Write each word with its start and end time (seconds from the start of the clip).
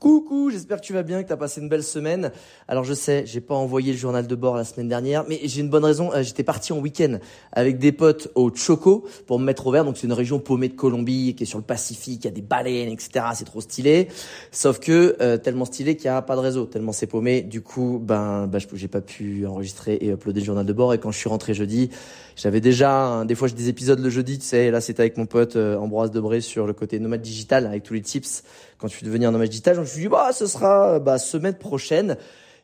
Coucou, 0.00 0.50
j'espère 0.50 0.80
que 0.80 0.86
tu 0.86 0.92
vas 0.92 1.02
bien, 1.02 1.24
que 1.24 1.26
tu 1.26 1.32
as 1.32 1.36
passé 1.36 1.60
une 1.60 1.68
belle 1.68 1.82
semaine. 1.82 2.30
Alors 2.68 2.84
je 2.84 2.94
sais, 2.94 3.24
j'ai 3.26 3.40
pas 3.40 3.56
envoyé 3.56 3.90
le 3.90 3.98
journal 3.98 4.28
de 4.28 4.34
bord 4.36 4.54
la 4.54 4.62
semaine 4.62 4.86
dernière, 4.86 5.24
mais 5.28 5.40
j'ai 5.42 5.60
une 5.60 5.70
bonne 5.70 5.84
raison. 5.84 6.12
Euh, 6.12 6.22
j'étais 6.22 6.44
parti 6.44 6.72
en 6.72 6.78
week-end 6.78 7.18
avec 7.50 7.78
des 7.78 7.90
potes 7.90 8.28
au 8.36 8.54
Choco 8.54 9.04
pour 9.26 9.40
me 9.40 9.44
mettre 9.44 9.66
au 9.66 9.72
vert. 9.72 9.84
Donc 9.84 9.96
c'est 9.98 10.06
une 10.06 10.12
région 10.12 10.38
paumée 10.38 10.68
de 10.68 10.74
Colombie 10.74 11.34
qui 11.34 11.42
est 11.42 11.46
sur 11.46 11.58
le 11.58 11.64
Pacifique, 11.64 12.20
il 12.22 12.26
y 12.26 12.28
a 12.28 12.32
des 12.32 12.42
baleines, 12.42 12.90
etc. 12.90 13.26
C'est 13.34 13.44
trop 13.44 13.60
stylé. 13.60 14.06
Sauf 14.52 14.78
que 14.78 15.16
euh, 15.20 15.36
tellement 15.36 15.64
stylé 15.64 15.96
qu'il 15.96 16.04
y 16.04 16.08
a 16.08 16.22
pas 16.22 16.36
de 16.36 16.42
réseau, 16.42 16.66
tellement 16.66 16.92
c'est 16.92 17.08
paumé. 17.08 17.42
Du 17.42 17.60
coup, 17.60 18.00
ben, 18.00 18.46
ben 18.46 18.60
j'ai 18.74 18.88
pas 18.88 19.00
pu 19.00 19.46
enregistrer 19.46 19.94
et 19.94 20.10
uploader 20.10 20.38
le 20.38 20.46
journal 20.46 20.64
de 20.64 20.72
bord. 20.72 20.94
Et 20.94 20.98
quand 20.98 21.10
je 21.10 21.18
suis 21.18 21.28
rentré 21.28 21.54
jeudi, 21.54 21.90
j'avais 22.38 22.60
déjà, 22.60 23.24
des 23.26 23.34
fois 23.34 23.48
j'ai 23.48 23.54
des 23.54 23.68
épisodes 23.68 23.98
le 23.98 24.10
jeudi, 24.10 24.38
tu 24.38 24.46
sais. 24.46 24.70
Là 24.70 24.80
c'était 24.80 25.00
avec 25.00 25.16
mon 25.16 25.26
pote 25.26 25.56
euh, 25.56 25.76
Ambroise 25.76 26.12
Debré 26.12 26.40
sur 26.40 26.68
le 26.68 26.72
côté 26.72 27.00
nomade 27.00 27.20
digital 27.20 27.66
avec 27.66 27.82
tous 27.82 27.94
les 27.94 28.00
tips 28.00 28.44
quand 28.78 28.86
je 28.86 28.94
suis 28.94 29.04
devenu 29.04 29.26
un 29.26 29.32
nomade 29.32 29.48
digital. 29.48 29.74
Je 29.74 29.80
me 29.80 29.86
suis 29.86 30.02
dit 30.02 30.08
bah 30.08 30.30
ce 30.32 30.46
sera 30.46 31.00
bah 31.00 31.18
semaine 31.18 31.54
prochaine. 31.54 32.16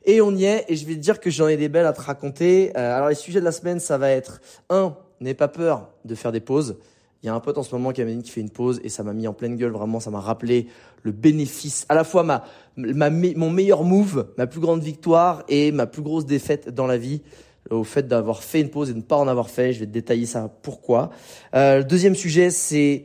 Et 0.06 0.20
on 0.20 0.33
y 0.33 0.44
est, 0.44 0.66
et 0.69 0.77
je 0.77 0.86
vais 0.86 0.94
te 0.94 1.00
dire 1.00 1.19
que 1.19 1.31
j'en 1.31 1.48
ai 1.48 1.56
des 1.56 1.69
belles 1.69 1.86
à 1.86 1.92
te 1.92 2.00
raconter. 2.00 2.70
Euh, 2.77 2.97
alors 2.97 3.08
les 3.08 3.14
sujets 3.14 3.41
de 3.41 3.44
la 3.44 3.53
semaine, 3.53 3.81
ça 3.81 3.98
va 3.98 4.11
être 4.11 4.41
un, 4.70 4.97
n'aie 5.20 5.34
pas 5.34 5.48
peur 5.48 5.88
de 6.05 6.14
faire 6.14 6.31
des 6.31 6.41
pauses. 6.41 6.77
Il 7.22 7.27
y 7.27 7.31
a 7.31 7.34
un 7.34 7.41
pote 7.41 7.56
en 7.56 7.62
ce 7.62 7.75
moment 7.75 7.91
qui 7.91 8.05
m'a 8.05 8.12
dit 8.12 8.22
qui 8.22 8.31
fait 8.31 8.42
une 8.42 8.50
pause 8.50 8.81
et 8.84 8.91
ça 8.91 9.03
m'a 9.03 9.14
mis 9.14 9.27
en 9.27 9.33
pleine 9.33 9.56
gueule. 9.56 9.72
Vraiment, 9.72 9.98
ça 9.98 10.11
m'a 10.11 10.20
rappelé 10.20 10.66
le 11.03 11.11
bénéfice, 11.11 11.86
à 11.88 11.94
la 11.94 12.05
fois 12.05 12.22
ma, 12.22 12.44
ma, 12.77 13.11
mon 13.11 13.50
meilleur 13.50 13.83
move, 13.83 14.27
ma 14.38 14.47
plus 14.47 14.61
grande 14.61 14.83
victoire 14.83 15.42
et 15.48 15.72
ma 15.72 15.86
plus 15.86 16.03
grosse 16.03 16.27
défaite 16.27 16.69
dans 16.69 16.86
la 16.86 16.98
vie 16.98 17.22
au 17.70 17.84
fait 17.84 18.06
d'avoir 18.06 18.42
fait 18.42 18.60
une 18.60 18.70
pause 18.70 18.90
et 18.90 18.92
de 18.92 18.98
ne 18.98 19.02
pas 19.02 19.16
en 19.16 19.28
avoir 19.28 19.50
fait. 19.50 19.72
Je 19.72 19.80
vais 19.80 19.86
te 19.86 19.92
détailler 19.92 20.26
ça 20.26 20.50
pourquoi. 20.62 21.10
Euh, 21.54 21.78
le 21.78 21.84
deuxième 21.84 22.14
sujet, 22.14 22.50
c'est 22.50 23.04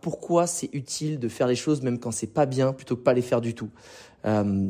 pourquoi 0.00 0.46
c'est 0.46 0.70
utile 0.72 1.18
de 1.18 1.28
faire 1.28 1.46
les 1.46 1.56
choses 1.56 1.82
même 1.82 1.98
quand 1.98 2.10
c'est 2.10 2.32
pas 2.32 2.46
bien 2.46 2.72
plutôt 2.72 2.96
que 2.96 3.02
pas 3.02 3.12
les 3.12 3.22
faire 3.22 3.40
du 3.40 3.54
tout. 3.54 3.68
Euh, 4.26 4.68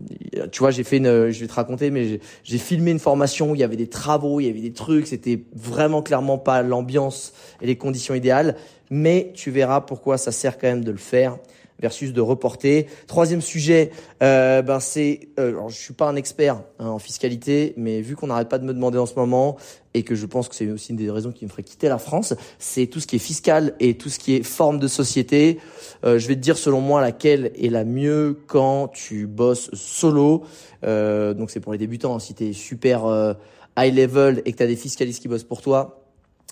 tu 0.52 0.58
vois, 0.58 0.70
j'ai 0.70 0.84
fait 0.84 0.98
une, 0.98 1.30
je 1.30 1.40
vais 1.40 1.46
te 1.46 1.52
raconter, 1.52 1.90
mais 1.90 2.20
j'ai 2.44 2.58
filmé 2.58 2.90
une 2.90 2.98
formation 2.98 3.52
où 3.52 3.54
il 3.54 3.60
y 3.60 3.64
avait 3.64 3.76
des 3.76 3.88
travaux, 3.88 4.40
il 4.40 4.46
y 4.46 4.50
avait 4.50 4.60
des 4.60 4.72
trucs, 4.72 5.06
c'était 5.06 5.42
vraiment 5.54 6.02
clairement 6.02 6.36
pas 6.36 6.62
l'ambiance 6.62 7.32
et 7.62 7.66
les 7.66 7.76
conditions 7.76 8.14
idéales, 8.14 8.56
mais 8.90 9.32
tu 9.34 9.50
verras 9.50 9.80
pourquoi 9.80 10.18
ça 10.18 10.32
sert 10.32 10.58
quand 10.58 10.68
même 10.68 10.84
de 10.84 10.90
le 10.90 10.98
faire 10.98 11.38
versus 11.80 12.12
de 12.12 12.20
reporter. 12.20 12.86
Troisième 13.06 13.40
sujet, 13.40 13.90
euh, 14.22 14.62
ben 14.62 14.80
c'est, 14.80 15.28
euh, 15.38 15.68
je 15.68 15.76
suis 15.76 15.94
pas 15.94 16.08
un 16.08 16.16
expert 16.16 16.62
hein, 16.78 16.88
en 16.88 16.98
fiscalité, 16.98 17.74
mais 17.76 18.00
vu 18.00 18.16
qu'on 18.16 18.28
n'arrête 18.28 18.48
pas 18.48 18.58
de 18.58 18.64
me 18.64 18.74
demander 18.74 18.98
en 18.98 19.06
ce 19.06 19.14
moment 19.14 19.56
et 19.94 20.02
que 20.02 20.14
je 20.14 20.26
pense 20.26 20.48
que 20.48 20.54
c'est 20.54 20.70
aussi 20.70 20.92
une 20.92 20.96
des 20.96 21.10
raisons 21.10 21.32
qui 21.32 21.44
me 21.44 21.50
ferait 21.50 21.62
quitter 21.62 21.88
la 21.88 21.98
France, 21.98 22.34
c'est 22.58 22.86
tout 22.86 23.00
ce 23.00 23.06
qui 23.06 23.16
est 23.16 23.20
fiscal 23.20 23.74
et 23.80 23.94
tout 23.94 24.08
ce 24.08 24.18
qui 24.18 24.34
est 24.34 24.42
forme 24.42 24.78
de 24.78 24.88
société. 24.88 25.58
Euh, 26.04 26.18
je 26.18 26.28
vais 26.28 26.34
te 26.34 26.40
dire 26.40 26.56
selon 26.56 26.80
moi 26.80 27.00
laquelle 27.00 27.52
est 27.60 27.70
la 27.70 27.84
mieux 27.84 28.38
quand 28.46 28.88
tu 28.88 29.26
bosses 29.26 29.70
solo. 29.74 30.44
Euh, 30.84 31.34
donc 31.34 31.50
c'est 31.50 31.60
pour 31.60 31.72
les 31.72 31.78
débutants. 31.78 32.14
Hein. 32.14 32.20
si 32.20 32.34
tu 32.34 32.48
es 32.48 32.52
super 32.52 33.06
euh, 33.06 33.34
high 33.76 33.94
level 33.94 34.42
et 34.44 34.52
que 34.52 34.58
tu 34.58 34.62
as 34.62 34.66
des 34.66 34.76
fiscalistes 34.76 35.22
qui 35.22 35.28
bossent 35.28 35.44
pour 35.44 35.62
toi, 35.62 36.04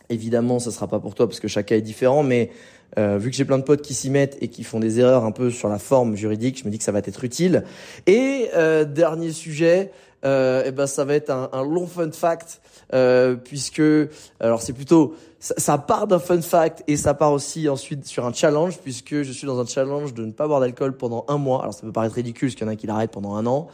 évidemment 0.09 0.59
ça 0.59 0.71
sera 0.71 0.89
pas 0.89 0.99
pour 0.99 1.15
toi 1.15 1.29
parce 1.29 1.41
que 1.41 1.47
cas 1.47 1.77
est 1.77 1.83
différent, 1.83 2.23
mais 2.23 2.51
euh, 2.99 3.19
vu 3.19 3.31
que 3.31 3.37
j'ai 3.37 3.45
plein 3.45 3.59
de 3.59 3.63
potes 3.63 3.83
qui 3.83 3.95
s'y 3.95 4.11
mettent 4.11 4.39
et 4.41 4.49
qui 4.49 4.65
font 4.65 4.81
des 4.81 5.01
erreurs 5.01 5.25
un 5.25 5.33
peu 5.33 5.51
sur 5.51 5.69
la 5.69 5.79
forme 5.79 6.17
juridique, 6.17 6.61
je 6.61 6.65
me 6.65 6.71
dis 6.71 6.79
que 6.79 6.85
ça 6.85 6.93
va 6.93 7.01
être 7.01 7.25
utile. 7.25 7.65
Et 8.07 8.49
euh, 8.55 8.85
dernier 8.85 9.33
sujet, 9.33 9.93
euh, 10.25 10.63
eh 10.65 10.73
ben 10.73 10.87
ça 10.87 11.05
va 11.05 11.15
être 11.15 11.31
un, 11.31 11.51
un 11.53 11.63
long 11.63 11.87
fun 11.87 12.11
fact 12.11 12.61
euh, 12.95 13.35
puisque 13.35 13.83
alors 14.41 14.63
c'est 14.63 14.73
plutôt 14.73 15.15
ça, 15.39 15.55
ça 15.59 15.77
part 15.77 16.07
d'un 16.07 16.19
fun 16.19 16.41
fact 16.41 16.83
et 16.89 16.97
ça 16.97 17.15
part 17.15 17.33
aussi 17.33 17.69
ensuite 17.69 18.07
sur 18.07 18.25
un 18.25 18.33
challenge 18.33 18.79
puisque 18.79 19.23
je 19.23 19.33
suis 19.33 19.47
dans 19.47 19.61
un 19.61 19.67
challenge 19.67 20.15
de 20.15 20.25
ne 20.25 20.33
pas 20.33 20.47
boire 20.47 20.61
d'alcool 20.61 20.97
pendant 20.97 21.25
un 21.29 21.37
mois. 21.37 21.63
Alors 21.63 21.75
ça 21.75 21.83
peut 21.83 21.93
paraître 21.93 22.15
ridicule 22.15 22.49
parce 22.49 22.57
qu'il 22.57 22.67
y 22.67 22.71
en 22.71 22.73
a 22.73 22.77
qui 22.77 22.87
l'arrêtent 22.87 23.11
pendant 23.11 23.35
un 23.35 23.47
an 23.47 23.69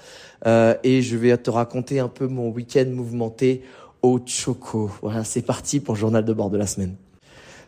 euh, 0.47 0.75
et 0.83 1.03
je 1.03 1.17
vais 1.17 1.37
te 1.39 1.51
raconter 1.51 2.01
un 2.01 2.09
peu 2.09 2.27
mon 2.27 2.49
week-end 2.49 2.87
mouvementé 2.89 3.63
au 4.03 4.19
Choco. 4.27 4.91
Voilà, 5.01 5.25
c'est 5.25 5.43
parti 5.43 5.79
pour 5.79 5.95
le 5.95 6.01
journal 6.01 6.25
de 6.25 6.33
bord 6.33 6.51
de 6.51 6.59
la 6.59 6.67
semaine. 6.67 6.97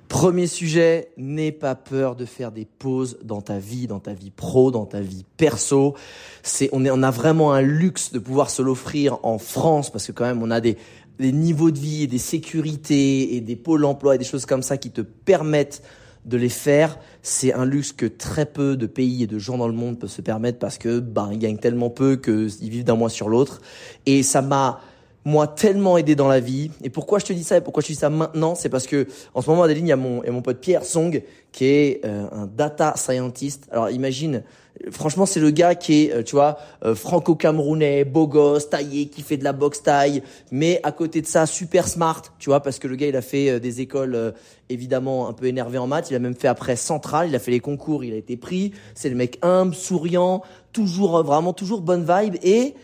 Premier 0.09 0.47
sujet, 0.47 1.09
n'aie 1.17 1.53
pas 1.53 1.75
peur 1.75 2.15
de 2.15 2.25
faire 2.25 2.53
des 2.53 2.67
pauses 2.67 3.19
dans 3.23 3.41
ta 3.41 3.59
vie, 3.59 3.87
dans 3.87 4.01
ta 4.01 4.13
vie 4.13 4.31
pro, 4.31 4.71
dans 4.71 4.87
ta 4.87 5.01
vie 5.01 5.25
perso. 5.37 5.95
C'est, 6.43 6.69
on, 6.73 6.85
est, 6.85 6.91
on 6.91 7.03
a 7.03 7.11
vraiment 7.11 7.53
un 7.53 7.63
luxe 7.63 8.13
de 8.13 8.19
pouvoir 8.19 8.51
se 8.51 8.63
l'offrir 8.63 9.19
en 9.23 9.39
France 9.39 9.91
parce 9.91 10.07
que 10.07 10.13
quand 10.13 10.25
même 10.25 10.43
on 10.43 10.51
a 10.51 10.61
des, 10.61 10.77
des 11.19 11.33
niveaux 11.33 11.71
de 11.71 11.79
vie 11.79 12.03
et 12.03 12.07
des 12.07 12.19
sécurités 12.19 13.35
et 13.37 13.41
des 13.41 13.57
pôles 13.57 13.85
emploi 13.85 14.15
et 14.15 14.19
des 14.19 14.25
choses 14.25 14.47
comme 14.47 14.63
ça 14.63 14.77
qui 14.77 14.91
te 14.91 15.01
permettent 15.01 15.83
de 16.25 16.37
les 16.37 16.49
faire. 16.49 16.99
C'est 17.23 17.53
un 17.53 17.65
luxe 17.65 17.93
que 17.93 18.07
très 18.07 18.47
peu 18.47 18.77
de 18.77 18.87
pays 18.87 19.23
et 19.23 19.27
de 19.27 19.39
gens 19.39 19.59
dans 19.59 19.69
le 19.69 19.75
monde 19.75 19.99
peuvent 19.99 20.11
se 20.11 20.23
permettre 20.23 20.59
parce 20.59 20.79
que 20.79 21.01
ben 21.01 21.31
ils 21.33 21.39
gagnent 21.39 21.59
tellement 21.59 21.91
peu 21.91 22.17
qu'ils 22.17 22.71
vivent 22.71 22.85
d'un 22.85 22.97
mois 22.97 23.11
sur 23.11 23.29
l'autre. 23.29 23.61
Et 24.07 24.23
ça 24.23 24.43
m'a 24.43 24.81
moi 25.25 25.47
tellement 25.47 25.97
aidé 25.97 26.15
dans 26.15 26.29
la 26.29 26.41
vie. 26.41 26.71
Et 26.83 26.91
pourquoi 26.91 27.19
je 27.19 27.25
te 27.25 27.33
dis 27.33 27.45
ça 27.45 27.57
et 27.57 27.61
pourquoi 27.61 27.83
je 27.83 27.89
te 27.89 27.93
dis 27.93 27.99
ça 27.99 28.11
maintenant, 28.11 28.55
c'est 28.55 28.69
parce 28.69 28.87
que 28.87 29.07
en 29.33 29.41
ce 29.41 29.49
moment 29.49 29.63
à 29.63 29.67
Adeline, 29.67 29.87
il 29.87 29.91
y 29.91 29.93
a 29.93 29.97
mon, 29.97 30.23
et 30.23 30.31
mon 30.31 30.43
pote 30.43 30.61
Pierre 30.61 30.85
Song 30.85 31.23
qui 31.53 31.65
est 31.67 32.01
euh, 32.05 32.27
un 32.33 32.47
data 32.47 32.95
scientist. 32.97 33.69
Alors 33.71 33.89
imagine, 33.89 34.43
franchement 34.91 35.25
c'est 35.25 35.41
le 35.41 35.51
gars 35.51 35.75
qui 35.75 36.05
est, 36.05 36.13
euh, 36.13 36.23
tu 36.23 36.35
vois, 36.35 36.59
euh, 36.85 36.95
franco-camerounais, 36.95 38.05
beau 38.05 38.27
gosse, 38.27 38.69
taillé, 38.69 39.07
qui 39.07 39.23
fait 39.23 39.37
de 39.37 39.45
la 39.45 39.53
boxe 39.53 39.83
taille, 39.83 40.23
mais 40.51 40.81
à 40.83 40.93
côté 40.93 41.23
de 41.23 41.27
ça 41.27 41.47
super 41.47 41.89
smart, 41.89 42.23
tu 42.39 42.51
vois, 42.51 42.61
parce 42.61 42.79
que 42.79 42.89
le 42.89 42.97
gars 42.97 43.07
il 43.07 43.17
a 43.17 43.23
fait 43.23 43.61
des 43.61 43.81
écoles 43.81 44.35
évidemment 44.69 45.29
un 45.29 45.33
peu 45.33 45.47
énervé 45.47 45.79
en 45.79 45.87
maths, 45.87 46.11
il 46.11 46.17
a 46.17 46.19
même 46.19 46.35
fait 46.35 46.49
après 46.49 46.77
centrale, 46.77 47.29
il 47.29 47.37
a 47.37 47.39
fait 47.39 47.53
les 47.53 47.61
concours, 47.61 48.05
il 48.05 48.13
a 48.13 48.17
été 48.17 48.37
pris. 48.37 48.73
C'est 48.95 49.09
le 49.09 49.17
mec 49.17 49.39
humble, 49.43 49.75
souriant, 49.75 50.43
toujours 50.73 51.23
vraiment 51.23 51.53
toujours 51.53 51.81
bonne 51.81 52.05
vibe 52.05 52.35
et 52.43 52.75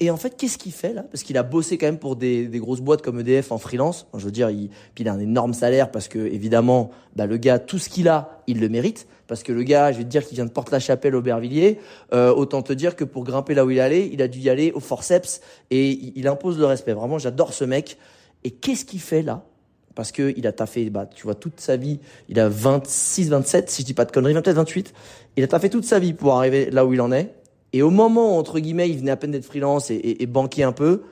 et 0.00 0.10
en 0.10 0.16
fait, 0.16 0.36
qu'est-ce 0.36 0.58
qu'il 0.58 0.72
fait 0.72 0.92
là? 0.92 1.02
Parce 1.02 1.24
qu'il 1.24 1.36
a 1.38 1.42
bossé 1.42 1.76
quand 1.76 1.86
même 1.86 1.98
pour 1.98 2.14
des, 2.14 2.46
des, 2.46 2.58
grosses 2.60 2.80
boîtes 2.80 3.02
comme 3.02 3.18
EDF 3.18 3.50
en 3.50 3.58
freelance. 3.58 4.06
je 4.16 4.24
veux 4.24 4.30
dire, 4.30 4.48
il, 4.48 4.68
puis 4.94 5.02
il 5.02 5.08
a 5.08 5.12
un 5.12 5.18
énorme 5.18 5.54
salaire 5.54 5.90
parce 5.90 6.06
que 6.06 6.20
évidemment, 6.20 6.90
bah, 7.16 7.26
le 7.26 7.36
gars, 7.36 7.58
tout 7.58 7.78
ce 7.78 7.88
qu'il 7.88 8.08
a, 8.08 8.42
il 8.46 8.60
le 8.60 8.68
mérite. 8.68 9.08
Parce 9.26 9.42
que 9.42 9.52
le 9.52 9.64
gars, 9.64 9.90
je 9.90 9.98
vais 9.98 10.04
te 10.04 10.08
dire 10.08 10.24
qu'il 10.24 10.36
vient 10.36 10.44
de 10.44 10.50
Porte-la-Chapelle, 10.50 11.16
Aubervilliers. 11.16 11.80
Euh, 12.14 12.32
autant 12.32 12.62
te 12.62 12.72
dire 12.72 12.94
que 12.94 13.04
pour 13.04 13.24
grimper 13.24 13.54
là 13.54 13.64
où 13.64 13.70
il 13.70 13.80
allait, 13.80 14.08
il 14.12 14.22
a 14.22 14.28
dû 14.28 14.38
y 14.38 14.48
aller 14.48 14.70
au 14.72 14.80
forceps 14.80 15.40
et 15.70 15.90
il, 15.90 16.12
il 16.14 16.28
impose 16.28 16.58
le 16.58 16.66
respect. 16.66 16.92
Vraiment, 16.92 17.18
j'adore 17.18 17.52
ce 17.52 17.64
mec. 17.64 17.98
Et 18.44 18.52
qu'est-ce 18.52 18.84
qu'il 18.84 19.00
fait 19.00 19.22
là? 19.22 19.44
Parce 19.96 20.12
que 20.12 20.32
il 20.36 20.46
a 20.46 20.52
taffé, 20.52 20.90
bah, 20.90 21.06
tu 21.06 21.24
vois, 21.24 21.34
toute 21.34 21.58
sa 21.58 21.76
vie. 21.76 21.98
Il 22.28 22.38
a 22.38 22.48
26, 22.48 23.30
27, 23.30 23.68
si 23.68 23.82
je 23.82 23.86
dis 23.86 23.94
pas 23.94 24.04
de 24.04 24.12
conneries, 24.12 24.34
peut-être 24.34 24.54
28. 24.54 24.94
Il 25.36 25.42
a 25.42 25.48
taffé 25.48 25.68
toute 25.68 25.84
sa 25.84 25.98
vie 25.98 26.12
pour 26.12 26.34
arriver 26.34 26.70
là 26.70 26.86
où 26.86 26.94
il 26.94 27.00
en 27.00 27.10
est. 27.10 27.34
Et 27.72 27.82
au 27.82 27.90
moment 27.90 28.34
où, 28.34 28.38
entre 28.38 28.58
guillemets, 28.60 28.88
il 28.88 28.98
venait 28.98 29.10
à 29.10 29.16
peine 29.16 29.32
d'être 29.32 29.44
freelance 29.44 29.90
et, 29.90 29.94
et, 29.94 30.22
et 30.22 30.26
banquier 30.26 30.64
un 30.64 30.72
peu, 30.72 31.02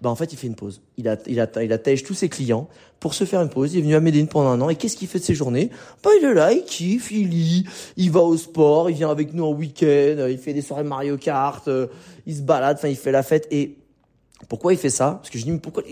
bah 0.00 0.10
en 0.10 0.16
fait, 0.16 0.32
il 0.32 0.36
fait 0.36 0.48
une 0.48 0.56
pause. 0.56 0.82
Il 0.96 1.08
a, 1.08 1.16
il 1.26 1.38
a, 1.40 1.48
il 1.62 1.72
attège 1.72 2.02
tous 2.02 2.14
ses 2.14 2.28
clients 2.28 2.68
pour 2.98 3.14
se 3.14 3.24
faire 3.24 3.40
une 3.40 3.48
pause. 3.48 3.72
Il 3.72 3.78
est 3.78 3.82
venu 3.82 3.94
à 3.94 4.00
Medellin 4.00 4.26
pendant 4.26 4.50
un 4.50 4.60
an. 4.60 4.68
Et 4.68 4.74
qu'est-ce 4.74 4.96
qu'il 4.96 5.06
fait 5.06 5.20
de 5.20 5.24
ses 5.24 5.34
journées? 5.34 5.70
Bah, 6.02 6.10
il 6.20 6.26
est 6.26 6.34
là, 6.34 6.52
il 6.52 6.64
kiffe, 6.64 7.12
il 7.12 7.28
lit, 7.28 7.64
il 7.96 8.10
va 8.10 8.20
au 8.20 8.36
sport, 8.36 8.90
il 8.90 8.96
vient 8.96 9.10
avec 9.10 9.32
nous 9.32 9.44
en 9.44 9.52
week-end, 9.52 10.26
il 10.28 10.38
fait 10.38 10.54
des 10.54 10.60
soirées 10.60 10.82
Mario 10.82 11.16
Kart, 11.16 11.66
euh, 11.68 11.86
il 12.26 12.34
se 12.34 12.42
balade, 12.42 12.78
enfin, 12.78 12.88
il 12.88 12.96
fait 12.96 13.12
la 13.12 13.22
fête. 13.22 13.46
Et 13.52 13.78
pourquoi 14.48 14.72
il 14.72 14.78
fait 14.78 14.90
ça? 14.90 15.12
Parce 15.22 15.30
que 15.30 15.38
je 15.38 15.44
dis, 15.44 15.52
mais 15.52 15.60
pourquoi 15.60 15.84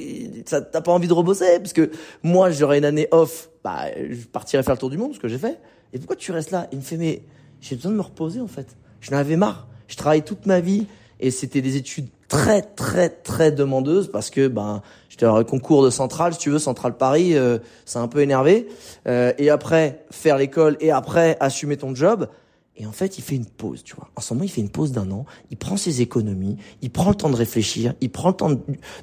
t'as 0.44 0.80
pas 0.80 0.92
envie 0.92 1.06
de 1.06 1.12
rebosser? 1.12 1.60
Parce 1.60 1.72
que 1.72 1.92
moi, 2.24 2.50
j'aurais 2.50 2.78
une 2.78 2.84
année 2.84 3.06
off, 3.12 3.48
bah, 3.62 3.84
je 3.96 4.26
partirais 4.26 4.64
faire 4.64 4.74
le 4.74 4.80
tour 4.80 4.90
du 4.90 4.98
monde, 4.98 5.14
ce 5.14 5.20
que 5.20 5.28
j'ai 5.28 5.38
fait. 5.38 5.60
Et 5.92 5.98
pourquoi 5.98 6.16
tu 6.16 6.32
restes 6.32 6.50
là? 6.50 6.66
Il 6.72 6.78
me 6.78 6.82
fait, 6.82 6.96
mais 6.96 7.22
j'ai 7.60 7.76
besoin 7.76 7.92
de 7.92 7.96
me 7.96 8.02
reposer 8.02 8.40
en 8.40 8.48
fait. 8.48 8.76
Je 9.00 9.12
n'avais 9.12 9.36
marre. 9.36 9.68
Je 9.90 9.96
travaille 9.96 10.22
toute 10.22 10.46
ma 10.46 10.60
vie 10.60 10.86
et 11.18 11.30
c'était 11.30 11.60
des 11.60 11.76
études 11.76 12.08
très 12.28 12.62
très 12.62 13.08
très 13.08 13.50
demandeuses 13.50 14.08
parce 14.10 14.30
que 14.30 14.46
ben 14.46 14.82
j'étais 15.08 15.26
un 15.26 15.42
concours 15.42 15.84
de 15.84 15.90
centrale 15.90 16.32
si 16.32 16.38
tu 16.38 16.48
veux 16.48 16.60
centrale 16.60 16.96
Paris 16.96 17.36
euh, 17.36 17.58
c'est 17.84 17.98
un 17.98 18.06
peu 18.06 18.20
énervé. 18.20 18.68
Euh, 19.08 19.32
et 19.36 19.50
après 19.50 20.04
faire 20.10 20.38
l'école 20.38 20.76
et 20.80 20.92
après 20.92 21.36
assumer 21.40 21.76
ton 21.76 21.94
job. 21.94 22.28
Et 22.76 22.86
en 22.86 22.92
fait 22.92 23.18
il 23.18 23.22
fait 23.22 23.34
une 23.34 23.46
pause 23.46 23.82
tu 23.82 23.96
vois. 23.96 24.08
En 24.14 24.20
ce 24.20 24.32
moment 24.32 24.44
il 24.44 24.50
fait 24.50 24.60
une 24.60 24.70
pause 24.70 24.92
d'un 24.92 25.10
an. 25.10 25.26
Il 25.50 25.56
prend 25.56 25.76
ses 25.76 26.02
économies. 26.02 26.56
Il 26.82 26.90
prend 26.90 27.10
le 27.10 27.16
temps 27.16 27.28
de 27.28 27.36
réfléchir. 27.36 27.94
Il 28.00 28.10
prend 28.10 28.28
le 28.28 28.36
temps 28.36 28.52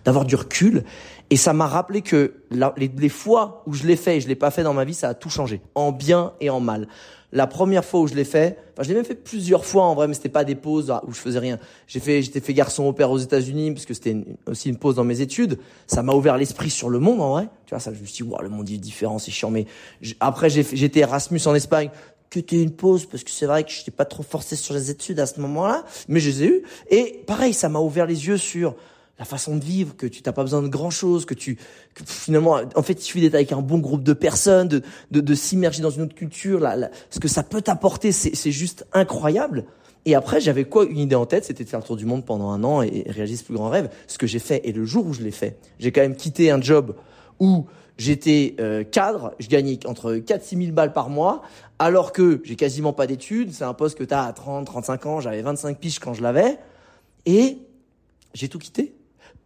d'avoir 0.05 0.23
du 0.23 0.35
recul. 0.35 0.85
Et 1.29 1.35
ça 1.35 1.51
m'a 1.51 1.67
rappelé 1.67 2.01
que 2.01 2.35
les, 2.49 2.91
les, 2.97 3.09
fois 3.09 3.61
où 3.67 3.73
je 3.73 3.85
l'ai 3.85 3.97
fait 3.97 4.17
et 4.17 4.21
je 4.21 4.29
l'ai 4.29 4.35
pas 4.35 4.51
fait 4.51 4.63
dans 4.63 4.73
ma 4.73 4.85
vie 4.85 4.93
ça 4.93 5.09
a 5.09 5.13
tout 5.13 5.29
changé. 5.29 5.61
En 5.75 5.91
bien 5.91 6.31
et 6.39 6.49
en 6.49 6.61
mal 6.61 6.87
la 7.31 7.45
première 7.45 7.83
fois 7.83 7.99
où 7.99 8.07
je 8.07 8.15
l'ai 8.15 8.23
fait, 8.23 8.57
enfin 8.73 8.83
je 8.83 8.89
l'ai 8.89 8.95
même 8.95 9.05
fait 9.05 9.15
plusieurs 9.15 9.65
fois 9.65 9.83
en 9.83 9.95
vrai, 9.95 10.07
mais 10.07 10.13
c'était 10.13 10.29
pas 10.29 10.45
des 10.45 10.55
pauses 10.55 10.93
où 11.05 11.13
je 11.13 11.19
faisais 11.19 11.39
rien. 11.39 11.59
J'ai 11.87 11.99
fait, 11.99 12.21
j'étais 12.21 12.39
fait 12.39 12.53
garçon 12.53 12.85
au 12.85 12.93
père 12.93 13.11
aux 13.11 13.17
États-Unis 13.17 13.71
parce 13.71 13.85
que 13.85 13.93
c'était 13.93 14.15
aussi 14.45 14.69
une 14.69 14.77
pause 14.77 14.95
dans 14.95 15.03
mes 15.03 15.19
études. 15.19 15.59
Ça 15.87 16.03
m'a 16.03 16.13
ouvert 16.13 16.37
l'esprit 16.37 16.69
sur 16.69 16.89
le 16.89 16.99
monde 16.99 17.21
en 17.21 17.31
vrai. 17.31 17.49
Tu 17.65 17.71
vois, 17.71 17.79
ça, 17.79 17.93
je 17.93 17.99
me 17.99 18.05
suis 18.05 18.23
dit, 18.23 18.29
wow, 18.29 18.41
le 18.41 18.49
monde 18.49 18.69
est 18.69 18.77
différent, 18.77 19.19
c'est 19.19 19.31
chiant. 19.31 19.51
Mais 19.51 19.65
après, 20.21 20.49
j'étais 20.49 21.01
Erasmus 21.01 21.41
en 21.47 21.55
Espagne 21.55 21.89
que 22.29 22.39
t'aies 22.39 22.61
une 22.61 22.71
pause 22.71 23.05
parce 23.05 23.23
que 23.23 23.31
c'est 23.31 23.45
vrai 23.45 23.63
que 23.63 23.71
je 23.71 23.79
n'étais 23.79 23.91
pas 23.91 24.05
trop 24.05 24.23
forcé 24.23 24.55
sur 24.55 24.73
les 24.73 24.89
études 24.89 25.19
à 25.19 25.25
ce 25.25 25.39
moment-là, 25.41 25.83
mais 26.07 26.19
je 26.19 26.29
les 26.29 26.43
ai 26.43 26.47
eues. 26.47 26.63
Et 26.89 27.23
pareil, 27.25 27.53
ça 27.53 27.67
m'a 27.67 27.79
ouvert 27.79 28.05
les 28.05 28.27
yeux 28.27 28.37
sur 28.37 28.75
la 29.19 29.25
façon 29.25 29.55
de 29.55 29.63
vivre, 29.63 29.95
que 29.95 30.05
tu 30.05 30.21
n'as 30.25 30.31
pas 30.31 30.43
besoin 30.43 30.61
de 30.61 30.67
grand 30.67 30.89
chose, 30.89 31.25
que 31.25 31.33
tu 31.33 31.57
que 31.95 32.03
finalement, 32.05 32.59
en 32.75 32.83
fait, 32.83 32.93
il 32.93 33.01
suffit 33.01 33.21
d'être 33.21 33.35
avec 33.35 33.51
un 33.51 33.61
bon 33.61 33.79
groupe 33.79 34.03
de 34.03 34.13
personnes, 34.13 34.67
de 34.67 34.81
de, 35.11 35.21
de 35.21 35.35
s'immerger 35.35 35.81
dans 35.81 35.89
une 35.89 36.03
autre 36.03 36.15
culture. 36.15 36.67
Ce 37.09 37.19
que 37.19 37.27
ça 37.27 37.43
peut 37.43 37.61
t'apporter, 37.61 38.11
c'est 38.11 38.35
c'est 38.35 38.51
juste 38.51 38.85
incroyable. 38.93 39.65
Et 40.07 40.15
après, 40.15 40.39
j'avais 40.39 40.63
quoi 40.63 40.85
une 40.85 40.99
idée 40.99 41.15
en 41.15 41.25
tête, 41.25 41.43
c'était 41.43 41.65
de 41.65 41.69
faire 41.69 41.81
le 41.81 41.85
tour 41.85 41.97
du 41.97 42.05
monde 42.05 42.25
pendant 42.25 42.49
un 42.51 42.63
an 42.63 42.81
et, 42.81 43.03
réaliser 43.07 43.35
ce 43.35 43.43
plus 43.43 43.55
grand 43.55 43.69
rêve. 43.69 43.89
Ce 44.07 44.17
que 44.17 44.25
j'ai 44.25 44.39
fait, 44.39 44.61
et 44.63 44.71
le 44.71 44.85
jour 44.85 45.05
où 45.05 45.11
je 45.11 45.21
l'ai 45.21 45.31
fait, 45.31 45.59
j'ai 45.79 45.91
quand 45.91 45.99
même 45.99 46.15
quitté 46.15 46.49
un 46.49 46.61
job 46.61 46.95
où 47.41 47.65
j'étais 47.97 48.55
euh, 48.61 48.85
cadre, 48.85 49.33
je 49.39 49.49
gagnais 49.49 49.79
entre 49.85 50.15
4 50.15 50.43
6 50.43 50.57
000 50.57 50.71
balles 50.71 50.93
par 50.93 51.09
mois, 51.09 51.41
alors 51.77 52.13
que 52.13 52.41
j'ai 52.45 52.55
quasiment 52.55 52.93
pas 52.93 53.05
d'études. 53.05 53.51
C'est 53.51 53.65
un 53.65 53.73
poste 53.73 53.97
que 53.97 54.05
tu 54.05 54.13
as 54.13 54.23
à 54.23 54.31
30, 54.31 54.65
35 54.65 55.05
ans. 55.07 55.19
J'avais 55.19 55.41
25 55.41 55.77
piges 55.77 55.99
quand 55.99 56.13
je 56.13 56.23
l'avais. 56.23 56.57
Et 57.25 57.57
j'ai 58.33 58.47
tout 58.47 58.59
quitté 58.59 58.93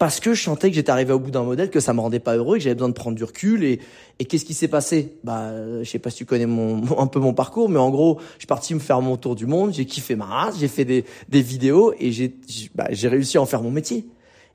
parce 0.01 0.19
que 0.19 0.33
je 0.33 0.41
sentais 0.41 0.71
que 0.71 0.75
j'étais 0.75 0.89
arrivé 0.89 1.13
au 1.13 1.19
bout 1.19 1.29
d'un 1.29 1.43
modèle, 1.43 1.69
que 1.69 1.79
ça 1.79 1.93
me 1.93 1.99
rendait 1.99 2.19
pas 2.19 2.35
heureux, 2.35 2.57
que 2.57 2.63
j'avais 2.63 2.73
besoin 2.73 2.89
de 2.89 2.95
prendre 2.95 3.15
du 3.15 3.23
recul. 3.23 3.63
Et, 3.63 3.79
et 4.17 4.25
qu'est-ce 4.25 4.45
qui 4.45 4.55
s'est 4.55 4.67
passé? 4.67 5.19
Bah, 5.23 5.51
je 5.83 5.87
sais 5.87 5.99
pas 5.99 6.09
si 6.09 6.17
tu 6.17 6.25
connais 6.25 6.47
mon, 6.47 6.81
un 6.99 7.05
peu 7.05 7.19
mon 7.19 7.35
parcours, 7.35 7.69
mais 7.69 7.77
en 7.77 7.91
gros, 7.91 8.17
je 8.33 8.39
suis 8.39 8.47
parti 8.47 8.73
me 8.73 8.79
faire 8.79 8.99
mon 9.01 9.15
tour 9.15 9.35
du 9.35 9.45
monde. 9.45 9.75
J'ai 9.75 9.85
kiffé 9.85 10.15
ma 10.15 10.25
race, 10.25 10.57
j'ai 10.59 10.69
fait 10.69 10.85
des, 10.85 11.05
des 11.29 11.43
vidéos 11.43 11.93
et 11.99 12.11
j'ai 12.11 12.33
bah, 12.73 12.87
réussi 12.89 13.37
à 13.37 13.43
en 13.43 13.45
faire 13.45 13.61
mon 13.61 13.69
métier. 13.69 14.07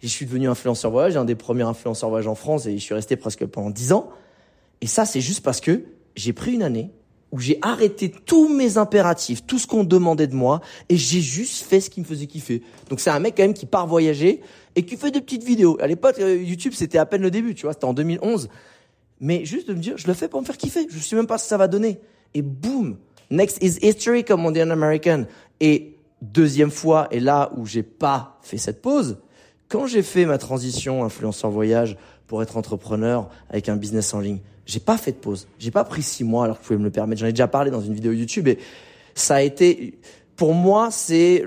Et 0.02 0.08
je 0.08 0.12
suis 0.12 0.26
devenu 0.26 0.48
influenceur 0.48 0.90
voyage, 0.90 1.16
un 1.16 1.24
des 1.24 1.36
premiers 1.36 1.62
influenceurs 1.62 2.08
voyage 2.08 2.26
en 2.26 2.34
France, 2.34 2.66
et 2.66 2.76
je 2.76 2.82
suis 2.82 2.94
resté 2.94 3.14
presque 3.14 3.46
pendant 3.46 3.70
10 3.70 3.92
ans. 3.92 4.10
Et 4.80 4.88
ça, 4.88 5.04
c'est 5.04 5.20
juste 5.20 5.44
parce 5.44 5.60
que 5.60 5.84
j'ai 6.16 6.32
pris 6.32 6.54
une 6.54 6.64
année 6.64 6.90
où 7.32 7.38
j'ai 7.38 7.58
arrêté 7.62 8.10
tous 8.10 8.48
mes 8.48 8.78
impératifs, 8.78 9.44
tout 9.46 9.58
ce 9.58 9.66
qu'on 9.66 9.84
demandait 9.84 10.26
de 10.26 10.34
moi, 10.34 10.60
et 10.88 10.96
j'ai 10.96 11.20
juste 11.20 11.64
fait 11.64 11.80
ce 11.80 11.90
qui 11.90 12.00
me 12.00 12.04
faisait 12.04 12.26
kiffer. 12.26 12.62
Donc 12.88 13.00
c'est 13.00 13.10
un 13.10 13.18
mec 13.18 13.34
quand 13.36 13.42
même 13.42 13.54
qui 13.54 13.66
part 13.66 13.86
voyager 13.86 14.40
et 14.76 14.84
qui 14.84 14.96
fait 14.96 15.10
des 15.10 15.20
petites 15.20 15.44
vidéos. 15.44 15.76
À 15.80 15.86
l'époque, 15.86 16.16
euh, 16.18 16.36
YouTube, 16.36 16.72
c'était 16.74 16.98
à 16.98 17.06
peine 17.06 17.22
le 17.22 17.30
début, 17.30 17.54
tu 17.54 17.62
vois, 17.62 17.72
c'était 17.72 17.86
en 17.86 17.94
2011. 17.94 18.48
Mais 19.20 19.44
juste 19.44 19.68
de 19.68 19.74
me 19.74 19.80
dire, 19.80 19.96
je 19.96 20.06
le 20.06 20.14
fais 20.14 20.28
pour 20.28 20.40
me 20.40 20.46
faire 20.46 20.56
kiffer. 20.56 20.86
Je 20.88 20.98
sais 20.98 21.16
même 21.16 21.26
pas 21.26 21.38
ce 21.38 21.44
que 21.44 21.48
ça 21.48 21.56
va 21.56 21.68
donner. 21.68 21.98
Et 22.34 22.42
boum, 22.42 22.98
next 23.30 23.62
is 23.62 23.78
history, 23.82 24.24
comme 24.24 24.44
on 24.44 24.50
dit 24.50 24.62
en 24.62 24.70
American. 24.70 25.24
Et 25.60 25.96
deuxième 26.20 26.70
fois, 26.70 27.08
et 27.10 27.20
là 27.20 27.52
où 27.56 27.66
j'ai 27.66 27.82
pas 27.82 28.38
fait 28.42 28.58
cette 28.58 28.82
pause, 28.82 29.18
quand 29.68 29.86
j'ai 29.86 30.02
fait 30.02 30.26
ma 30.26 30.38
transition 30.38 31.04
influenceur 31.04 31.50
voyage 31.50 31.96
pour 32.26 32.42
être 32.42 32.56
entrepreneur 32.56 33.28
avec 33.48 33.68
un 33.68 33.76
business 33.76 34.14
en 34.14 34.20
ligne, 34.20 34.40
j'ai 34.66 34.80
pas 34.80 34.98
fait 34.98 35.12
de 35.12 35.16
pause. 35.16 35.46
J'ai 35.58 35.70
pas 35.70 35.84
pris 35.84 36.02
six 36.02 36.24
mois 36.24 36.44
alors 36.44 36.58
que 36.58 36.64
je 36.64 36.66
pouvais 36.68 36.78
me 36.78 36.84
le 36.84 36.90
permettre. 36.90 37.20
J'en 37.20 37.26
ai 37.26 37.32
déjà 37.32 37.48
parlé 37.48 37.70
dans 37.70 37.80
une 37.80 37.94
vidéo 37.94 38.12
YouTube 38.12 38.48
et 38.48 38.58
ça 39.14 39.36
a 39.36 39.42
été, 39.42 39.98
pour 40.34 40.52
moi, 40.52 40.90
c'est 40.90 41.44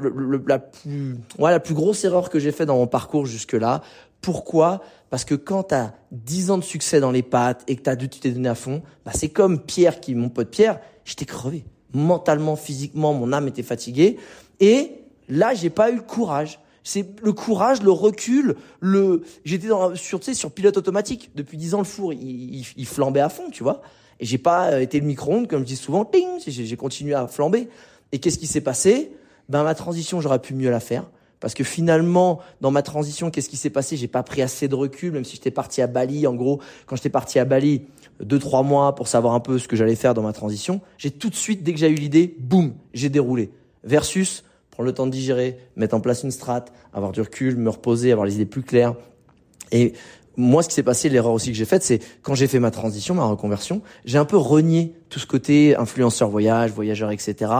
la 0.48 0.60
plus, 0.60 1.18
ouais, 1.38 1.52
la 1.52 1.60
plus 1.60 1.76
grosse 1.76 2.04
erreur 2.04 2.30
que 2.30 2.40
j'ai 2.40 2.52
fait 2.52 2.66
dans 2.66 2.78
mon 2.78 2.88
parcours 2.88 3.26
jusque 3.26 3.54
là. 3.54 3.82
Pourquoi? 4.22 4.82
Parce 5.10 5.26
que 5.26 5.36
quand 5.36 5.64
tu 5.64 5.76
as 5.76 5.94
10 6.12 6.52
ans 6.52 6.58
de 6.58 6.64
succès 6.64 7.00
dans 7.00 7.12
les 7.12 7.24
pattes 7.24 7.64
et 7.68 7.76
que 7.76 7.82
t'as 7.82 7.96
dû, 7.96 8.10
tu 8.10 8.20
t'es 8.20 8.32
donné 8.32 8.50
à 8.50 8.56
fond, 8.56 8.82
bah 9.06 9.12
c'est 9.14 9.30
comme 9.30 9.60
Pierre 9.60 10.00
qui, 10.00 10.16
mon 10.16 10.30
pote 10.30 10.50
Pierre, 10.50 10.80
j'étais 11.04 11.26
crevé. 11.26 11.66
Mentalement, 11.94 12.56
physiquement, 12.56 13.14
mon 13.14 13.34
âme 13.34 13.48
était 13.48 13.64
fatiguée. 13.64 14.18
Et 14.60 14.92
là, 15.28 15.54
j'ai 15.54 15.70
pas 15.70 15.92
eu 15.92 15.96
le 15.96 16.02
courage 16.02 16.60
c'est 16.90 17.06
le 17.22 17.34
courage, 17.34 17.84
le 17.84 17.92
recul, 17.92 18.56
le. 18.80 19.22
J'étais 19.46 19.68
sur, 19.94 20.20
tu 20.20 20.26
sais, 20.26 20.34
sur 20.34 20.52
pilote 20.52 20.76
automatique. 20.76 21.30
Depuis 21.36 21.56
dix 21.56 21.76
ans, 21.76 21.80
le 21.80 21.84
four, 21.84 22.14
il, 22.14 22.86
flambait 22.86 23.20
à 23.20 23.30
fond, 23.30 23.52
tu 23.52 23.62
vois. 23.62 23.82
Et 24.20 24.26
j'ai 24.26 24.40
pas 24.40 24.72
euh, 24.72 24.80
été 24.80 25.00
le 25.00 25.06
micro-ondes, 25.06 25.48
comme 25.48 25.60
je 25.60 25.66
dis 25.66 25.76
souvent, 25.76 26.04
ting, 26.04 26.28
j'ai 26.48 26.78
continué 26.78 27.14
à 27.14 27.28
flamber. 27.28 27.70
Et 28.12 28.18
qu'est-ce 28.18 28.40
qui 28.40 28.48
s'est 28.48 28.62
passé? 28.62 29.12
Ben 29.50 29.64
ma 29.64 29.76
transition, 29.76 30.20
j'aurais 30.20 30.40
pu 30.40 30.56
mieux 30.56 30.72
la 30.72 30.80
faire. 30.80 31.06
Parce 31.40 31.54
que 31.54 31.64
finalement, 31.64 32.40
dans 32.60 32.72
ma 32.72 32.82
transition, 32.82 33.30
qu'est-ce 33.30 33.50
qui 33.50 33.58
s'est 33.58 33.70
passé? 33.70 33.96
J'ai 33.96 34.08
pas 34.08 34.24
pris 34.24 34.42
assez 34.42 34.68
de 34.68 34.76
recul, 34.76 35.12
même 35.12 35.24
si 35.24 35.36
j'étais 35.36 35.52
parti 35.52 35.84
à 35.84 35.88
Bali. 35.88 36.26
En 36.26 36.34
gros, 36.34 36.60
quand 36.88 36.96
j'étais 36.96 37.10
parti 37.10 37.38
à 37.38 37.46
Bali, 37.46 37.84
deux 38.20 38.40
trois 38.40 38.64
mois 38.64 38.96
pour 38.96 39.08
savoir 39.08 39.36
un 39.36 39.40
peu 39.40 39.60
ce 39.60 39.68
que 39.68 39.76
j'allais 39.76 39.96
faire 39.96 40.16
dans 40.16 40.24
ma 40.24 40.34
transition, 40.34 40.82
j'ai 40.98 41.12
tout 41.12 41.30
de 41.30 41.36
suite, 41.36 41.64
dès 41.64 41.72
que 41.72 41.80
j'ai 41.80 41.90
eu 41.90 41.96
l'idée, 41.96 42.36
boum, 42.40 42.74
j'ai 42.94 43.10
déroulé. 43.10 43.52
Versus 43.84 44.44
prendre 44.80 44.92
le 44.92 44.96
temps 44.96 45.08
de 45.08 45.12
digérer, 45.12 45.58
mettre 45.76 45.94
en 45.94 46.00
place 46.00 46.24
une 46.24 46.32
strate, 46.32 46.72
avoir 46.94 47.12
du 47.12 47.20
recul, 47.20 47.58
me 47.58 47.70
reposer, 47.70 48.14
avoir 48.14 48.26
les 48.26 48.36
idées 48.36 48.46
plus 48.46 48.62
claires. 48.62 48.96
Et 49.74 49.92
moi, 50.40 50.64
ce 50.64 50.70
qui 50.70 50.76
s'est 50.76 50.84
passé, 50.84 51.10
l'erreur 51.10 51.34
aussi 51.34 51.52
que 51.52 51.58
j'ai 51.58 51.66
faite, 51.66 51.84
c'est 51.84 52.00
quand 52.22 52.34
j'ai 52.34 52.48
fait 52.48 52.60
ma 52.60 52.72
transition, 52.72 53.14
ma 53.14 53.26
reconversion, 53.26 53.82
j'ai 54.06 54.18
un 54.18 54.24
peu 54.24 54.38
renié 54.38 54.94
tout 55.10 55.20
ce 55.20 55.26
côté 55.26 55.76
influenceur 55.76 56.30
voyage, 56.30 56.72
voyageur, 56.72 57.12
etc. 57.12 57.52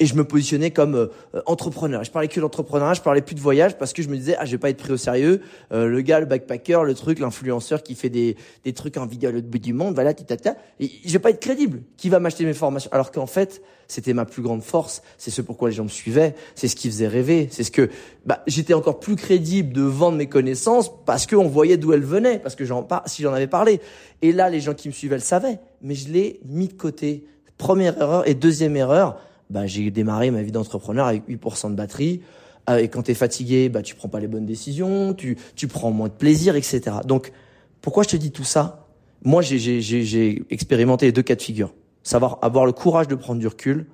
Et 0.00 0.06
je 0.06 0.14
me 0.14 0.24
positionnais 0.24 0.70
comme 0.70 0.96
euh, 0.96 1.42
entrepreneur. 1.46 2.04
Je 2.04 2.10
parlais 2.10 2.28
que 2.28 2.38
d'entrepreneuriat, 2.38 2.94
je 2.94 3.00
parlais 3.00 3.22
plus 3.22 3.34
de 3.34 3.40
voyage 3.40 3.78
parce 3.78 3.94
que 3.94 4.02
je 4.02 4.08
me 4.08 4.16
disais 4.16 4.36
ah 4.38 4.44
je 4.44 4.50
vais 4.50 4.58
pas 4.58 4.68
être 4.68 4.76
pris 4.76 4.92
au 4.92 4.96
sérieux. 4.98 5.40
Euh, 5.72 5.86
le 5.86 6.00
gars, 6.02 6.20
le 6.20 6.26
backpacker, 6.26 6.84
le 6.84 6.94
truc, 6.94 7.20
l'influenceur 7.20 7.82
qui 7.82 7.94
fait 7.94 8.10
des, 8.10 8.36
des 8.64 8.72
trucs 8.74 8.98
en 8.98 9.06
vidéo 9.06 9.30
à 9.30 9.32
l'autre 9.32 9.48
bout 9.48 9.58
du 9.58 9.72
monde, 9.72 9.94
voilà, 9.94 10.12
tata. 10.12 10.56
Et 10.78 10.90
je 11.04 11.12
vais 11.12 11.18
pas 11.18 11.30
être 11.30 11.40
crédible. 11.40 11.82
Qui 11.96 12.10
va 12.10 12.18
m'acheter 12.18 12.44
mes 12.44 12.54
formations? 12.54 12.90
Alors 12.92 13.12
qu'en 13.12 13.26
fait, 13.26 13.62
c'était 13.88 14.14
ma 14.14 14.24
plus 14.24 14.42
grande 14.42 14.62
force. 14.62 15.02
C'est 15.18 15.30
ce 15.30 15.42
pourquoi 15.42 15.68
les 15.68 15.74
gens 15.74 15.84
me 15.84 15.88
suivaient. 15.88 16.34
C'est 16.54 16.68
ce 16.68 16.76
qui 16.76 16.88
faisait 16.88 17.08
rêver. 17.08 17.48
C'est 17.50 17.62
ce 17.62 17.70
que 17.70 17.88
bah, 18.24 18.42
j'étais 18.46 18.74
encore 18.74 18.98
plus 18.98 19.16
crédible 19.16 19.72
de 19.72 19.82
vendre 19.82 20.18
mes 20.18 20.28
connaissances 20.28 20.90
parce 21.04 21.26
qu'on 21.26 21.48
voyait 21.48 21.76
d'où 21.76 21.92
elles 21.92 22.04
venaient, 22.04 22.25
parce 22.42 22.54
que 22.54 22.64
j'en 22.64 22.86
si 23.06 23.22
j'en 23.22 23.32
avais 23.32 23.46
parlé. 23.46 23.80
Et 24.22 24.32
là, 24.32 24.50
les 24.50 24.60
gens 24.60 24.74
qui 24.74 24.88
me 24.88 24.92
suivaient 24.92 25.16
le 25.16 25.22
savaient 25.22 25.58
mais 25.82 25.94
je 25.94 26.08
l'ai 26.10 26.40
mis 26.44 26.68
de 26.68 26.74
côté. 26.74 27.24
Première 27.58 27.98
erreur 28.00 28.28
et 28.28 28.34
deuxième 28.34 28.76
erreur, 28.76 29.18
bah, 29.48 29.66
j'ai 29.66 29.90
démarré 29.90 30.30
ma 30.30 30.42
vie 30.42 30.52
d'entrepreneur 30.52 31.06
avec 31.06 31.26
8% 31.28 31.70
de 31.70 31.76
batterie. 31.76 32.20
Euh, 32.68 32.78
et 32.78 32.88
quand 32.88 33.04
tu 33.04 33.12
es 33.12 33.14
fatigué, 33.14 33.68
bah, 33.68 33.82
tu 33.82 33.94
prends 33.94 34.08
pas 34.08 34.20
les 34.20 34.26
bonnes 34.26 34.44
décisions, 34.44 35.14
tu, 35.14 35.38
tu 35.54 35.68
prends 35.68 35.90
moins 35.90 36.08
de 36.08 36.12
plaisir, 36.12 36.56
etc. 36.56 36.82
Donc, 37.04 37.32
pourquoi 37.80 38.02
je 38.02 38.08
te 38.08 38.16
dis 38.16 38.32
tout 38.32 38.44
ça? 38.44 38.86
Moi, 39.22 39.42
j'ai 39.42 40.44
expérimenté 40.50 41.06
les 41.06 41.12
deux 41.12 41.22
cas 41.22 41.36
de 41.36 41.42
figure. 41.42 41.72
Savoir 42.02 42.38
avoir 42.42 42.66
le 42.66 42.72
courage 42.72 43.08
de 43.08 43.14
prendre 43.14 43.40
du 43.40 43.46
recul 43.46 43.86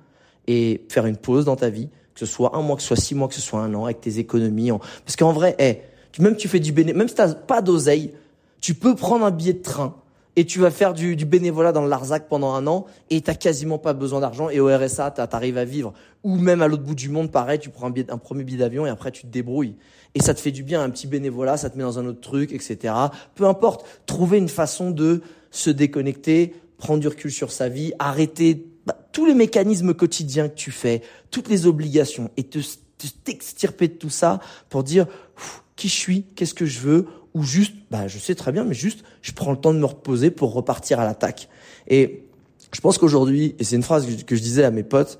et 0.47 0.85
faire 0.89 1.05
une 1.05 1.17
pause 1.17 1.45
dans 1.45 1.55
ta 1.55 1.69
vie, 1.69 1.89
que 2.13 2.19
ce 2.19 2.25
soit 2.25 2.55
un 2.55 2.61
mois, 2.61 2.75
que 2.75 2.81
ce 2.81 2.89
soit 2.89 2.97
six 2.97 3.15
mois, 3.15 3.27
que 3.27 3.35
ce 3.35 3.41
soit 3.41 3.61
un 3.61 3.73
an, 3.73 3.85
avec 3.85 4.01
tes 4.01 4.19
économies. 4.19 4.71
Parce 5.05 5.15
qu'en 5.15 5.31
vrai, 5.31 5.55
hey, 5.57 5.79
même 6.19 6.35
tu 6.35 6.47
fais 6.47 6.59
du 6.59 6.71
bénéfice, 6.71 6.97
même 6.97 7.07
si 7.07 7.15
t'as 7.15 7.33
pas 7.33 7.61
d'oseille, 7.61 8.13
tu 8.63 8.75
peux 8.75 8.95
prendre 8.95 9.25
un 9.25 9.31
billet 9.31 9.51
de 9.51 9.61
train 9.61 9.93
et 10.37 10.45
tu 10.45 10.59
vas 10.59 10.71
faire 10.71 10.93
du, 10.93 11.17
bénévolat 11.17 11.73
dans 11.73 11.81
le 11.81 11.89
Larzac 11.89 12.29
pendant 12.29 12.53
un 12.53 12.65
an 12.65 12.85
et 13.09 13.19
t'as 13.19 13.35
quasiment 13.35 13.77
pas 13.77 13.91
besoin 13.91 14.21
d'argent 14.21 14.49
et 14.49 14.61
au 14.61 14.73
RSA 14.73 15.11
t'arrives 15.11 15.57
à 15.57 15.65
vivre. 15.65 15.93
Ou 16.23 16.37
même 16.37 16.61
à 16.61 16.69
l'autre 16.69 16.83
bout 16.83 16.95
du 16.95 17.09
monde 17.09 17.29
pareil 17.29 17.59
tu 17.59 17.69
prends 17.69 17.91
un 17.91 18.17
premier 18.17 18.45
billet 18.45 18.59
d'avion 18.59 18.85
et 18.85 18.89
après 18.89 19.11
tu 19.11 19.23
te 19.23 19.27
débrouilles. 19.27 19.75
Et 20.15 20.21
ça 20.21 20.33
te 20.33 20.39
fait 20.39 20.51
du 20.51 20.63
bien 20.63 20.81
un 20.81 20.89
petit 20.89 21.07
bénévolat 21.07 21.57
ça 21.57 21.69
te 21.69 21.77
met 21.77 21.83
dans 21.83 21.99
un 21.99 22.05
autre 22.05 22.21
truc 22.21 22.53
etc 22.53 22.93
peu 23.35 23.45
importe 23.45 23.85
trouver 24.05 24.37
une 24.37 24.47
façon 24.47 24.91
de 24.91 25.21
se 25.51 25.69
déconnecter 25.69 26.55
prendre 26.77 27.01
du 27.01 27.09
recul 27.09 27.31
sur 27.31 27.51
sa 27.51 27.67
vie 27.67 27.91
arrêter 27.99 28.65
bah, 28.85 28.97
tous 29.11 29.25
les 29.25 29.35
mécanismes 29.35 29.93
quotidiens 29.93 30.47
que 30.47 30.55
tu 30.55 30.71
fais 30.71 31.01
toutes 31.31 31.49
les 31.49 31.67
obligations 31.67 32.31
et 32.37 32.45
te 32.45 32.59
t'extirper 33.25 33.89
de 33.89 33.95
tout 33.95 34.09
ça 34.09 34.39
pour 34.69 34.83
dire 34.83 35.05
qui 35.75 35.89
je 35.89 35.95
suis 35.95 36.23
qu'est-ce 36.35 36.53
que 36.53 36.65
je 36.65 36.79
veux 36.79 37.07
ou 37.33 37.43
juste, 37.43 37.73
bah, 37.89 38.07
je 38.07 38.17
sais 38.17 38.35
très 38.35 38.51
bien, 38.51 38.63
mais 38.63 38.73
juste, 38.73 39.03
je 39.21 39.31
prends 39.31 39.51
le 39.51 39.57
temps 39.57 39.73
de 39.73 39.79
me 39.79 39.85
reposer 39.85 40.31
pour 40.31 40.53
repartir 40.53 40.99
à 40.99 41.05
l'attaque. 41.05 41.49
Et 41.87 42.23
je 42.71 42.81
pense 42.81 42.97
qu'aujourd'hui, 42.97 43.55
et 43.59 43.63
c'est 43.63 43.75
une 43.75 43.83
phrase 43.83 44.07
que 44.25 44.35
je 44.35 44.41
disais 44.41 44.63
à 44.63 44.71
mes 44.71 44.83
potes, 44.83 45.19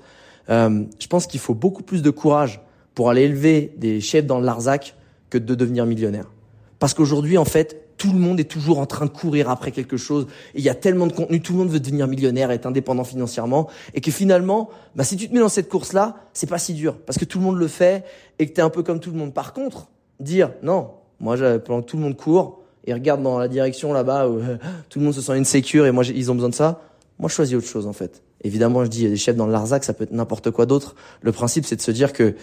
euh, 0.50 0.84
je 0.98 1.06
pense 1.06 1.26
qu'il 1.26 1.40
faut 1.40 1.54
beaucoup 1.54 1.82
plus 1.82 2.02
de 2.02 2.10
courage 2.10 2.60
pour 2.94 3.10
aller 3.10 3.22
élever 3.22 3.72
des 3.76 4.00
chefs 4.00 4.26
dans 4.26 4.38
le 4.38 4.46
Larzac 4.46 4.94
que 5.30 5.38
de 5.38 5.54
devenir 5.54 5.86
millionnaire. 5.86 6.30
Parce 6.78 6.94
qu'aujourd'hui, 6.94 7.38
en 7.38 7.44
fait, 7.44 7.84
tout 7.96 8.12
le 8.12 8.18
monde 8.18 8.40
est 8.40 8.50
toujours 8.50 8.78
en 8.78 8.86
train 8.86 9.06
de 9.06 9.10
courir 9.10 9.48
après 9.48 9.70
quelque 9.70 9.96
chose. 9.96 10.26
Et 10.54 10.58
il 10.58 10.64
y 10.64 10.68
a 10.68 10.74
tellement 10.74 11.06
de 11.06 11.12
contenu, 11.12 11.40
tout 11.40 11.52
le 11.52 11.60
monde 11.60 11.70
veut 11.70 11.80
devenir 11.80 12.06
millionnaire, 12.06 12.50
être 12.50 12.66
indépendant 12.66 13.04
financièrement, 13.04 13.68
et 13.94 14.00
que 14.00 14.10
finalement, 14.10 14.68
bah, 14.94 15.04
si 15.04 15.16
tu 15.16 15.28
te 15.28 15.34
mets 15.34 15.40
dans 15.40 15.48
cette 15.48 15.68
course-là, 15.68 16.16
c'est 16.32 16.48
pas 16.48 16.58
si 16.58 16.74
dur, 16.74 16.96
parce 17.06 17.18
que 17.18 17.24
tout 17.24 17.38
le 17.38 17.44
monde 17.44 17.56
le 17.56 17.68
fait 17.68 18.04
et 18.38 18.46
que 18.46 18.52
tu 18.52 18.60
es 18.60 18.62
un 18.62 18.70
peu 18.70 18.82
comme 18.82 19.00
tout 19.00 19.10
le 19.10 19.16
monde. 19.16 19.32
Par 19.32 19.52
contre, 19.52 19.88
dire 20.20 20.52
non, 20.62 20.90
moi, 21.20 21.36
pendant 21.60 21.82
que 21.82 21.86
tout 21.86 21.96
le 21.96 22.02
monde 22.02 22.16
court 22.16 22.62
et 22.86 22.92
regarde 22.92 23.22
dans 23.22 23.38
la 23.38 23.48
direction 23.48 23.92
là-bas 23.92 24.28
où 24.28 24.40
tout 24.88 24.98
le 24.98 25.04
monde 25.04 25.14
se 25.14 25.20
sent 25.20 25.32
insécure 25.32 25.86
et 25.86 25.90
moi, 25.90 26.04
ils 26.04 26.30
ont 26.30 26.34
besoin 26.34 26.50
de 26.50 26.54
ça, 26.54 26.80
moi, 27.18 27.28
je 27.28 27.34
choisis 27.34 27.56
autre 27.56 27.66
chose, 27.66 27.86
en 27.86 27.92
fait. 27.92 28.22
Évidemment, 28.42 28.84
je 28.84 28.90
dis, 28.90 29.00
il 29.00 29.04
y 29.04 29.06
a 29.06 29.10
des 29.10 29.16
chefs 29.16 29.36
dans 29.36 29.46
le 29.46 29.52
Larzac, 29.52 29.84
ça 29.84 29.94
peut 29.94 30.04
être 30.04 30.12
n'importe 30.12 30.50
quoi 30.50 30.66
d'autre. 30.66 30.94
Le 31.22 31.32
principe, 31.32 31.64
c'est 31.64 31.76
de 31.76 31.80
se 31.80 31.90
dire 31.90 32.12
que 32.12 32.34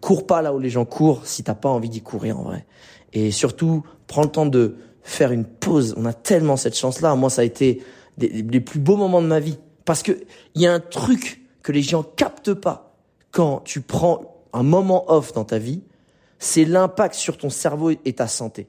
cours 0.00 0.26
pas 0.26 0.42
là 0.42 0.54
où 0.54 0.58
les 0.58 0.70
gens 0.70 0.84
courent 0.84 1.26
si 1.26 1.42
t'as 1.42 1.54
pas 1.54 1.68
envie 1.68 1.88
d'y 1.88 2.02
courir, 2.02 2.38
en 2.38 2.42
vrai. 2.42 2.66
Et 3.12 3.30
surtout, 3.30 3.84
prends 4.06 4.22
le 4.22 4.30
temps 4.30 4.46
de 4.46 4.76
faire 5.02 5.32
une 5.32 5.44
pause. 5.44 5.94
On 5.96 6.06
a 6.06 6.12
tellement 6.12 6.56
cette 6.56 6.76
chance-là. 6.76 7.14
Moi, 7.16 7.30
ça 7.30 7.42
a 7.42 7.44
été 7.44 7.82
des, 8.16 8.28
les 8.28 8.60
plus 8.60 8.78
beaux 8.78 8.96
moments 8.96 9.22
de 9.22 9.26
ma 9.26 9.40
vie. 9.40 9.58
Parce 9.84 10.02
que 10.02 10.12
il 10.54 10.62
y 10.62 10.66
a 10.66 10.72
un 10.72 10.80
truc 10.80 11.42
que 11.62 11.72
les 11.72 11.82
gens 11.82 12.02
captent 12.02 12.54
pas 12.54 12.96
quand 13.32 13.62
tu 13.64 13.80
prends 13.80 14.42
un 14.52 14.62
moment 14.62 15.10
off 15.10 15.32
dans 15.32 15.44
ta 15.44 15.58
vie, 15.58 15.82
c'est 16.42 16.64
l'impact 16.64 17.14
sur 17.14 17.36
ton 17.36 17.50
cerveau 17.50 17.90
et 17.90 18.12
ta 18.12 18.26
santé. 18.26 18.66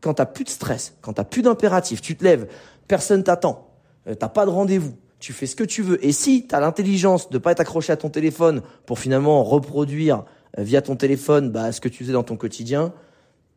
Quand 0.00 0.14
t'as 0.14 0.26
plus 0.26 0.44
de 0.44 0.50
stress, 0.50 0.94
quand 1.00 1.14
t'as 1.14 1.24
plus 1.24 1.42
d'impératif, 1.42 2.02
tu 2.02 2.16
te 2.16 2.24
lèves, 2.24 2.48
personne 2.88 3.24
t'attend, 3.24 3.68
euh, 4.06 4.14
t'as 4.14 4.28
pas 4.28 4.44
de 4.44 4.50
rendez-vous, 4.50 4.94
tu 5.18 5.32
fais 5.32 5.46
ce 5.46 5.56
que 5.56 5.64
tu 5.64 5.82
veux. 5.82 6.04
Et 6.04 6.12
si 6.12 6.46
tu 6.46 6.54
as 6.54 6.60
l'intelligence 6.60 7.30
de 7.30 7.38
pas 7.38 7.52
être 7.52 7.60
accroché 7.60 7.92
à 7.92 7.96
ton 7.96 8.10
téléphone 8.10 8.62
pour 8.84 8.98
finalement 8.98 9.42
reproduire 9.42 10.24
euh, 10.58 10.62
via 10.62 10.82
ton 10.82 10.96
téléphone 10.96 11.50
bah, 11.50 11.72
ce 11.72 11.80
que 11.80 11.88
tu 11.88 12.04
faisais 12.04 12.12
dans 12.12 12.24
ton 12.24 12.36
quotidien, 12.36 12.92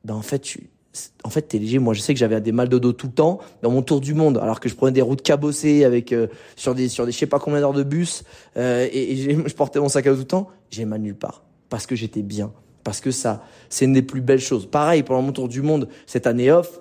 bah, 0.06 0.14
en 0.14 0.22
fait, 0.22 0.40
tu, 0.40 0.70
en 1.24 1.30
fait, 1.30 1.42
t'es 1.42 1.60
léger. 1.60 1.80
Moi, 1.80 1.94
je 1.94 2.00
sais 2.00 2.14
que 2.14 2.20
j'avais 2.20 2.40
des 2.42 2.52
mal 2.52 2.70
de 2.70 2.80
dos 2.80 2.94
tout 2.94 3.08
le 3.08 3.14
temps 3.14 3.40
dans 3.62 3.72
mon 3.72 3.82
tour 3.82 4.00
du 4.00 4.14
monde, 4.14 4.38
alors 4.38 4.60
que 4.60 4.70
je 4.70 4.76
prenais 4.76 4.94
des 4.94 5.02
routes 5.02 5.22
cabossées 5.22 5.84
avec 5.84 6.14
euh, 6.14 6.28
sur 6.56 6.74
des 6.74 6.88
sur 6.88 7.06
des 7.06 7.12
je 7.12 7.18
sais 7.18 7.28
pas 7.28 7.40
combien 7.40 7.60
d'heures 7.60 7.74
de 7.74 7.84
bus 7.84 8.24
euh, 8.56 8.88
et, 8.92 9.38
je 9.46 9.54
portais 9.54 9.80
mon 9.80 9.90
sac 9.90 10.08
à 10.08 10.12
dos 10.12 10.16
tout 10.16 10.22
le 10.22 10.28
temps. 10.28 10.50
J'ai 10.70 10.86
mal 10.86 11.02
nulle 11.02 11.16
part 11.16 11.44
parce 11.70 11.86
que 11.86 11.96
j'étais 11.96 12.22
bien, 12.22 12.54
parce 12.88 13.02
que 13.02 13.12
ça, 13.12 13.44
c'est 13.68 13.84
une 13.84 13.92
des 13.92 14.02
plus 14.02 14.22
belles 14.22 14.40
choses. 14.40 14.66
Pareil 14.66 15.04
pendant 15.04 15.22
mon 15.22 15.34
tour 15.34 15.50
du 15.50 15.62
monde 15.62 15.90
cette 16.06 16.26
année 16.26 16.50
off. 16.54 16.80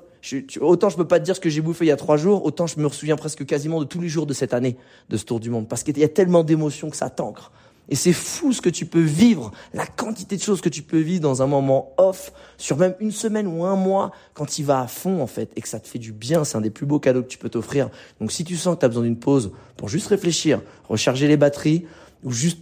Autant 0.60 0.88
je 0.88 0.96
peux 0.96 1.08
pas 1.08 1.18
te 1.18 1.24
dire 1.24 1.34
ce 1.34 1.40
que 1.40 1.50
j'ai 1.50 1.60
bouffé 1.60 1.84
il 1.84 1.88
y 1.88 1.90
a 1.90 1.96
trois 1.96 2.16
jours, 2.16 2.44
autant 2.44 2.68
je 2.68 2.78
me 2.78 2.88
souviens 2.90 3.16
presque 3.16 3.44
quasiment 3.44 3.80
de 3.80 3.86
tous 3.86 4.00
les 4.00 4.06
jours 4.08 4.24
de 4.24 4.32
cette 4.32 4.54
année 4.54 4.76
de 5.08 5.16
ce 5.16 5.24
tour 5.24 5.40
du 5.40 5.50
monde 5.50 5.66
parce 5.66 5.82
qu'il 5.82 5.98
y 5.98 6.04
a 6.04 6.08
tellement 6.08 6.44
d'émotions 6.44 6.90
que 6.90 6.96
ça 6.96 7.10
t'ancre. 7.10 7.50
Et 7.88 7.96
c'est 7.96 8.12
fou 8.12 8.52
ce 8.52 8.60
que 8.60 8.68
tu 8.68 8.86
peux 8.86 9.00
vivre, 9.00 9.50
la 9.74 9.84
quantité 9.84 10.36
de 10.36 10.42
choses 10.42 10.60
que 10.60 10.68
tu 10.68 10.82
peux 10.82 11.00
vivre 11.00 11.22
dans 11.22 11.42
un 11.42 11.48
moment 11.48 11.92
off, 11.96 12.32
sur 12.56 12.76
même 12.76 12.94
une 13.00 13.10
semaine 13.10 13.48
ou 13.48 13.64
un 13.64 13.74
mois, 13.74 14.12
quand 14.34 14.60
il 14.60 14.64
va 14.64 14.82
à 14.82 14.86
fond 14.86 15.20
en 15.20 15.26
fait, 15.26 15.50
et 15.56 15.60
que 15.60 15.68
ça 15.68 15.80
te 15.80 15.88
fait 15.88 15.98
du 15.98 16.12
bien. 16.12 16.44
C'est 16.44 16.56
un 16.56 16.60
des 16.60 16.70
plus 16.70 16.86
beaux 16.86 17.00
cadeaux 17.00 17.22
que 17.22 17.28
tu 17.28 17.38
peux 17.38 17.48
t'offrir. 17.48 17.90
Donc 18.20 18.30
si 18.30 18.44
tu 18.44 18.54
sens 18.54 18.76
que 18.76 18.80
tu 18.80 18.84
as 18.84 18.88
besoin 18.88 19.02
d'une 19.02 19.18
pause 19.18 19.50
pour 19.76 19.88
juste 19.88 20.06
réfléchir, 20.06 20.62
recharger 20.88 21.26
les 21.26 21.36
batteries, 21.36 21.84
ou 22.22 22.30
juste 22.30 22.58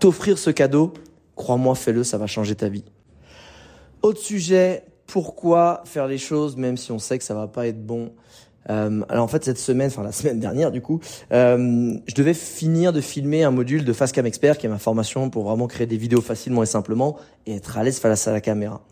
t'offrir 0.00 0.38
ce 0.38 0.48
cadeau, 0.48 0.94
crois-moi, 1.36 1.74
fais-le, 1.74 2.02
ça 2.02 2.18
va 2.18 2.26
changer 2.26 2.56
ta 2.56 2.68
vie. 2.68 2.84
Autre 4.02 4.20
sujet, 4.20 4.84
pourquoi 5.06 5.82
faire 5.84 6.08
les 6.08 6.18
choses 6.18 6.56
même 6.56 6.76
si 6.76 6.90
on 6.90 6.98
sait 6.98 7.18
que 7.18 7.24
ça 7.24 7.34
va 7.34 7.46
pas 7.46 7.66
être 7.66 7.84
bon 7.84 8.12
euh, 8.68 9.02
alors 9.08 9.24
en 9.24 9.28
fait 9.28 9.44
cette 9.44 9.58
semaine, 9.58 9.88
enfin 9.88 10.02
la 10.02 10.12
semaine 10.12 10.40
dernière 10.40 10.72
du 10.72 10.80
coup, 10.80 11.00
euh, 11.32 11.96
je 12.06 12.14
devais 12.14 12.34
finir 12.34 12.92
de 12.92 13.00
filmer 13.00 13.44
un 13.44 13.50
module 13.50 13.84
de 13.84 13.92
Facecam 13.92 14.26
Expert 14.26 14.58
qui 14.58 14.66
est 14.66 14.68
ma 14.68 14.78
formation 14.78 15.30
pour 15.30 15.44
vraiment 15.44 15.68
créer 15.68 15.86
des 15.86 15.96
vidéos 15.96 16.20
facilement 16.20 16.62
et 16.62 16.66
simplement 16.66 17.16
et 17.46 17.56
être 17.56 17.78
à 17.78 17.84
l'aise 17.84 17.98
face 18.00 18.26
à 18.26 18.32
la 18.32 18.40
caméra. 18.40 18.82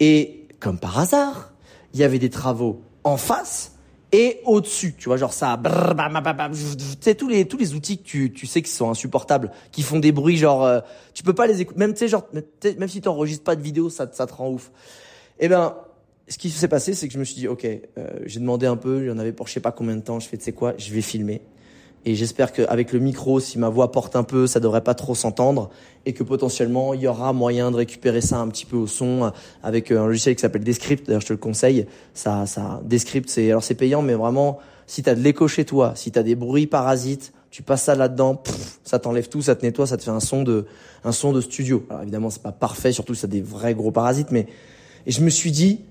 Et 0.00 0.46
comme 0.60 0.78
par 0.78 0.98
hasard, 0.98 1.52
il 1.92 2.00
y 2.00 2.04
avait 2.04 2.18
des 2.18 2.30
travaux 2.30 2.80
en 3.04 3.16
face 3.16 3.77
et 4.12 4.40
au-dessus, 4.44 4.94
tu 4.96 5.08
vois, 5.08 5.18
genre 5.18 5.32
ça, 5.32 5.60
sais 7.00 7.14
tous 7.14 7.28
les 7.28 7.46
tous 7.46 7.58
les 7.58 7.74
outils 7.74 7.98
que 7.98 8.04
tu 8.04 8.32
tu 8.32 8.46
sais 8.46 8.62
qui 8.62 8.70
sont 8.70 8.90
insupportables, 8.90 9.50
qui 9.70 9.82
font 9.82 9.98
des 9.98 10.12
bruits 10.12 10.38
genre 10.38 10.64
euh, 10.64 10.80
tu 11.12 11.22
peux 11.22 11.34
pas 11.34 11.46
les 11.46 11.60
écouter, 11.60 11.78
même 11.78 11.92
tu 11.92 11.98
sais 11.98 12.08
genre 12.08 12.26
même 12.32 12.88
si 12.88 13.00
tu 13.00 13.08
enregistres 13.08 13.44
pas 13.44 13.56
de 13.56 13.62
vidéo, 13.62 13.90
ça 13.90 14.08
ça 14.10 14.26
te 14.26 14.32
rend 14.32 14.48
ouf. 14.48 14.70
Eh 15.40 15.48
ben 15.48 15.76
ce 16.28 16.38
qui 16.38 16.50
s'est 16.50 16.68
passé, 16.68 16.94
c'est 16.94 17.08
que 17.08 17.14
je 17.14 17.18
me 17.18 17.24
suis 17.24 17.36
dit, 17.36 17.48
ok, 17.48 17.64
euh, 17.64 18.06
j'ai 18.26 18.40
demandé 18.40 18.66
un 18.66 18.76
peu, 18.76 19.02
il 19.02 19.08
y 19.08 19.10
en 19.10 19.18
avait 19.18 19.32
pour 19.32 19.46
je 19.46 19.54
sais 19.54 19.60
pas 19.60 19.72
combien 19.72 19.96
de 19.96 20.02
temps, 20.02 20.20
je 20.20 20.28
fais, 20.28 20.36
tu 20.36 20.44
sais 20.44 20.52
quoi, 20.52 20.74
je 20.76 20.92
vais 20.92 21.00
filmer. 21.00 21.40
Et 22.08 22.14
j'espère 22.14 22.54
qu'avec 22.54 22.94
le 22.94 23.00
micro, 23.00 23.38
si 23.38 23.58
ma 23.58 23.68
voix 23.68 23.92
porte 23.92 24.16
un 24.16 24.22
peu, 24.22 24.46
ça 24.46 24.60
devrait 24.60 24.80
pas 24.80 24.94
trop 24.94 25.14
s'entendre 25.14 25.68
et 26.06 26.14
que 26.14 26.22
potentiellement 26.22 26.94
il 26.94 27.02
y 27.02 27.06
aura 27.06 27.34
moyen 27.34 27.70
de 27.70 27.76
récupérer 27.76 28.22
ça 28.22 28.38
un 28.38 28.48
petit 28.48 28.64
peu 28.64 28.78
au 28.78 28.86
son 28.86 29.30
avec 29.62 29.92
euh, 29.92 30.00
un 30.00 30.06
logiciel 30.06 30.34
qui 30.34 30.40
s'appelle 30.40 30.64
Descript. 30.64 31.06
D'ailleurs, 31.06 31.20
je 31.20 31.26
te 31.26 31.32
le 31.34 31.38
conseille. 31.38 31.86
Ça, 32.14 32.46
ça, 32.46 32.80
Descript, 32.82 33.28
c'est 33.28 33.50
alors 33.50 33.62
c'est 33.62 33.74
payant, 33.74 34.00
mais 34.00 34.14
vraiment, 34.14 34.58
si 34.86 35.02
tu 35.02 35.10
as 35.10 35.14
de 35.14 35.20
l'écho 35.20 35.48
chez 35.48 35.66
toi, 35.66 35.92
si 35.96 36.10
tu 36.10 36.18
as 36.18 36.22
des 36.22 36.34
bruits 36.34 36.66
parasites, 36.66 37.34
tu 37.50 37.62
passes 37.62 37.82
ça 37.82 37.94
là-dedans, 37.94 38.42
ça 38.84 38.98
t'enlève 38.98 39.28
tout, 39.28 39.42
ça 39.42 39.54
te 39.54 39.66
nettoie, 39.66 39.86
ça 39.86 39.98
te 39.98 40.02
fait 40.02 40.10
un 40.10 40.20
son 40.20 40.44
de, 40.44 40.64
un 41.04 41.12
son 41.12 41.34
de 41.34 41.42
studio. 41.42 41.84
Alors 41.90 42.04
évidemment, 42.04 42.30
c'est 42.30 42.42
pas 42.42 42.52
parfait, 42.52 42.90
surtout 42.90 43.12
si 43.12 43.20
ça 43.20 43.26
des 43.26 43.42
vrais 43.42 43.74
gros 43.74 43.90
parasites, 43.90 44.30
mais 44.30 44.46
et 45.04 45.10
je 45.10 45.20
me 45.20 45.28
suis 45.28 45.50
dit, 45.50 45.82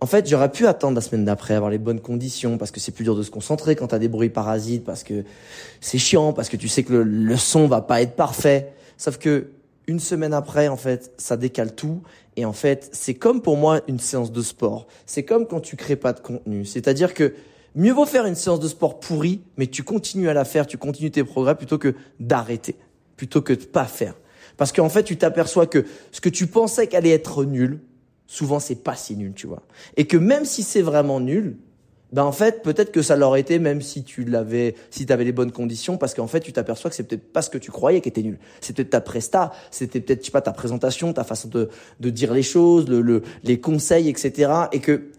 en 0.00 0.06
fait, 0.06 0.28
j'aurais 0.28 0.50
pu 0.50 0.66
attendre 0.66 0.94
la 0.94 1.00
semaine 1.00 1.24
d'après, 1.24 1.54
avoir 1.54 1.70
les 1.70 1.78
bonnes 1.78 2.00
conditions, 2.00 2.58
parce 2.58 2.70
que 2.70 2.80
c'est 2.80 2.92
plus 2.92 3.04
dur 3.04 3.16
de 3.16 3.22
se 3.22 3.30
concentrer 3.30 3.76
quand 3.76 3.88
t'as 3.88 3.98
des 3.98 4.08
bruits 4.08 4.28
parasites, 4.28 4.84
parce 4.84 5.02
que 5.02 5.24
c'est 5.80 5.98
chiant, 5.98 6.32
parce 6.32 6.48
que 6.48 6.56
tu 6.56 6.68
sais 6.68 6.82
que 6.82 6.92
le, 6.92 7.36
son 7.36 7.66
va 7.66 7.80
pas 7.80 8.02
être 8.02 8.14
parfait. 8.14 8.72
Sauf 8.98 9.18
que 9.18 9.48
une 9.86 10.00
semaine 10.00 10.34
après, 10.34 10.68
en 10.68 10.76
fait, 10.76 11.12
ça 11.16 11.36
décale 11.36 11.74
tout. 11.74 12.02
Et 12.36 12.44
en 12.44 12.52
fait, 12.52 12.90
c'est 12.92 13.14
comme 13.14 13.40
pour 13.40 13.56
moi 13.56 13.80
une 13.88 13.98
séance 13.98 14.32
de 14.32 14.42
sport. 14.42 14.86
C'est 15.06 15.22
comme 15.22 15.46
quand 15.46 15.60
tu 15.60 15.76
crées 15.76 15.96
pas 15.96 16.12
de 16.12 16.20
contenu. 16.20 16.64
C'est-à-dire 16.66 17.14
que 17.14 17.34
mieux 17.74 17.92
vaut 17.92 18.04
faire 18.04 18.26
une 18.26 18.34
séance 18.34 18.60
de 18.60 18.68
sport 18.68 19.00
pourrie, 19.00 19.40
mais 19.56 19.66
tu 19.66 19.82
continues 19.82 20.28
à 20.28 20.34
la 20.34 20.44
faire, 20.44 20.66
tu 20.66 20.76
continues 20.76 21.10
tes 21.10 21.24
progrès 21.24 21.54
plutôt 21.54 21.78
que 21.78 21.94
d'arrêter, 22.20 22.76
plutôt 23.16 23.40
que 23.40 23.54
de 23.54 23.64
pas 23.64 23.86
faire. 23.86 24.14
Parce 24.58 24.72
qu'en 24.72 24.88
fait, 24.88 25.04
tu 25.04 25.16
t'aperçois 25.16 25.66
que 25.66 25.86
ce 26.12 26.20
que 26.20 26.28
tu 26.28 26.46
pensais 26.46 26.86
qu'allait 26.86 27.10
être 27.10 27.44
nul, 27.44 27.80
souvent 28.26 28.58
c'est 28.58 28.82
pas 28.82 28.96
si 28.96 29.16
nul, 29.16 29.32
tu 29.34 29.46
vois. 29.46 29.62
Et 29.96 30.06
que 30.06 30.16
même 30.16 30.44
si 30.44 30.62
c'est 30.62 30.82
vraiment 30.82 31.20
nul, 31.20 31.56
ben 32.12 32.22
en 32.22 32.32
fait 32.32 32.62
peut-être 32.62 32.92
que 32.92 33.02
ça 33.02 33.16
l'aurait 33.16 33.40
été 33.40 33.58
même 33.58 33.82
si 33.82 34.04
tu 34.04 34.24
l'avais, 34.24 34.74
si 34.90 35.06
tu 35.06 35.12
avais 35.12 35.24
les 35.24 35.32
bonnes 35.32 35.52
conditions, 35.52 35.96
parce 35.96 36.14
qu'en 36.14 36.26
fait 36.26 36.40
tu 36.40 36.52
t'aperçois 36.52 36.90
que 36.90 36.96
c'est 36.96 37.04
peut-être 37.04 37.32
pas 37.32 37.42
ce 37.42 37.50
que 37.50 37.58
tu 37.58 37.70
croyais 37.70 38.00
qui 38.00 38.08
était 38.08 38.22
nul. 38.22 38.38
C'est 38.60 38.74
peut-être 38.74 38.90
ta 38.90 39.00
presta, 39.00 39.52
c'était 39.70 40.00
peut-être 40.00 40.20
je 40.20 40.26
sais 40.26 40.32
pas 40.32 40.40
ta 40.40 40.52
présentation, 40.52 41.12
ta 41.12 41.24
façon 41.24 41.48
de, 41.48 41.68
de 42.00 42.10
dire 42.10 42.32
les 42.32 42.42
choses, 42.42 42.88
le, 42.88 43.00
le, 43.00 43.22
les 43.44 43.60
conseils, 43.60 44.08
etc. 44.08 44.52
Et 44.72 44.80
que 44.80 45.10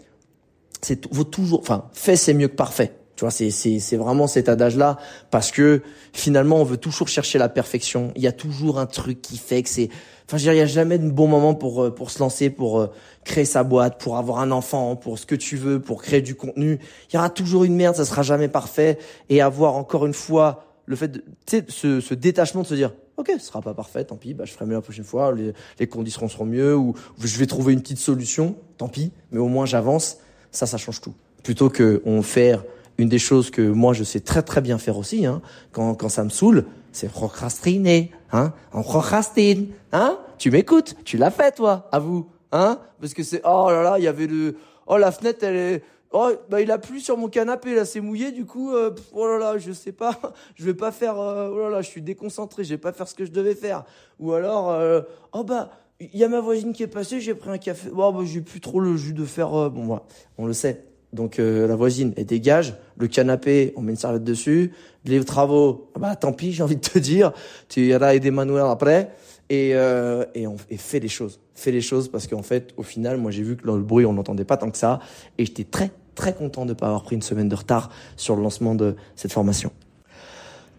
c'est 0.81 1.07
vaut 1.13 1.23
toujours, 1.23 1.59
enfin 1.59 1.89
fait 1.93 2.15
c'est 2.15 2.33
mieux 2.33 2.47
que 2.47 2.55
parfait. 2.55 2.93
Tu 3.17 3.21
vois, 3.21 3.31
c'est 3.31 3.49
c'est 3.49 3.79
c'est 3.79 3.97
vraiment 3.97 4.27
cet 4.27 4.47
adage-là 4.47 4.97
parce 5.31 5.51
que 5.51 5.81
finalement 6.13 6.57
on 6.57 6.63
veut 6.63 6.77
toujours 6.77 7.07
chercher 7.07 7.39
la 7.39 7.49
perfection. 7.49 8.11
Il 8.15 8.21
y 8.21 8.27
a 8.27 8.31
toujours 8.31 8.79
un 8.79 8.85
truc 8.85 9.21
qui 9.21 9.37
fait 9.37 9.63
que 9.63 9.69
c'est 9.69 9.89
Enfin, 10.27 10.37
je 10.37 10.43
veux 10.43 10.51
dire, 10.51 10.53
il 10.53 10.57
n'y 10.57 10.61
a 10.61 10.65
jamais 10.65 10.97
de 10.97 11.09
bon 11.09 11.27
moment 11.27 11.55
pour 11.55 11.83
euh, 11.83 11.89
pour 11.89 12.11
se 12.11 12.19
lancer, 12.19 12.49
pour 12.49 12.79
euh, 12.79 12.91
créer 13.23 13.45
sa 13.45 13.63
boîte, 13.63 13.99
pour 13.99 14.17
avoir 14.17 14.39
un 14.39 14.51
enfant, 14.51 14.95
pour 14.97 15.17
ce 15.17 15.25
que 15.25 15.35
tu 15.35 15.55
veux, 15.55 15.81
pour 15.81 16.03
créer 16.03 16.21
du 16.21 16.35
contenu. 16.35 16.79
Il 17.09 17.15
y 17.15 17.17
aura 17.17 17.29
toujours 17.29 17.63
une 17.63 17.75
merde, 17.75 17.95
ça 17.95 18.05
sera 18.05 18.21
jamais 18.23 18.49
parfait. 18.49 18.99
Et 19.29 19.41
avoir 19.41 19.75
encore 19.75 20.05
une 20.05 20.13
fois 20.13 20.65
le 20.85 20.95
fait 20.95 21.07
de, 21.07 21.19
tu 21.19 21.57
sais, 21.57 21.65
ce, 21.69 22.01
ce 22.01 22.13
détachement 22.13 22.61
de 22.61 22.67
se 22.67 22.75
dire, 22.75 22.91
ok, 23.15 23.31
ce 23.39 23.45
sera 23.45 23.61
pas 23.61 23.73
parfait, 23.73 24.03
tant 24.03 24.17
pis, 24.17 24.33
bah 24.33 24.43
je 24.45 24.51
ferai 24.51 24.65
mieux 24.65 24.73
la 24.73 24.81
prochaine 24.81 25.05
fois, 25.05 25.33
les, 25.33 25.53
les 25.79 25.87
conditions 25.87 26.27
seront 26.27 26.45
mieux, 26.45 26.75
ou 26.75 26.93
je 27.23 27.37
vais 27.39 27.47
trouver 27.47 27.73
une 27.73 27.81
petite 27.81 27.97
solution, 27.97 28.55
tant 28.77 28.89
pis, 28.89 29.11
mais 29.31 29.39
au 29.39 29.47
moins 29.47 29.65
j'avance. 29.65 30.17
Ça, 30.51 30.65
ça 30.65 30.77
change 30.77 31.01
tout. 31.01 31.13
Plutôt 31.43 31.69
que 31.69 32.01
on 32.05 32.21
faire 32.21 32.63
une 32.97 33.09
des 33.09 33.19
choses 33.19 33.51
que 33.51 33.61
moi 33.61 33.93
je 33.93 34.03
sais 34.03 34.19
très 34.19 34.41
très 34.41 34.61
bien 34.61 34.77
faire 34.77 34.97
aussi, 34.97 35.25
hein, 35.25 35.41
quand 35.71 35.95
quand 35.95 36.09
ça 36.09 36.23
me 36.23 36.29
saoule, 36.29 36.65
c'est 36.97 37.11
procrastiner, 37.11 38.11
hein 38.31 38.53
On 38.73 38.81
procrastine, 38.81 39.67
hein 39.91 40.17
Tu 40.39 40.49
m'écoutes 40.49 40.95
Tu 41.05 41.17
l'as 41.17 41.29
fait, 41.29 41.55
toi, 41.55 41.87
à 41.91 41.99
vous, 41.99 42.27
hein 42.51 42.79
Parce 42.99 43.13
que 43.13 43.21
c'est, 43.23 43.41
oh 43.45 43.67
là 43.69 43.83
là, 43.83 43.99
il 43.99 44.03
y 44.03 44.07
avait 44.07 44.25
le, 44.25 44.55
oh 44.87 44.97
la 44.97 45.11
fenêtre, 45.11 45.43
elle 45.43 45.55
est, 45.55 45.83
oh 46.11 46.31
bah 46.49 46.59
il 46.59 46.71
a 46.71 46.79
plu 46.79 46.99
sur 46.99 47.15
mon 47.15 47.27
canapé, 47.27 47.75
là, 47.75 47.85
c'est 47.85 48.01
mouillé, 48.01 48.31
du 48.31 48.45
coup, 48.45 48.73
euh, 48.73 48.95
oh 49.13 49.27
là 49.27 49.37
là, 49.37 49.57
je 49.59 49.71
sais 49.71 49.91
pas, 49.91 50.19
je 50.55 50.65
vais 50.65 50.73
pas 50.73 50.91
faire, 50.91 51.19
euh, 51.19 51.51
oh 51.53 51.59
là 51.59 51.69
là, 51.69 51.81
je 51.81 51.89
suis 51.89 52.01
déconcentré, 52.01 52.63
je 52.63 52.69
vais 52.69 52.79
pas 52.79 52.93
faire 52.93 53.07
ce 53.07 53.13
que 53.13 53.25
je 53.25 53.31
devais 53.31 53.55
faire. 53.55 53.85
Ou 54.19 54.33
alors, 54.33 54.71
euh, 54.71 55.01
oh 55.33 55.43
bah, 55.43 55.69
il 55.99 56.17
y 56.17 56.23
a 56.23 56.29
ma 56.29 56.39
voisine 56.39 56.73
qui 56.73 56.81
est 56.81 56.87
passée, 56.87 57.21
j'ai 57.21 57.35
pris 57.35 57.51
un 57.51 57.59
café, 57.59 57.89
oh 57.95 58.11
bah 58.11 58.21
j'ai 58.23 58.41
plus 58.41 58.59
trop 58.59 58.79
le 58.79 58.97
jus 58.97 59.13
de 59.13 59.25
faire, 59.25 59.69
bon 59.69 59.85
voilà, 59.85 60.03
on 60.39 60.47
le 60.47 60.53
sait. 60.53 60.86
Donc 61.13 61.37
la 61.37 61.75
voisine, 61.75 62.13
elle 62.17 62.25
dégage, 62.25 62.75
le 62.97 63.07
canapé, 63.07 63.73
on 63.75 63.81
met 63.81 63.91
une 63.91 63.97
serviette 63.97 64.23
dessus, 64.23 64.73
les 65.07 65.23
travaux, 65.23 65.89
bah 65.99 66.15
tant 66.15 66.33
pis, 66.33 66.51
j'ai 66.53 66.63
envie 66.63 66.75
de 66.75 66.81
te 66.81 66.99
dire, 66.99 67.31
tu 67.69 67.87
iras 67.87 68.13
aider 68.13 68.31
Manuel 68.31 68.65
après 68.65 69.11
et 69.49 69.71
euh, 69.75 70.25
et 70.35 70.47
on 70.47 70.57
et 70.69 70.77
fais 70.77 70.99
les 70.99 71.07
choses, 71.07 71.39
fais 71.55 71.71
les 71.71 71.81
choses 71.81 72.09
parce 72.09 72.27
qu'en 72.27 72.43
fait, 72.43 72.73
au 72.77 72.83
final, 72.83 73.17
moi 73.17 73.31
j'ai 73.31 73.43
vu 73.43 73.55
que 73.55 73.65
le 73.65 73.79
bruit 73.79 74.05
on 74.05 74.13
n'entendait 74.13 74.45
pas 74.45 74.57
tant 74.57 74.69
que 74.69 74.77
ça 74.77 74.99
et 75.37 75.45
j'étais 75.45 75.63
très 75.63 75.91
très 76.15 76.33
content 76.33 76.65
de 76.65 76.73
pas 76.73 76.87
avoir 76.87 77.03
pris 77.03 77.15
une 77.15 77.21
semaine 77.21 77.47
de 77.47 77.55
retard 77.55 77.89
sur 78.15 78.35
le 78.35 78.41
lancement 78.41 78.75
de 78.75 78.95
cette 79.15 79.31
formation. 79.31 79.71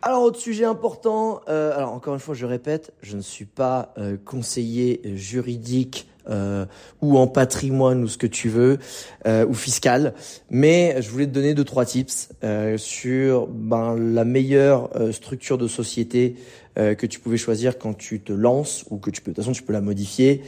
Alors, 0.00 0.22
autre 0.22 0.38
sujet 0.38 0.64
important, 0.64 1.40
euh, 1.48 1.76
alors 1.76 1.92
encore 1.92 2.14
une 2.14 2.20
fois, 2.20 2.34
je 2.34 2.46
répète, 2.46 2.92
je 3.02 3.16
ne 3.16 3.20
suis 3.20 3.46
pas 3.46 3.92
euh, 3.98 4.16
conseiller 4.24 5.00
juridique 5.16 6.08
euh, 6.28 6.66
ou 7.00 7.18
en 7.18 7.26
patrimoine 7.26 8.02
ou 8.02 8.08
ce 8.08 8.18
que 8.18 8.26
tu 8.26 8.48
veux, 8.48 8.78
euh, 9.26 9.46
ou 9.46 9.54
fiscal. 9.54 10.14
Mais 10.50 11.00
je 11.00 11.10
voulais 11.10 11.26
te 11.26 11.32
donner 11.32 11.54
deux 11.54 11.64
trois 11.64 11.84
tips 11.84 12.30
euh, 12.44 12.78
sur 12.78 13.46
ben, 13.46 13.96
la 13.96 14.24
meilleure 14.24 14.90
euh, 14.96 15.12
structure 15.12 15.58
de 15.58 15.68
société 15.68 16.36
euh, 16.78 16.94
que 16.94 17.06
tu 17.06 17.20
pouvais 17.20 17.36
choisir 17.36 17.78
quand 17.78 17.94
tu 17.94 18.20
te 18.20 18.32
lances 18.32 18.84
ou 18.90 18.98
que 18.98 19.10
tu 19.10 19.20
peux. 19.20 19.30
De 19.30 19.36
toute 19.36 19.44
façon, 19.44 19.52
tu 19.52 19.62
peux 19.62 19.72
la 19.72 19.80
modifier. 19.80 20.42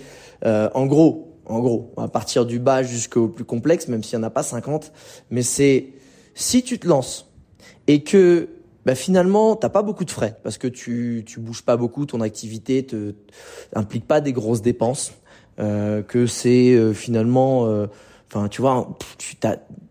en 0.44 0.86
gros, 0.86 1.38
en 1.46 1.60
gros, 1.60 1.92
à 1.96 2.08
partir 2.08 2.46
du 2.46 2.58
bas 2.58 2.82
jusqu'au 2.82 3.28
plus 3.28 3.44
complexe, 3.44 3.88
même 3.88 4.02
s'il 4.02 4.18
n'y 4.18 4.24
en 4.24 4.28
a 4.28 4.30
pas 4.30 4.42
50. 4.42 4.92
Mais 5.30 5.42
c'est 5.42 5.88
si 6.34 6.62
tu 6.62 6.78
te 6.78 6.86
lances 6.86 7.30
et 7.86 8.02
que 8.04 8.48
bah 8.86 8.94
finalement, 8.94 9.56
t'as 9.56 9.68
pas 9.68 9.82
beaucoup 9.82 10.04
de 10.04 10.10
frais 10.10 10.36
parce 10.42 10.56
que 10.56 10.66
tu 10.66 11.22
tu 11.26 11.40
bouges 11.40 11.62
pas 11.62 11.76
beaucoup, 11.76 12.06
ton 12.06 12.20
activité 12.20 12.86
te 12.86 13.14
implique 13.74 14.06
pas 14.06 14.20
des 14.20 14.32
grosses 14.32 14.62
dépenses. 14.62 15.12
Euh, 15.60 16.02
que 16.02 16.26
c'est 16.26 16.72
euh, 16.72 16.94
finalement, 16.94 17.66
euh, 17.66 17.86
enfin 18.28 18.48
tu 18.48 18.62
vois, 18.62 18.96
tu, 19.18 19.36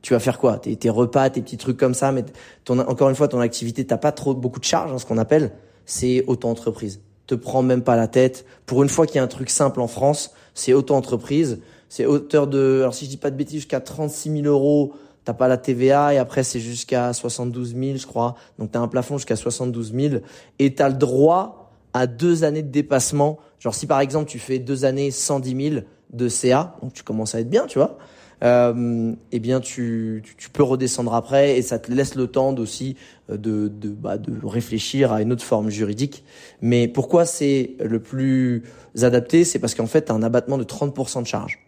tu 0.01 0.13
vas 0.13 0.19
faire 0.19 0.39
quoi? 0.39 0.57
Tes, 0.57 0.75
tes 0.75 0.89
repas, 0.89 1.29
tes 1.29 1.41
petits 1.41 1.57
trucs 1.57 1.77
comme 1.77 1.93
ça, 1.93 2.11
mais 2.11 2.25
ton, 2.65 2.79
encore 2.79 3.09
une 3.09 3.15
fois 3.15 3.27
ton 3.27 3.39
activité, 3.39 3.85
t'as 3.85 3.97
pas 3.97 4.11
trop 4.11 4.33
beaucoup 4.33 4.59
de 4.59 4.65
charges, 4.65 4.91
hein, 4.91 4.97
ce 4.97 5.05
qu'on 5.05 5.19
appelle. 5.19 5.51
c'est 5.85 6.23
auto-entreprise. 6.25 7.01
Te 7.27 7.35
prends 7.35 7.61
même 7.61 7.83
pas 7.83 7.95
la 7.95 8.07
tête. 8.07 8.45
Pour 8.65 8.81
une 8.81 8.89
fois 8.89 9.05
qu'il 9.05 9.17
y 9.17 9.19
a 9.19 9.23
un 9.23 9.27
truc 9.27 9.51
simple 9.51 9.81
en 9.81 9.87
France, 9.87 10.33
c'est 10.55 10.73
auto-entreprise. 10.73 11.59
C'est 11.87 12.07
hauteur 12.07 12.47
de, 12.47 12.79
alors 12.81 12.95
si 12.95 13.05
je 13.05 13.11
dis 13.11 13.17
pas 13.17 13.29
de 13.29 13.35
bêtises, 13.35 13.61
jusqu'à 13.61 13.79
36 13.79 14.41
000 14.41 14.45
euros. 14.45 14.93
T'as 15.25 15.33
pas 15.33 15.47
la 15.47 15.57
TVA 15.57 16.15
et 16.15 16.17
après 16.17 16.43
c'est 16.43 16.59
jusqu'à 16.59 17.13
72 17.13 17.75
000, 17.75 17.97
je 17.97 18.07
crois. 18.07 18.35
Donc 18.57 18.71
t'as 18.71 18.79
un 18.79 18.87
plafond 18.87 19.17
jusqu'à 19.17 19.35
72 19.35 19.93
000 19.93 20.15
et 20.57 20.73
t'as 20.73 20.89
le 20.89 20.95
droit 20.95 21.58
à 21.93 22.07
deux 22.07 22.43
années 22.43 22.63
de 22.63 22.71
dépassement. 22.71 23.39
Genre 23.59 23.75
si 23.75 23.87
par 23.87 23.99
exemple 23.99 24.29
tu 24.29 24.39
fais 24.39 24.59
deux 24.59 24.85
années 24.85 25.11
110 25.11 25.69
000 25.71 25.81
de 26.11 26.27
CA, 26.29 26.75
donc 26.81 26.93
tu 26.93 27.03
commences 27.03 27.35
à 27.35 27.39
être 27.39 27.49
bien, 27.49 27.65
tu 27.67 27.77
vois 27.77 27.97
euh, 28.43 29.13
eh 29.33 29.39
bien 29.39 29.59
tu, 29.59 30.23
tu, 30.37 30.49
peux 30.49 30.63
redescendre 30.63 31.13
après 31.13 31.57
et 31.57 31.61
ça 31.61 31.77
te 31.77 31.91
laisse 31.91 32.15
le 32.15 32.27
temps 32.27 32.55
aussi 32.55 32.95
euh, 33.29 33.35
de, 33.35 33.67
de, 33.67 33.89
bah, 33.89 34.17
de 34.17 34.33
réfléchir 34.45 35.11
à 35.11 35.21
une 35.21 35.33
autre 35.33 35.43
forme 35.43 35.69
juridique. 35.69 36.23
Mais 36.61 36.87
pourquoi 36.87 37.25
c'est 37.25 37.75
le 37.83 37.99
plus 37.99 38.63
adapté? 39.01 39.43
C'est 39.43 39.59
parce 39.59 39.75
qu'en 39.75 39.87
fait, 39.87 40.05
tu 40.05 40.11
as 40.11 40.15
un 40.15 40.23
abattement 40.23 40.57
de 40.57 40.63
30% 40.63 41.23
de 41.23 41.27
charge. 41.27 41.59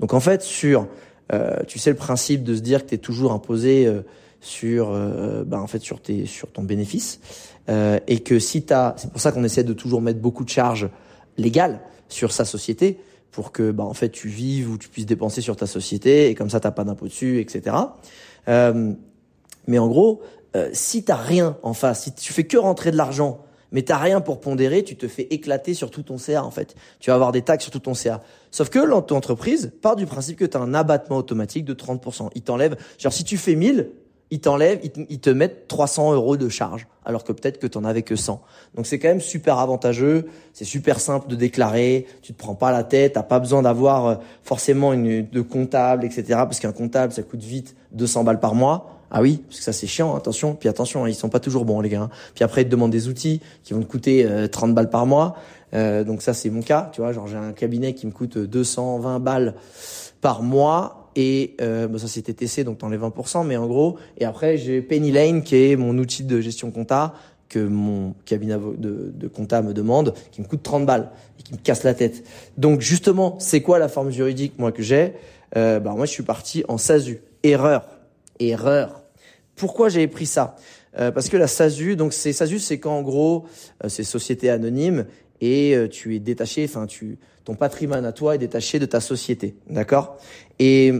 Donc 0.00 0.14
en 0.14 0.20
fait, 0.20 0.42
sur, 0.42 0.88
euh, 1.32 1.58
tu 1.66 1.78
sais 1.78 1.90
le 1.90 1.96
principe 1.96 2.42
de 2.42 2.54
se 2.54 2.60
dire 2.60 2.84
que 2.84 2.90
tu 2.90 2.94
es 2.94 2.98
toujours 2.98 3.32
imposé 3.32 3.86
euh, 3.86 4.02
sur, 4.40 4.90
euh, 4.90 5.44
bah, 5.44 5.60
en 5.60 5.66
fait, 5.66 5.80
sur, 5.80 6.00
tes, 6.00 6.26
sur 6.26 6.50
ton 6.50 6.62
bénéfice 6.62 7.20
et 7.68 8.20
que 8.20 8.38
si 8.38 8.66
tu 8.66 8.72
as, 8.72 8.94
c'est 8.98 9.10
pour 9.10 9.20
ça 9.20 9.32
qu'on 9.32 9.44
essaie 9.44 9.64
de 9.64 9.72
toujours 9.72 10.02
mettre 10.02 10.20
beaucoup 10.20 10.44
de 10.44 10.50
charges 10.50 10.90
légales 11.38 11.80
sur 12.08 12.32
sa 12.32 12.44
société 12.44 13.00
pour 13.34 13.50
que 13.50 13.72
bah, 13.72 13.84
en 13.84 13.94
fait 13.94 14.10
tu 14.10 14.28
vives 14.28 14.70
ou 14.70 14.78
tu 14.78 14.88
puisses 14.88 15.06
dépenser 15.06 15.40
sur 15.40 15.56
ta 15.56 15.66
société 15.66 16.30
et 16.30 16.34
comme 16.34 16.50
ça 16.50 16.60
t'as 16.60 16.70
pas 16.70 16.84
d'impôt 16.84 17.06
dessus, 17.06 17.40
etc. 17.40 17.76
Euh, 18.48 18.92
mais 19.66 19.78
en 19.78 19.88
gros, 19.88 20.22
euh, 20.54 20.70
si 20.72 21.04
t'as 21.04 21.16
rien 21.16 21.58
en 21.62 21.74
face, 21.74 22.04
si 22.04 22.14
tu 22.14 22.32
fais 22.32 22.44
que 22.44 22.56
rentrer 22.56 22.92
de 22.92 22.96
l'argent, 22.96 23.40
mais 23.72 23.82
t'as 23.82 23.98
rien 23.98 24.20
pour 24.20 24.38
pondérer, 24.38 24.84
tu 24.84 24.94
te 24.94 25.08
fais 25.08 25.26
éclater 25.30 25.74
sur 25.74 25.90
tout 25.90 26.04
ton 26.04 26.16
CA 26.16 26.44
en 26.44 26.52
fait. 26.52 26.76
Tu 27.00 27.10
vas 27.10 27.14
avoir 27.14 27.32
des 27.32 27.42
taxes 27.42 27.64
sur 27.64 27.72
tout 27.72 27.80
ton 27.80 27.94
CA. 27.94 28.20
Sauf 28.52 28.68
que 28.68 28.78
l'entreprise 28.78 29.72
part 29.82 29.96
du 29.96 30.06
principe 30.06 30.38
que 30.38 30.44
tu 30.44 30.56
as 30.56 30.60
un 30.60 30.72
abattement 30.72 31.16
automatique 31.16 31.64
de 31.64 31.74
30%. 31.74 32.30
Il 32.36 32.42
t'enlève, 32.42 32.76
genre 32.98 33.12
si 33.12 33.24
tu 33.24 33.36
fais 33.36 33.56
1000, 33.56 33.90
ils 34.34 34.40
t'enlèvent, 34.40 34.80
ils, 35.08 35.20
te 35.20 35.30
mettent 35.30 35.68
300 35.68 36.12
euros 36.12 36.36
de 36.36 36.48
charge, 36.48 36.88
alors 37.04 37.22
que 37.22 37.30
peut-être 37.30 37.60
que 37.60 37.68
tu 37.68 37.78
en 37.78 37.84
avais 37.84 38.02
que 38.02 38.16
100. 38.16 38.42
Donc 38.74 38.84
c'est 38.84 38.98
quand 38.98 39.06
même 39.06 39.20
super 39.20 39.60
avantageux, 39.60 40.26
c'est 40.52 40.64
super 40.64 40.98
simple 40.98 41.28
de 41.28 41.36
déclarer, 41.36 42.06
tu 42.20 42.32
te 42.32 42.38
prends 42.38 42.56
pas 42.56 42.72
la 42.72 42.82
tête, 42.82 43.12
t'as 43.12 43.22
pas 43.22 43.38
besoin 43.38 43.62
d'avoir 43.62 44.06
euh, 44.06 44.14
forcément 44.42 44.92
une 44.92 45.24
de 45.24 45.40
comptable, 45.40 46.04
etc. 46.04 46.24
Parce 46.30 46.58
qu'un 46.58 46.72
comptable, 46.72 47.12
ça 47.12 47.22
coûte 47.22 47.44
vite 47.44 47.76
200 47.92 48.24
balles 48.24 48.40
par 48.40 48.56
mois. 48.56 48.90
Ah 49.12 49.22
oui, 49.22 49.44
parce 49.46 49.58
que 49.58 49.64
ça 49.64 49.72
c'est 49.72 49.86
chiant, 49.86 50.16
attention. 50.16 50.56
Puis 50.56 50.68
attention, 50.68 51.04
hein, 51.04 51.08
ils 51.08 51.14
sont 51.14 51.28
pas 51.28 51.38
toujours 51.38 51.64
bons 51.64 51.80
les 51.80 51.90
gars. 51.90 52.02
Hein. 52.02 52.10
Puis 52.34 52.42
après 52.42 52.62
ils 52.62 52.64
te 52.64 52.70
demandent 52.70 52.90
des 52.90 53.06
outils 53.06 53.40
qui 53.62 53.72
vont 53.72 53.82
te 53.82 53.86
coûter 53.86 54.28
30 54.50 54.70
euh, 54.70 54.72
balles 54.72 54.90
par 54.90 55.06
mois. 55.06 55.36
Euh, 55.74 56.02
donc 56.02 56.22
ça 56.22 56.34
c'est 56.34 56.50
mon 56.50 56.62
cas, 56.62 56.90
tu 56.92 57.02
vois, 57.02 57.12
genre 57.12 57.28
j'ai 57.28 57.36
un 57.36 57.52
cabinet 57.52 57.94
qui 57.94 58.08
me 58.08 58.10
coûte 58.10 58.36
220 58.36 59.20
balles 59.20 59.54
par 60.20 60.42
mois 60.42 61.03
et 61.16 61.56
euh, 61.60 61.86
bah 61.86 61.98
ça 61.98 62.08
c'était 62.08 62.32
TC 62.32 62.64
donc 62.64 62.80
les 62.82 62.98
20% 62.98 63.46
mais 63.46 63.56
en 63.56 63.66
gros 63.66 63.96
et 64.18 64.24
après 64.24 64.56
j'ai 64.56 64.82
Penny 64.82 65.12
Lane 65.12 65.42
qui 65.42 65.56
est 65.56 65.76
mon 65.76 65.96
outil 65.98 66.24
de 66.24 66.40
gestion 66.40 66.70
compta 66.70 67.14
que 67.48 67.58
mon 67.58 68.14
cabinet 68.24 68.56
de, 68.78 69.12
de 69.14 69.28
compta 69.28 69.62
me 69.62 69.72
demande 69.72 70.14
qui 70.32 70.40
me 70.40 70.46
coûte 70.46 70.62
30 70.62 70.86
balles 70.86 71.10
et 71.38 71.42
qui 71.42 71.52
me 71.52 71.58
casse 71.58 71.84
la 71.84 71.94
tête. 71.94 72.24
Donc 72.58 72.80
justement 72.80 73.36
c'est 73.38 73.60
quoi 73.60 73.78
la 73.78 73.88
forme 73.88 74.10
juridique 74.10 74.54
moi 74.58 74.72
que 74.72 74.82
j'ai? 74.82 75.12
Euh, 75.56 75.78
bah 75.78 75.94
moi 75.96 76.06
je 76.06 76.10
suis 76.10 76.22
parti 76.22 76.64
en 76.68 76.78
SASU. 76.78 77.20
Erreur. 77.42 77.86
Erreur. 78.40 79.02
Pourquoi 79.54 79.88
j'avais 79.88 80.08
pris 80.08 80.26
ça? 80.26 80.56
Euh, 80.98 81.10
parce 81.10 81.28
que 81.28 81.36
la 81.36 81.46
SASU 81.46 81.96
donc 81.96 82.12
c'est 82.12 82.32
SASU 82.32 82.58
c'est 82.58 82.78
quand 82.78 82.96
en 82.96 83.02
gros 83.02 83.46
euh, 83.84 83.88
c'est 83.88 84.04
société 84.04 84.50
anonyme 84.50 85.06
et 85.40 85.74
euh, 85.74 85.88
tu 85.88 86.14
es 86.14 86.20
détaché, 86.20 86.64
enfin 86.64 86.86
tu, 86.86 87.18
ton 87.44 87.54
patrimoine 87.54 88.04
à 88.04 88.12
toi 88.12 88.34
est 88.34 88.38
détaché 88.38 88.78
de 88.78 88.86
ta 88.86 89.00
société, 89.00 89.56
d'accord? 89.68 90.16
Et 90.58 90.92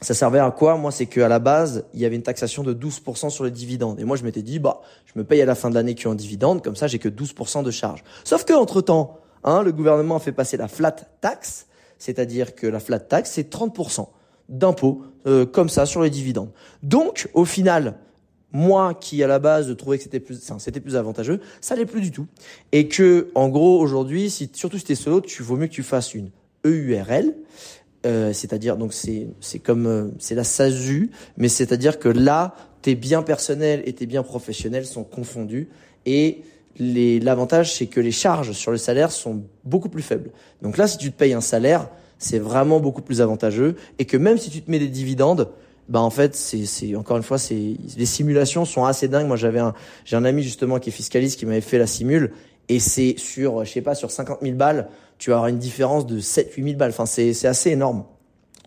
ça 0.00 0.14
servait 0.14 0.40
à 0.40 0.50
quoi? 0.50 0.76
Moi, 0.76 0.90
c'est 0.90 1.06
qu'à 1.06 1.28
la 1.28 1.38
base, 1.38 1.84
il 1.94 2.00
y 2.00 2.04
avait 2.04 2.16
une 2.16 2.22
taxation 2.22 2.62
de 2.62 2.74
12% 2.74 3.30
sur 3.30 3.44
les 3.44 3.50
dividendes. 3.50 4.00
Et 4.00 4.04
moi, 4.04 4.16
je 4.16 4.24
m'étais 4.24 4.42
dit, 4.42 4.58
bah, 4.58 4.80
je 5.06 5.18
me 5.18 5.24
paye 5.24 5.40
à 5.40 5.46
la 5.46 5.54
fin 5.54 5.70
de 5.70 5.74
l'année 5.74 5.94
qui 5.94 6.08
en 6.08 6.14
dividende, 6.14 6.62
comme 6.62 6.76
ça, 6.76 6.86
j'ai 6.86 6.98
que 6.98 7.08
12% 7.08 7.62
de 7.62 7.70
charge. 7.70 8.02
Sauf 8.24 8.44
que 8.44 8.52
entre 8.52 8.80
temps, 8.80 9.18
hein, 9.44 9.62
le 9.62 9.72
gouvernement 9.72 10.16
a 10.16 10.20
fait 10.20 10.32
passer 10.32 10.56
la 10.56 10.68
flat 10.68 10.96
tax, 11.20 11.66
c'est-à-dire 11.98 12.54
que 12.54 12.66
la 12.66 12.80
flat 12.80 12.98
tax, 12.98 13.30
c'est 13.30 13.52
30% 13.52 14.08
d'impôt 14.48 15.02
euh, 15.26 15.46
comme 15.46 15.68
ça 15.68 15.86
sur 15.86 16.02
les 16.02 16.10
dividendes. 16.10 16.50
Donc, 16.82 17.28
au 17.32 17.44
final, 17.44 17.94
moi 18.52 18.94
qui 18.94 19.22
à 19.22 19.26
la 19.26 19.38
base 19.38 19.74
trouvais 19.76 19.96
que 19.96 20.04
c'était 20.04 20.20
plus, 20.20 20.40
c'était 20.58 20.80
plus 20.80 20.96
avantageux, 20.96 21.40
ça 21.60 21.74
l'est 21.74 21.86
plus 21.86 22.00
du 22.00 22.10
tout. 22.10 22.26
Et 22.72 22.88
que 22.88 23.30
en 23.34 23.48
gros 23.48 23.80
aujourd'hui, 23.80 24.30
si, 24.30 24.50
surtout 24.52 24.78
si 24.78 24.84
t'es 24.84 24.94
solo, 24.94 25.20
tu 25.20 25.42
vaut 25.42 25.56
mieux 25.56 25.68
que 25.68 25.72
tu 25.72 25.82
fasses 25.82 26.14
une 26.14 26.30
EURL, 26.64 27.34
euh, 28.04 28.32
c'est-à-dire 28.32 28.76
donc 28.76 28.92
c'est 28.92 29.28
c'est 29.40 29.58
comme 29.58 29.86
euh, 29.86 30.08
c'est 30.18 30.34
la 30.34 30.44
SASU, 30.44 31.10
mais 31.36 31.48
c'est-à-dire 31.48 31.98
que 31.98 32.08
là 32.08 32.54
tes 32.82 32.94
biens 32.94 33.22
personnels 33.22 33.82
et 33.86 33.92
tes 33.92 34.06
biens 34.06 34.24
professionnels 34.24 34.86
sont 34.86 35.04
confondus 35.04 35.68
et 36.04 36.42
les 36.78 37.20
l'avantage 37.20 37.74
c'est 37.74 37.86
que 37.86 38.00
les 38.00 38.10
charges 38.10 38.52
sur 38.52 38.72
le 38.72 38.76
salaire 38.76 39.12
sont 39.12 39.42
beaucoup 39.64 39.88
plus 39.88 40.02
faibles. 40.02 40.30
Donc 40.62 40.78
là 40.78 40.88
si 40.88 40.98
tu 40.98 41.12
te 41.12 41.16
payes 41.16 41.32
un 41.32 41.40
salaire, 41.40 41.88
c'est 42.18 42.40
vraiment 42.40 42.80
beaucoup 42.80 43.02
plus 43.02 43.20
avantageux 43.20 43.76
et 43.98 44.04
que 44.04 44.16
même 44.16 44.38
si 44.38 44.50
tu 44.50 44.62
te 44.62 44.70
mets 44.70 44.80
des 44.80 44.88
dividendes, 44.88 45.48
bah 45.92 46.00
en 46.00 46.08
fait 46.08 46.34
c'est 46.34 46.96
encore 46.96 47.18
une 47.18 47.22
fois 47.22 47.36
c'est 47.36 47.76
les 47.98 48.06
simulations 48.06 48.64
sont 48.64 48.86
assez 48.86 49.08
dingues. 49.08 49.26
Moi 49.26 49.36
j'avais 49.36 49.58
un 49.58 49.74
j'ai 50.06 50.16
un 50.16 50.24
ami 50.24 50.42
justement 50.42 50.78
qui 50.78 50.88
est 50.88 50.92
fiscaliste 50.92 51.38
qui 51.38 51.44
m'avait 51.44 51.60
fait 51.60 51.76
la 51.76 51.86
simule. 51.86 52.32
Et 52.70 52.80
c'est 52.80 53.16
sur 53.18 53.62
je 53.66 53.70
sais 53.70 53.82
pas 53.82 53.94
sur 53.94 54.10
50 54.10 54.38
000 54.40 54.56
balles 54.56 54.88
tu 55.18 55.28
vas 55.28 55.36
avoir 55.36 55.48
une 55.48 55.58
différence 55.58 56.06
de 56.06 56.18
7 56.18 56.54
8 56.56 56.64
000 56.64 56.76
balles. 56.78 56.92
Enfin 56.92 57.04
c'est 57.04 57.34
c'est 57.34 57.46
assez 57.46 57.72
énorme. 57.72 58.04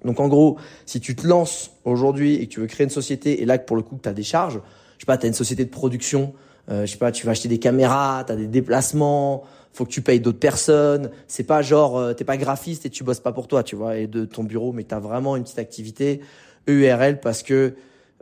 Donc 0.04 0.20
en 0.20 0.28
gros 0.28 0.58
si 0.86 1.00
tu 1.00 1.16
te 1.16 1.26
lances 1.26 1.72
aujourd'hui 1.84 2.36
et 2.36 2.46
que 2.46 2.54
tu 2.54 2.60
veux 2.60 2.68
créer 2.68 2.84
une 2.84 2.92
société 2.92 3.42
et 3.42 3.46
là 3.46 3.58
pour 3.58 3.76
le 3.76 3.82
coup 3.82 4.00
tu 4.02 4.08
as 4.08 4.14
des 4.14 4.22
charges 4.22 4.62
je 4.98 5.02
sais 5.02 5.08
pas 5.08 5.18
tu 5.18 5.26
as 5.26 5.28
une 5.28 5.34
société 5.34 5.66
de 5.66 5.72
production 5.72 6.36
euh, 6.70 6.86
je 6.86 6.92
sais 6.92 7.00
pas 7.00 7.12
tu 7.12 7.26
vas 7.26 7.32
acheter 7.32 7.48
des 7.48 7.58
caméras 7.58 8.24
tu 8.28 8.34
as 8.34 8.36
des 8.36 8.46
déplacements 8.48 9.46
faut 9.74 9.84
que 9.84 9.90
tu 9.90 10.02
payes 10.02 10.22
d'autres 10.22 10.40
personnes. 10.40 11.10
C'est 11.28 11.44
pas 11.44 11.62
genre 11.62 11.98
euh, 11.98 12.14
t'es 12.14 12.24
pas 12.24 12.38
graphiste 12.38 12.86
et 12.86 12.92
tu 12.92 13.04
bosses 13.04 13.20
pas 13.20 13.32
pour 13.32 13.48
toi 13.48 13.64
tu 13.64 13.76
vois 13.76 13.98
et 13.98 14.06
de 14.06 14.26
ton 14.26 14.44
bureau 14.44 14.74
mais 14.74 14.84
tu 14.84 14.94
as 14.94 15.00
vraiment 15.00 15.36
une 15.36 15.44
petite 15.44 15.58
activité 15.58 16.22
EURL 16.67 17.19
parce 17.19 17.43
que 17.43 17.75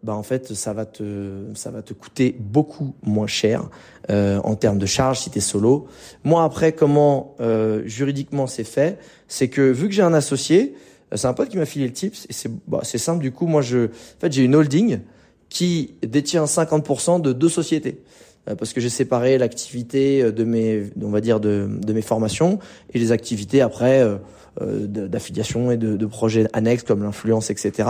bah 0.03 0.13
en 0.13 0.23
fait 0.23 0.53
ça 0.53 0.73
va 0.73 0.85
te 0.85 1.45
ça 1.55 1.71
va 1.71 1.81
te 1.81 1.93
coûter 1.93 2.35
beaucoup 2.37 2.93
moins 3.03 3.27
cher 3.27 3.69
euh, 4.09 4.39
en 4.43 4.55
termes 4.55 4.77
de 4.77 4.85
charges 4.85 5.19
si 5.21 5.29
tu 5.29 5.37
es 5.37 5.41
solo. 5.41 5.87
Moi 6.23 6.43
après 6.43 6.73
comment 6.73 7.35
euh, 7.39 7.81
juridiquement 7.85 8.45
c'est 8.45 8.65
fait, 8.65 8.99
c'est 9.27 9.47
que 9.47 9.61
vu 9.61 9.87
que 9.87 9.93
j'ai 9.93 10.01
un 10.01 10.13
associé, 10.13 10.75
euh, 11.13 11.15
c'est 11.15 11.27
un 11.27 11.33
pote 11.33 11.49
qui 11.49 11.57
m'a 11.57 11.65
filé 11.65 11.87
le 11.87 11.93
tips 11.93 12.25
et 12.29 12.33
c'est 12.33 12.51
bah, 12.67 12.81
c'est 12.83 12.97
simple 12.97 13.21
du 13.21 13.31
coup 13.31 13.47
moi 13.47 13.61
je 13.61 13.85
en 13.85 14.19
fait 14.19 14.31
j'ai 14.31 14.43
une 14.43 14.55
holding 14.55 14.99
qui 15.47 15.95
détient 16.01 16.45
50% 16.45 17.21
de 17.21 17.31
deux 17.31 17.49
sociétés 17.49 18.01
euh, 18.49 18.55
parce 18.55 18.73
que 18.73 18.81
j'ai 18.81 18.89
séparé 18.89 19.37
l'activité 19.37 20.33
de 20.33 20.43
mes 20.43 20.83
on 21.01 21.11
va 21.11 21.21
dire 21.21 21.39
de 21.39 21.69
de 21.81 21.93
mes 21.93 22.01
formations 22.01 22.59
et 22.93 22.99
les 22.99 23.13
activités 23.13 23.61
après 23.61 24.01
euh, 24.01 24.17
d'affiliation 24.61 25.71
et 25.71 25.77
de, 25.77 25.97
de, 25.97 26.05
projets 26.05 26.47
annexes 26.53 26.83
comme 26.83 27.03
l'influence, 27.03 27.49
etc. 27.49 27.89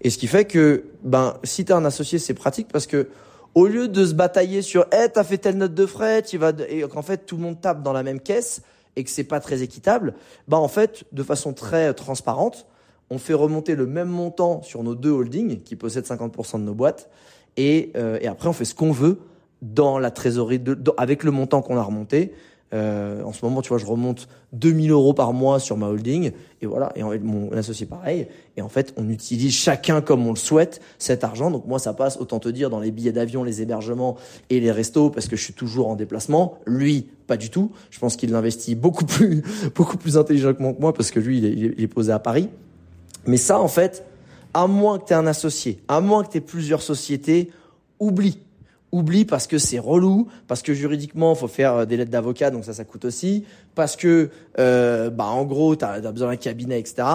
Et 0.00 0.10
ce 0.10 0.18
qui 0.18 0.26
fait 0.26 0.44
que, 0.44 0.84
ben, 1.02 1.34
si 1.42 1.64
tu 1.64 1.72
un 1.72 1.84
associé, 1.84 2.18
c'est 2.18 2.34
pratique 2.34 2.68
parce 2.72 2.86
que 2.86 3.08
au 3.56 3.66
lieu 3.66 3.88
de 3.88 4.04
se 4.04 4.12
batailler 4.12 4.60
sur, 4.60 4.86
eh, 4.92 5.08
t'as 5.08 5.24
fait 5.24 5.38
telle 5.38 5.56
note 5.56 5.74
de 5.74 5.86
frais, 5.86 6.22
tu 6.22 6.36
vas, 6.36 6.52
et 6.68 6.82
qu'en 6.82 7.02
fait 7.02 7.24
tout 7.24 7.36
le 7.36 7.42
monde 7.42 7.60
tape 7.60 7.82
dans 7.82 7.94
la 7.94 8.02
même 8.02 8.20
caisse 8.20 8.60
et 8.96 9.02
que 9.02 9.10
c'est 9.10 9.24
pas 9.24 9.40
très 9.40 9.62
équitable, 9.62 10.14
ben 10.46 10.58
en 10.58 10.68
fait, 10.68 11.04
de 11.12 11.22
façon 11.22 11.54
très 11.54 11.94
transparente, 11.94 12.66
on 13.08 13.18
fait 13.18 13.34
remonter 13.34 13.74
le 13.74 13.86
même 13.86 14.08
montant 14.08 14.62
sur 14.62 14.82
nos 14.82 14.94
deux 14.94 15.10
holdings 15.10 15.62
qui 15.62 15.74
possèdent 15.74 16.04
50% 16.04 16.58
de 16.58 16.64
nos 16.64 16.74
boîtes 16.74 17.08
et, 17.56 17.92
euh, 17.96 18.18
et 18.20 18.26
après 18.26 18.48
on 18.48 18.52
fait 18.52 18.64
ce 18.66 18.74
qu'on 18.74 18.92
veut 18.92 19.20
dans 19.62 19.98
la 19.98 20.10
trésorerie 20.10 20.58
de, 20.58 20.78
avec 20.98 21.24
le 21.24 21.30
montant 21.30 21.62
qu'on 21.62 21.78
a 21.78 21.82
remonté 21.82 22.34
euh, 22.74 23.22
en 23.22 23.32
ce 23.32 23.44
moment, 23.44 23.62
tu 23.62 23.68
vois, 23.68 23.78
je 23.78 23.86
remonte 23.86 24.28
2000 24.52 24.90
euros 24.90 25.14
par 25.14 25.32
mois 25.32 25.60
sur 25.60 25.76
ma 25.76 25.86
holding, 25.86 26.32
et 26.60 26.66
voilà, 26.66 26.92
et 26.96 27.02
mon 27.02 27.52
associé 27.52 27.86
pareil. 27.86 28.26
Et 28.56 28.62
en 28.62 28.68
fait, 28.68 28.92
on 28.96 29.08
utilise 29.08 29.54
chacun 29.54 30.00
comme 30.00 30.26
on 30.26 30.30
le 30.30 30.36
souhaite 30.36 30.80
cet 30.98 31.22
argent. 31.22 31.50
Donc 31.50 31.66
moi, 31.66 31.78
ça 31.78 31.92
passe, 31.92 32.16
autant 32.16 32.40
te 32.40 32.48
dire, 32.48 32.68
dans 32.68 32.80
les 32.80 32.90
billets 32.90 33.12
d'avion, 33.12 33.44
les 33.44 33.62
hébergements 33.62 34.16
et 34.50 34.58
les 34.58 34.72
restos, 34.72 35.10
parce 35.10 35.28
que 35.28 35.36
je 35.36 35.44
suis 35.44 35.54
toujours 35.54 35.88
en 35.88 35.96
déplacement. 35.96 36.58
Lui, 36.66 37.06
pas 37.26 37.36
du 37.36 37.50
tout. 37.50 37.70
Je 37.90 37.98
pense 37.98 38.16
qu'il 38.16 38.34
investit 38.34 38.74
beaucoup 38.74 39.04
plus, 39.04 39.42
beaucoup 39.74 39.96
plus 39.96 40.16
intelligemment 40.16 40.74
que 40.74 40.80
moi, 40.80 40.92
parce 40.92 41.10
que 41.10 41.20
lui, 41.20 41.38
il 41.38 41.44
est, 41.44 41.72
il 41.78 41.82
est 41.82 41.88
posé 41.88 42.10
à 42.10 42.18
Paris. 42.18 42.48
Mais 43.26 43.36
ça, 43.36 43.60
en 43.60 43.68
fait, 43.68 44.04
à 44.54 44.66
moins 44.66 44.98
que 44.98 45.06
tu 45.06 45.12
aies 45.12 45.16
un 45.16 45.26
associé, 45.26 45.78
à 45.86 46.00
moins 46.00 46.24
que 46.24 46.32
tu 46.32 46.38
aies 46.38 46.40
plusieurs 46.40 46.82
sociétés, 46.82 47.50
oublie 48.00 48.38
oublie 48.92 49.24
parce 49.24 49.46
que 49.46 49.58
c'est 49.58 49.78
relou, 49.78 50.28
parce 50.48 50.62
que 50.62 50.74
juridiquement 50.74 51.34
faut 51.34 51.48
faire 51.48 51.74
euh, 51.74 51.84
des 51.84 51.96
lettres 51.96 52.10
d'avocat, 52.10 52.50
donc 52.50 52.64
ça 52.64 52.72
ça 52.72 52.84
coûte 52.84 53.04
aussi, 53.04 53.44
parce 53.74 53.96
que 53.96 54.30
euh, 54.58 55.10
bah 55.10 55.26
en 55.26 55.44
gros 55.44 55.76
tu 55.76 55.84
as, 55.84 56.00
besoin 56.12 56.28
d'un 56.28 56.36
cabinet, 56.36 56.78
etc. 56.78 57.06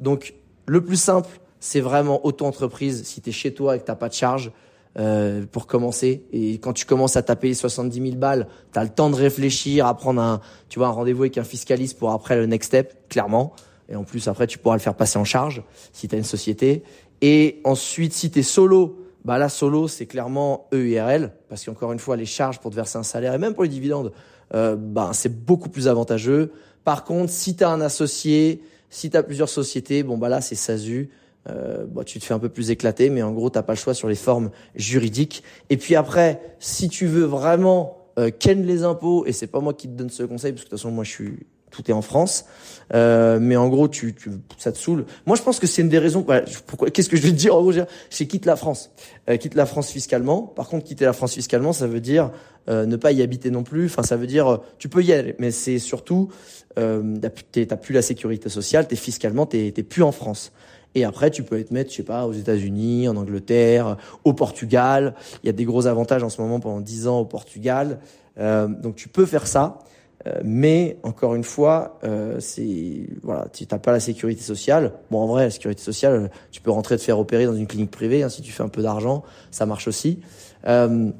Donc 0.00 0.34
le 0.66 0.84
plus 0.84 1.00
simple, 1.00 1.28
c'est 1.60 1.80
vraiment 1.80 2.24
auto-entreprise. 2.24 3.04
Si 3.04 3.20
tu 3.20 3.30
es 3.30 3.32
chez 3.32 3.54
toi 3.54 3.76
et 3.76 3.78
que 3.80 3.84
t'as 3.84 3.94
pas 3.94 4.08
de 4.08 4.14
charge, 4.14 4.52
euh, 4.98 5.46
pour 5.46 5.68
commencer. 5.68 6.24
Et 6.32 6.54
quand 6.54 6.72
tu 6.72 6.84
commences 6.84 7.14
à 7.14 7.22
taper 7.22 7.54
70 7.54 8.02
000 8.02 8.16
balles, 8.16 8.48
tu 8.72 8.78
as 8.80 8.82
le 8.82 8.90
temps 8.90 9.08
de 9.08 9.14
réfléchir, 9.14 9.86
à 9.86 9.96
prendre 9.96 10.20
un, 10.20 10.40
tu 10.68 10.80
vois, 10.80 10.88
un 10.88 10.90
rendez-vous 10.90 11.22
avec 11.22 11.38
un 11.38 11.44
fiscaliste 11.44 11.96
pour 11.96 12.10
après 12.10 12.34
le 12.34 12.46
next 12.46 12.66
step, 12.66 13.08
clairement. 13.08 13.52
Et 13.88 13.94
en 13.94 14.02
plus, 14.02 14.26
après, 14.26 14.48
tu 14.48 14.58
pourras 14.58 14.74
le 14.74 14.80
faire 14.80 14.96
passer 14.96 15.16
en 15.16 15.24
charge 15.24 15.62
si 15.92 16.08
tu 16.08 16.16
as 16.16 16.18
une 16.18 16.24
société. 16.24 16.82
Et 17.22 17.60
ensuite, 17.62 18.12
si 18.12 18.32
tu 18.32 18.40
es 18.40 18.42
solo, 18.42 18.99
bah 19.24 19.38
là, 19.38 19.48
solo, 19.48 19.88
c'est 19.88 20.06
clairement 20.06 20.68
EURL, 20.72 21.32
parce 21.48 21.64
qu'encore 21.64 21.92
une 21.92 21.98
fois, 21.98 22.16
les 22.16 22.26
charges 22.26 22.58
pour 22.58 22.70
te 22.70 22.76
verser 22.76 22.98
un 22.98 23.02
salaire 23.02 23.34
et 23.34 23.38
même 23.38 23.54
pour 23.54 23.64
les 23.64 23.68
dividendes, 23.68 24.12
euh, 24.54 24.76
bah, 24.76 25.10
c'est 25.12 25.44
beaucoup 25.44 25.68
plus 25.68 25.88
avantageux. 25.88 26.52
Par 26.84 27.04
contre, 27.04 27.30
si 27.30 27.54
tu 27.54 27.64
as 27.64 27.70
un 27.70 27.80
associé, 27.80 28.62
si 28.88 29.10
tu 29.10 29.16
as 29.16 29.22
plusieurs 29.22 29.48
sociétés, 29.48 30.02
bon 30.02 30.18
bah 30.18 30.28
là, 30.28 30.40
c'est 30.40 30.54
SASU. 30.54 31.10
Euh, 31.48 31.86
bah, 31.86 32.04
tu 32.04 32.18
te 32.18 32.24
fais 32.24 32.34
un 32.34 32.38
peu 32.38 32.48
plus 32.48 32.70
éclater, 32.70 33.10
mais 33.10 33.22
en 33.22 33.32
gros, 33.32 33.50
t'as 33.50 33.62
pas 33.62 33.72
le 33.72 33.78
choix 33.78 33.94
sur 33.94 34.08
les 34.08 34.14
formes 34.14 34.50
juridiques. 34.74 35.42
Et 35.68 35.76
puis 35.76 35.94
après, 35.94 36.56
si 36.58 36.88
tu 36.88 37.06
veux 37.06 37.24
vraiment 37.24 37.98
euh, 38.18 38.30
ken 38.36 38.66
les 38.66 38.82
impôts, 38.82 39.24
et 39.26 39.32
c'est 39.32 39.46
pas 39.46 39.60
moi 39.60 39.74
qui 39.74 39.88
te 39.88 39.92
donne 39.92 40.10
ce 40.10 40.22
conseil, 40.22 40.52
parce 40.52 40.64
que 40.64 40.68
de 40.68 40.70
toute 40.70 40.78
façon, 40.78 40.90
moi, 40.90 41.04
je 41.04 41.10
suis 41.10 41.38
tout 41.70 41.90
est 41.90 41.94
en 41.94 42.02
France. 42.02 42.46
Euh, 42.92 43.38
mais 43.40 43.56
en 43.56 43.68
gros, 43.68 43.86
tu, 43.86 44.14
tu, 44.14 44.30
ça 44.58 44.72
te 44.72 44.78
saoule. 44.78 45.04
Moi, 45.26 45.36
je 45.36 45.42
pense 45.42 45.60
que 45.60 45.66
c'est 45.66 45.82
une 45.82 45.88
des 45.88 45.98
raisons. 45.98 46.26
pourquoi 46.66 46.90
Qu'est-ce 46.90 47.08
que 47.08 47.16
je 47.16 47.22
vais 47.22 47.30
te 47.30 47.36
dire 47.36 47.54
En 47.54 47.62
gros, 47.62 47.72
c'est 48.10 48.26
quitte 48.26 48.46
la 48.46 48.56
France. 48.56 48.90
Euh, 49.28 49.36
quitte 49.36 49.54
la 49.54 49.66
France 49.66 49.90
fiscalement. 49.90 50.42
Par 50.42 50.68
contre, 50.68 50.84
quitter 50.84 51.04
la 51.04 51.12
France 51.12 51.34
fiscalement, 51.34 51.72
ça 51.72 51.86
veut 51.86 52.00
dire 52.00 52.32
euh, 52.68 52.86
ne 52.86 52.96
pas 52.96 53.12
y 53.12 53.22
habiter 53.22 53.50
non 53.50 53.62
plus. 53.62 53.86
Enfin, 53.86 54.02
ça 54.02 54.16
veut 54.16 54.26
dire 54.26 54.60
tu 54.78 54.88
peux 54.88 55.02
y 55.02 55.12
aller, 55.12 55.36
mais 55.38 55.50
c'est 55.50 55.78
surtout 55.78 56.30
euh, 56.78 57.16
t'as 57.52 57.76
plus 57.76 57.94
la 57.94 58.02
sécurité 58.02 58.48
sociale. 58.48 58.86
T'es 58.86 58.96
fiscalement, 58.96 59.46
t'es 59.46 59.70
plus 59.70 60.02
en 60.02 60.12
France. 60.12 60.52
Et 60.94 61.04
après, 61.04 61.30
tu 61.30 61.42
peux 61.42 61.58
être 61.58 61.70
mettre, 61.70 61.90
je 61.90 61.96
sais 61.96 62.02
pas, 62.02 62.26
aux 62.26 62.32
États-Unis, 62.32 63.08
en 63.08 63.16
Angleterre, 63.16 63.96
au 64.24 64.32
Portugal. 64.32 65.14
Il 65.42 65.46
y 65.46 65.50
a 65.50 65.52
des 65.52 65.64
gros 65.64 65.86
avantages 65.86 66.22
en 66.24 66.28
ce 66.28 66.40
moment 66.40 66.58
pendant 66.58 66.80
10 66.80 67.06
ans 67.06 67.20
au 67.20 67.24
Portugal. 67.24 68.00
Euh, 68.38 68.66
donc, 68.66 68.96
tu 68.96 69.08
peux 69.08 69.26
faire 69.26 69.46
ça. 69.46 69.78
Euh, 70.26 70.40
mais 70.44 70.98
encore 71.02 71.34
une 71.34 71.44
fois, 71.44 71.98
euh, 72.04 72.36
c'est 72.40 73.06
voilà, 73.22 73.46
tu 73.52 73.64
n'as 73.70 73.78
pas 73.78 73.92
la 73.92 74.00
sécurité 74.00 74.42
sociale. 74.42 74.92
Bon, 75.10 75.18
en 75.20 75.26
vrai, 75.26 75.44
la 75.44 75.50
sécurité 75.50 75.82
sociale, 75.82 76.12
euh, 76.12 76.28
tu 76.50 76.60
peux 76.60 76.70
rentrer 76.70 76.96
te 76.98 77.02
faire 77.02 77.18
opérer 77.18 77.46
dans 77.46 77.54
une 77.54 77.66
clinique 77.66 77.90
privée 77.90 78.22
hein, 78.22 78.28
si 78.28 78.42
tu 78.42 78.52
fais 78.52 78.62
un 78.62 78.68
peu 78.68 78.82
d'argent, 78.82 79.22
ça 79.50 79.64
marche 79.66 79.88
aussi. 79.88 80.18
Euh, 80.66 81.10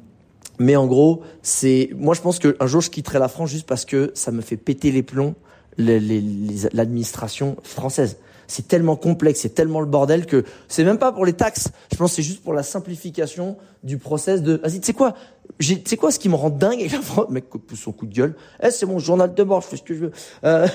mais 0.59 0.77
en 0.77 0.87
gros, 0.87 1.23
c'est 1.43 1.91
moi 1.97 2.15
je 2.15 2.21
pense 2.21 2.39
qu'un 2.39 2.67
jour 2.67 2.83
je 2.83 2.91
quitterai 2.91 3.19
la 3.19 3.29
France 3.29 3.51
juste 3.51 3.67
parce 3.67 3.87
que 3.87 4.11
ça 4.15 4.31
me 4.31 4.43
fait 4.43 4.59
péter 4.59 4.93
les 4.93 5.03
plombs 5.03 5.35
l'administration 5.79 7.57
française 7.63 8.19
c'est 8.51 8.67
tellement 8.67 8.97
complexe, 8.97 9.41
c'est 9.41 9.55
tellement 9.55 9.81
le 9.81 9.87
bordel 9.87 10.27
que 10.27 10.45
c'est 10.69 10.85
même 10.85 10.99
pas 10.99 11.13
pour 11.13 11.25
les 11.25 11.33
taxes. 11.33 11.69
Je 11.93 11.97
pense 11.97 12.11
que 12.11 12.17
c'est 12.17 12.23
juste 12.23 12.43
pour 12.43 12.53
la 12.53 12.63
simplification 12.63 13.57
du 13.85 13.97
process 13.97 14.43
de. 14.43 14.61
Vas-y, 14.63 14.81
tu 14.81 14.87
sais 14.87 14.93
quoi? 14.93 15.15
Tu 15.59 15.81
sais 15.85 15.97
quoi 15.97 16.11
ce 16.11 16.19
qui 16.19 16.29
me 16.29 16.35
rend 16.35 16.51
dingue 16.51 16.81
avec 16.81 16.93
la 16.93 17.03
France 17.03 17.31
mec 17.31 17.49
pousse 17.49 17.81
son 17.81 17.93
coup 17.93 18.07
de 18.07 18.15
gueule. 18.15 18.35
Eh, 18.63 18.71
c'est 18.71 18.87
mon 18.87 18.99
journal 18.99 19.35
de 19.35 19.43
bord, 19.43 19.61
je 19.63 19.67
fais 19.69 19.77
ce 19.77 19.83
que 19.83 19.95
je 19.95 20.01
veux. 20.01 20.13
Euh, 20.45 20.67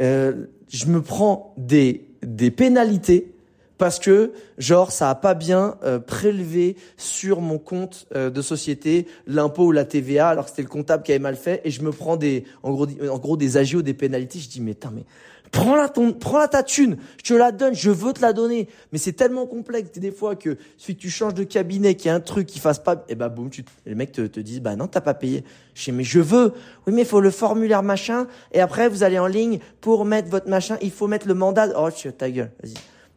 euh, 0.00 0.46
je 0.68 0.86
me 0.86 1.02
prends 1.02 1.54
des 1.56 2.08
des 2.22 2.50
pénalités 2.50 3.34
parce 3.78 3.98
que 3.98 4.32
genre 4.56 4.92
ça 4.92 5.10
a 5.10 5.14
pas 5.14 5.34
bien 5.34 5.76
euh, 5.84 5.98
prélevé 5.98 6.76
sur 6.96 7.40
mon 7.40 7.58
compte 7.58 8.06
euh, 8.14 8.30
de 8.30 8.42
société 8.42 9.06
l'impôt 9.26 9.66
ou 9.66 9.72
la 9.72 9.84
TVA 9.84 10.28
alors 10.28 10.44
que 10.44 10.50
c'était 10.50 10.62
le 10.62 10.68
comptable 10.68 11.02
qui 11.02 11.12
avait 11.12 11.18
mal 11.18 11.36
fait 11.36 11.60
et 11.64 11.70
je 11.70 11.82
me 11.82 11.90
prends 11.90 12.16
des 12.16 12.44
en 12.62 12.72
gros 12.72 13.36
des 13.36 13.56
agios 13.56 13.82
des 13.82 13.94
pénalités 13.94 14.38
je 14.38 14.48
dis 14.48 14.60
mais 14.60 14.72
attends 14.72 14.92
mais 14.94 15.04
prends 15.54 15.76
la 15.76 15.88
ton 15.88 16.12
prends 16.12 16.38
la 16.38 16.48
ta 16.48 16.62
thune. 16.62 16.98
Je 17.18 17.32
te 17.32 17.34
la 17.34 17.52
donne 17.52 17.74
je 17.74 17.90
veux 17.90 18.12
te 18.12 18.20
la 18.20 18.32
donner. 18.32 18.68
Mais 18.92 18.98
c'est 18.98 19.12
tellement 19.12 19.46
complexe 19.46 19.92
des 19.92 20.10
fois 20.10 20.34
que 20.34 20.58
si 20.76 20.96
tu 20.96 21.08
changes 21.08 21.34
de 21.34 21.44
cabinet 21.44 21.94
qu'il 21.94 22.08
y 22.08 22.10
a 22.10 22.14
un 22.14 22.20
truc 22.20 22.46
qui 22.46 22.58
fasse 22.58 22.80
pas 22.80 22.94
et 23.08 23.12
eh 23.12 23.14
bah 23.14 23.28
boum 23.28 23.48
tu 23.50 23.64
les 23.86 23.94
mecs 23.94 24.12
te, 24.12 24.26
te 24.26 24.40
disent 24.40 24.60
bah 24.60 24.76
non 24.76 24.88
t'as 24.88 25.00
pas 25.00 25.14
payé. 25.14 25.44
Je 25.74 25.84
dis 25.84 25.92
mais 25.92 26.04
je 26.04 26.20
veux. 26.20 26.52
Oui 26.86 26.92
mais 26.92 27.02
il 27.02 27.06
faut 27.06 27.20
le 27.20 27.30
formulaire 27.30 27.82
machin. 27.82 28.26
Et 28.52 28.60
après 28.60 28.88
vous 28.88 29.02
allez 29.04 29.18
en 29.18 29.28
ligne 29.28 29.60
pour 29.80 30.04
mettre 30.04 30.28
votre 30.28 30.48
machin. 30.48 30.76
Il 30.82 30.90
faut 30.90 31.06
mettre 31.06 31.28
le 31.28 31.34
mandat. 31.34 31.68
Oh 31.78 31.88
tu 31.90 32.12
ta 32.12 32.30
gueule. 32.30 32.50
Vas-y 32.62 32.74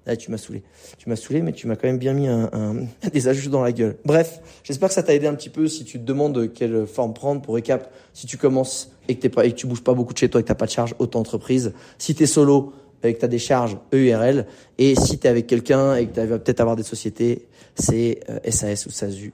ah, 0.07 0.15
tu 0.15 0.31
m'as 0.31 0.37
saoulé. 0.37 0.63
Tu 0.97 1.09
m'as 1.09 1.15
saoulé, 1.15 1.41
mais 1.41 1.51
tu 1.51 1.67
m'as 1.67 1.75
quand 1.75 1.87
même 1.87 1.97
bien 1.97 2.13
mis 2.13 2.27
un, 2.27 2.49
un, 2.53 2.75
des 3.13 3.27
ajustes 3.27 3.49
dans 3.49 3.61
la 3.61 3.71
gueule. 3.71 3.97
Bref, 4.05 4.39
j'espère 4.63 4.89
que 4.89 4.95
ça 4.95 5.03
t'a 5.03 5.13
aidé 5.13 5.27
un 5.27 5.35
petit 5.35 5.49
peu 5.49 5.67
si 5.67 5.83
tu 5.83 5.99
te 5.99 6.03
demandes 6.05 6.51
quelle 6.53 6.87
forme 6.87 7.13
prendre. 7.13 7.41
Pour 7.41 7.55
récap, 7.55 7.91
si 8.13 8.25
tu 8.25 8.37
commences 8.37 8.91
et 9.07 9.15
que, 9.15 9.21
t'es 9.21 9.29
pas, 9.29 9.45
et 9.45 9.51
que 9.51 9.55
tu 9.55 9.67
bouges 9.67 9.83
pas 9.83 9.93
beaucoup 9.93 10.13
de 10.13 10.17
chez 10.17 10.29
toi 10.29 10.39
et 10.39 10.43
que 10.43 10.47
t'as 10.47 10.55
pas 10.55 10.65
de 10.65 10.71
charge, 10.71 10.95
auto-entreprise. 10.99 11.73
Si 11.97 12.15
t'es 12.15 12.25
solo 12.25 12.73
et 13.03 13.13
que 13.13 13.19
t'as 13.19 13.27
des 13.27 13.39
charges 13.39 13.77
EURL. 13.93 14.45
Et 14.77 14.95
si 14.95 15.17
t'es 15.17 15.27
avec 15.27 15.47
quelqu'un 15.47 15.95
et 15.95 16.07
que 16.07 16.19
tu 16.19 16.27
vas 16.27 16.39
peut-être 16.39 16.61
avoir 16.61 16.75
des 16.75 16.83
sociétés, 16.83 17.47
c'est 17.75 18.19
SAS 18.49 18.85
euh, 18.85 18.89
ou 18.89 18.91
SASU. 18.91 19.33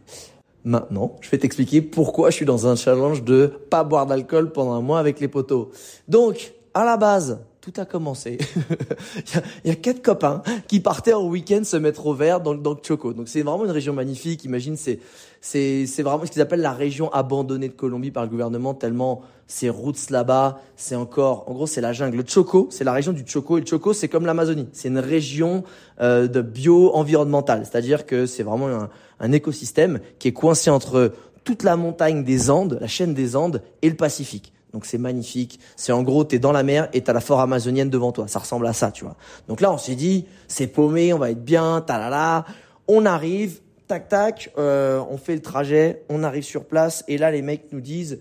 Maintenant, 0.65 1.15
je 1.21 1.29
vais 1.29 1.38
t'expliquer 1.38 1.81
pourquoi 1.81 2.29
je 2.29 2.38
suis 2.38 2.45
dans 2.45 2.67
un 2.67 2.75
challenge 2.75 3.23
de 3.23 3.47
pas 3.69 3.83
boire 3.83 4.05
d'alcool 4.05 4.51
pendant 4.51 4.73
un 4.73 4.81
mois 4.81 4.99
avec 4.99 5.19
les 5.19 5.27
potos. 5.27 5.69
Donc, 6.07 6.53
à 6.73 6.86
la 6.86 6.95
base, 6.95 7.39
tout 7.63 7.80
a 7.80 7.86
commencé. 7.86 8.38
il, 9.15 9.36
y 9.36 9.38
a, 9.38 9.69
y 9.69 9.71
a, 9.71 9.76
quatre 9.76 10.02
copains 10.02 10.43
qui 10.67 10.82
partaient 10.82 11.13
en 11.13 11.26
week-end 11.26 11.63
se 11.63 11.78
mettre 11.78 12.06
au 12.06 12.13
vert 12.13 12.41
dans, 12.41 12.54
dans 12.54 12.71
le 12.71 12.80
Choco. 12.86 13.13
Donc 13.13 13.30
c'est 13.30 13.41
vraiment 13.41 13.63
une 13.63 13.71
région 13.71 13.93
magnifique. 13.93 14.43
Imagine, 14.43 14.76
c'est 14.76 14.99
c'est 15.39 15.86
c'est 15.86 16.04
vraiment 16.04 16.26
ce 16.26 16.32
qu'ils 16.32 16.41
appellent 16.41 16.62
la 16.62 16.73
région 16.73 17.10
abandonnée 17.13 17.69
de 17.69 17.73
Colombie 17.73 18.12
par 18.12 18.23
le 18.23 18.30
gouvernement 18.30 18.73
tellement 18.73 19.21
c'est 19.47 19.69
routes 19.69 20.10
là-bas, 20.10 20.62
c'est 20.76 20.95
encore 20.95 21.49
en 21.49 21.54
gros 21.54 21.65
c'est 21.65 21.80
la 21.80 21.93
jungle. 21.93 22.17
Le 22.17 22.26
Choco, 22.28 22.67
c'est 22.69 22.84
la 22.84 22.91
région 22.91 23.13
du 23.13 23.23
Choco 23.26 23.58
et 23.58 23.62
le 23.62 23.67
Choco 23.67 23.93
c'est 23.93 24.10
comme 24.10 24.26
l'Amazonie. 24.26 24.67
C'est 24.73 24.89
une 24.89 24.99
région 24.99 25.63
euh, 26.02 26.28
de 26.28 26.41
bio-environnementale, 26.41 27.65
c'est-à-dire 27.65 28.06
que 28.06 28.26
c'est 28.26 28.43
vraiment 28.43 28.67
un, 28.67 28.89
un 29.21 29.32
écosystème 29.32 30.02
qui 30.19 30.28
est 30.28 30.34
coincé 30.34 30.69
entre 30.69 31.13
toute 31.45 31.63
la 31.63 31.78
montagne 31.78 32.26
des 32.26 32.49
Andes, 32.49 32.78
la 32.82 32.88
chaîne 32.88 33.13
des 33.13 33.38
Andes 33.38 33.62
et 33.82 33.89
le 33.89 33.95
Pacifique. 33.95 34.54
Donc 34.73 34.86
c'est 34.86 34.97
magnifique. 34.97 35.59
C'est 35.75 35.91
en 35.91 36.01
gros, 36.01 36.23
t'es 36.23 36.39
dans 36.39 36.51
la 36.51 36.63
mer 36.63 36.89
et 36.93 37.01
t'as 37.01 37.13
la 37.13 37.21
forêt 37.21 37.43
amazonienne 37.43 37.89
devant 37.89 38.12
toi. 38.12 38.27
Ça 38.27 38.39
ressemble 38.39 38.65
à 38.67 38.73
ça, 38.73 38.91
tu 38.91 39.03
vois. 39.03 39.15
Donc 39.47 39.62
là, 39.62 39.71
on 39.71 39.77
s'est 39.77 39.95
dit, 39.95 40.25
c'est 40.47 40.67
paumé, 40.67 41.13
on 41.13 41.19
va 41.19 41.31
être 41.31 41.43
bien, 41.43 41.81
talala. 41.81 42.45
On 42.88 43.05
arrive, 43.05 43.59
tac 43.88 44.09
tac, 44.09 44.51
euh, 44.57 45.01
on 45.09 45.17
fait 45.17 45.36
le 45.36 45.41
trajet, 45.41 46.03
on 46.09 46.23
arrive 46.23 46.43
sur 46.43 46.65
place 46.65 47.03
et 47.07 47.17
là, 47.17 47.31
les 47.31 47.41
mecs 47.41 47.71
nous 47.71 47.81
disent, 47.81 48.19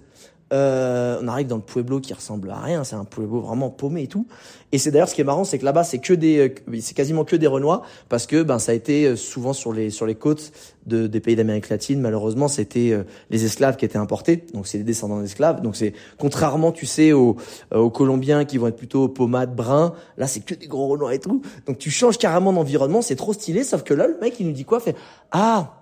euh, 0.52 1.18
on 1.22 1.28
arrive 1.28 1.46
dans 1.46 1.56
le 1.56 1.62
pueblo 1.62 2.00
qui 2.00 2.12
ressemble 2.12 2.50
à 2.50 2.60
rien, 2.60 2.84
c'est 2.84 2.96
un 2.96 3.04
pueblo 3.04 3.40
vraiment 3.40 3.70
paumé 3.70 4.02
et 4.02 4.06
tout. 4.06 4.26
Et 4.70 4.78
c'est 4.78 4.90
d'ailleurs 4.90 5.08
ce 5.08 5.14
qui 5.14 5.20
est 5.20 5.24
marrant, 5.24 5.44
c'est 5.44 5.58
que 5.58 5.64
là-bas 5.64 5.84
c'est 5.84 5.98
que 5.98 6.12
des, 6.12 6.38
euh, 6.38 6.78
c'est 6.80 6.94
quasiment 6.94 7.24
que 7.24 7.36
des 7.36 7.46
Renois 7.46 7.82
parce 8.08 8.26
que 8.26 8.42
ben 8.42 8.58
ça 8.58 8.72
a 8.72 8.74
été 8.74 9.06
euh, 9.06 9.16
souvent 9.16 9.52
sur 9.52 9.72
les 9.72 9.90
sur 9.90 10.06
les 10.06 10.14
côtes 10.14 10.52
de, 10.86 11.06
des 11.06 11.20
pays 11.20 11.36
d'Amérique 11.36 11.68
latine. 11.68 12.00
Malheureusement, 12.00 12.48
c'était 12.48 13.04
les 13.30 13.44
esclaves 13.44 13.76
qui 13.76 13.84
étaient 13.84 13.98
importés, 13.98 14.44
donc 14.52 14.66
c'est 14.66 14.78
des 14.78 14.84
descendants 14.84 15.20
d'esclaves. 15.20 15.62
Donc 15.62 15.76
c'est 15.76 15.94
contrairement, 16.18 16.72
tu 16.72 16.86
sais, 16.86 17.12
aux, 17.12 17.36
aux 17.72 17.90
Colombiens 17.90 18.44
qui 18.44 18.58
vont 18.58 18.66
être 18.66 18.76
plutôt 18.76 19.08
pommades, 19.08 19.54
bruns. 19.54 19.94
Là, 20.16 20.26
c'est 20.26 20.40
que 20.40 20.54
des 20.54 20.66
gros 20.66 20.88
Renois 20.88 21.14
et 21.14 21.20
tout. 21.20 21.40
Donc 21.66 21.78
tu 21.78 21.90
changes 21.90 22.18
carrément 22.18 22.52
d'environnement, 22.52 23.00
c'est 23.00 23.16
trop 23.16 23.32
stylé. 23.32 23.62
Sauf 23.62 23.84
que 23.84 23.94
là, 23.94 24.06
le 24.08 24.18
mec 24.20 24.40
il 24.40 24.46
nous 24.46 24.52
dit 24.52 24.64
quoi? 24.64 24.80
Fait 24.80 24.96
ah 25.30 25.78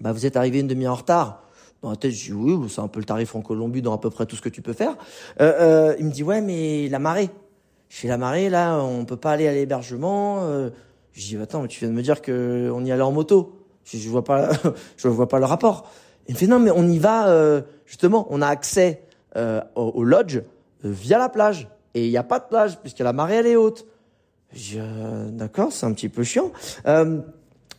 bah 0.00 0.12
vous 0.12 0.26
êtes 0.26 0.36
arrivé 0.36 0.60
une 0.60 0.68
demi-heure 0.68 0.92
en 0.92 0.96
retard. 0.96 1.49
Dans 1.82 1.90
la 1.90 1.96
tête, 1.96 2.12
je 2.12 2.26
dis 2.26 2.32
oui, 2.32 2.68
c'est 2.68 2.80
un 2.80 2.88
peu 2.88 3.00
le 3.00 3.06
tarif 3.06 3.34
en 3.34 3.40
Colombie 3.40 3.82
dans 3.82 3.94
à 3.94 3.98
peu 3.98 4.10
près 4.10 4.26
tout 4.26 4.36
ce 4.36 4.42
que 4.42 4.48
tu 4.48 4.62
peux 4.62 4.74
faire. 4.74 4.96
Euh, 5.40 5.52
euh, 5.60 5.96
il 5.98 6.06
me 6.06 6.10
dit 6.10 6.22
ouais, 6.22 6.40
mais 6.40 6.88
la 6.88 6.98
marée. 6.98 7.30
Je 7.88 8.06
la 8.06 8.18
marée, 8.18 8.50
là, 8.50 8.78
on 8.78 9.04
peut 9.04 9.16
pas 9.16 9.32
aller 9.32 9.48
à 9.48 9.52
l'hébergement. 9.52 10.40
Euh. 10.42 10.70
Je 11.12 11.26
dis 11.26 11.36
attends, 11.36 11.62
mais 11.62 11.68
tu 11.68 11.80
viens 11.80 11.88
de 11.88 11.94
me 11.94 12.02
dire 12.02 12.22
que 12.22 12.70
on 12.72 12.84
y 12.84 12.92
allait 12.92 13.02
en 13.02 13.12
moto. 13.12 13.56
Je, 13.84 13.98
je 13.98 14.08
vois 14.08 14.24
pas, 14.24 14.50
je 14.96 15.08
vois 15.08 15.28
pas 15.28 15.38
le 15.38 15.46
rapport. 15.46 15.90
Il 16.28 16.34
me 16.34 16.38
fait 16.38 16.46
non, 16.46 16.60
mais 16.60 16.70
on 16.70 16.88
y 16.88 16.98
va 16.98 17.28
euh, 17.28 17.62
justement. 17.86 18.26
On 18.30 18.40
a 18.42 18.46
accès 18.46 19.02
euh, 19.36 19.60
au, 19.74 19.90
au, 19.94 20.04
lodge 20.04 20.36
euh, 20.36 20.42
via 20.84 21.18
la 21.18 21.28
plage 21.28 21.68
et 21.94 22.06
il 22.06 22.10
y 22.10 22.16
a 22.16 22.22
pas 22.22 22.38
de 22.38 22.44
plage 22.44 22.78
puisque 22.80 23.00
la 23.00 23.12
marée 23.12 23.36
elle 23.36 23.46
est 23.46 23.56
haute. 23.56 23.86
Je 24.52 24.58
dis 24.58 25.32
d'accord, 25.32 25.72
c'est 25.72 25.86
un 25.86 25.92
petit 25.92 26.08
peu 26.08 26.22
chiant. 26.22 26.52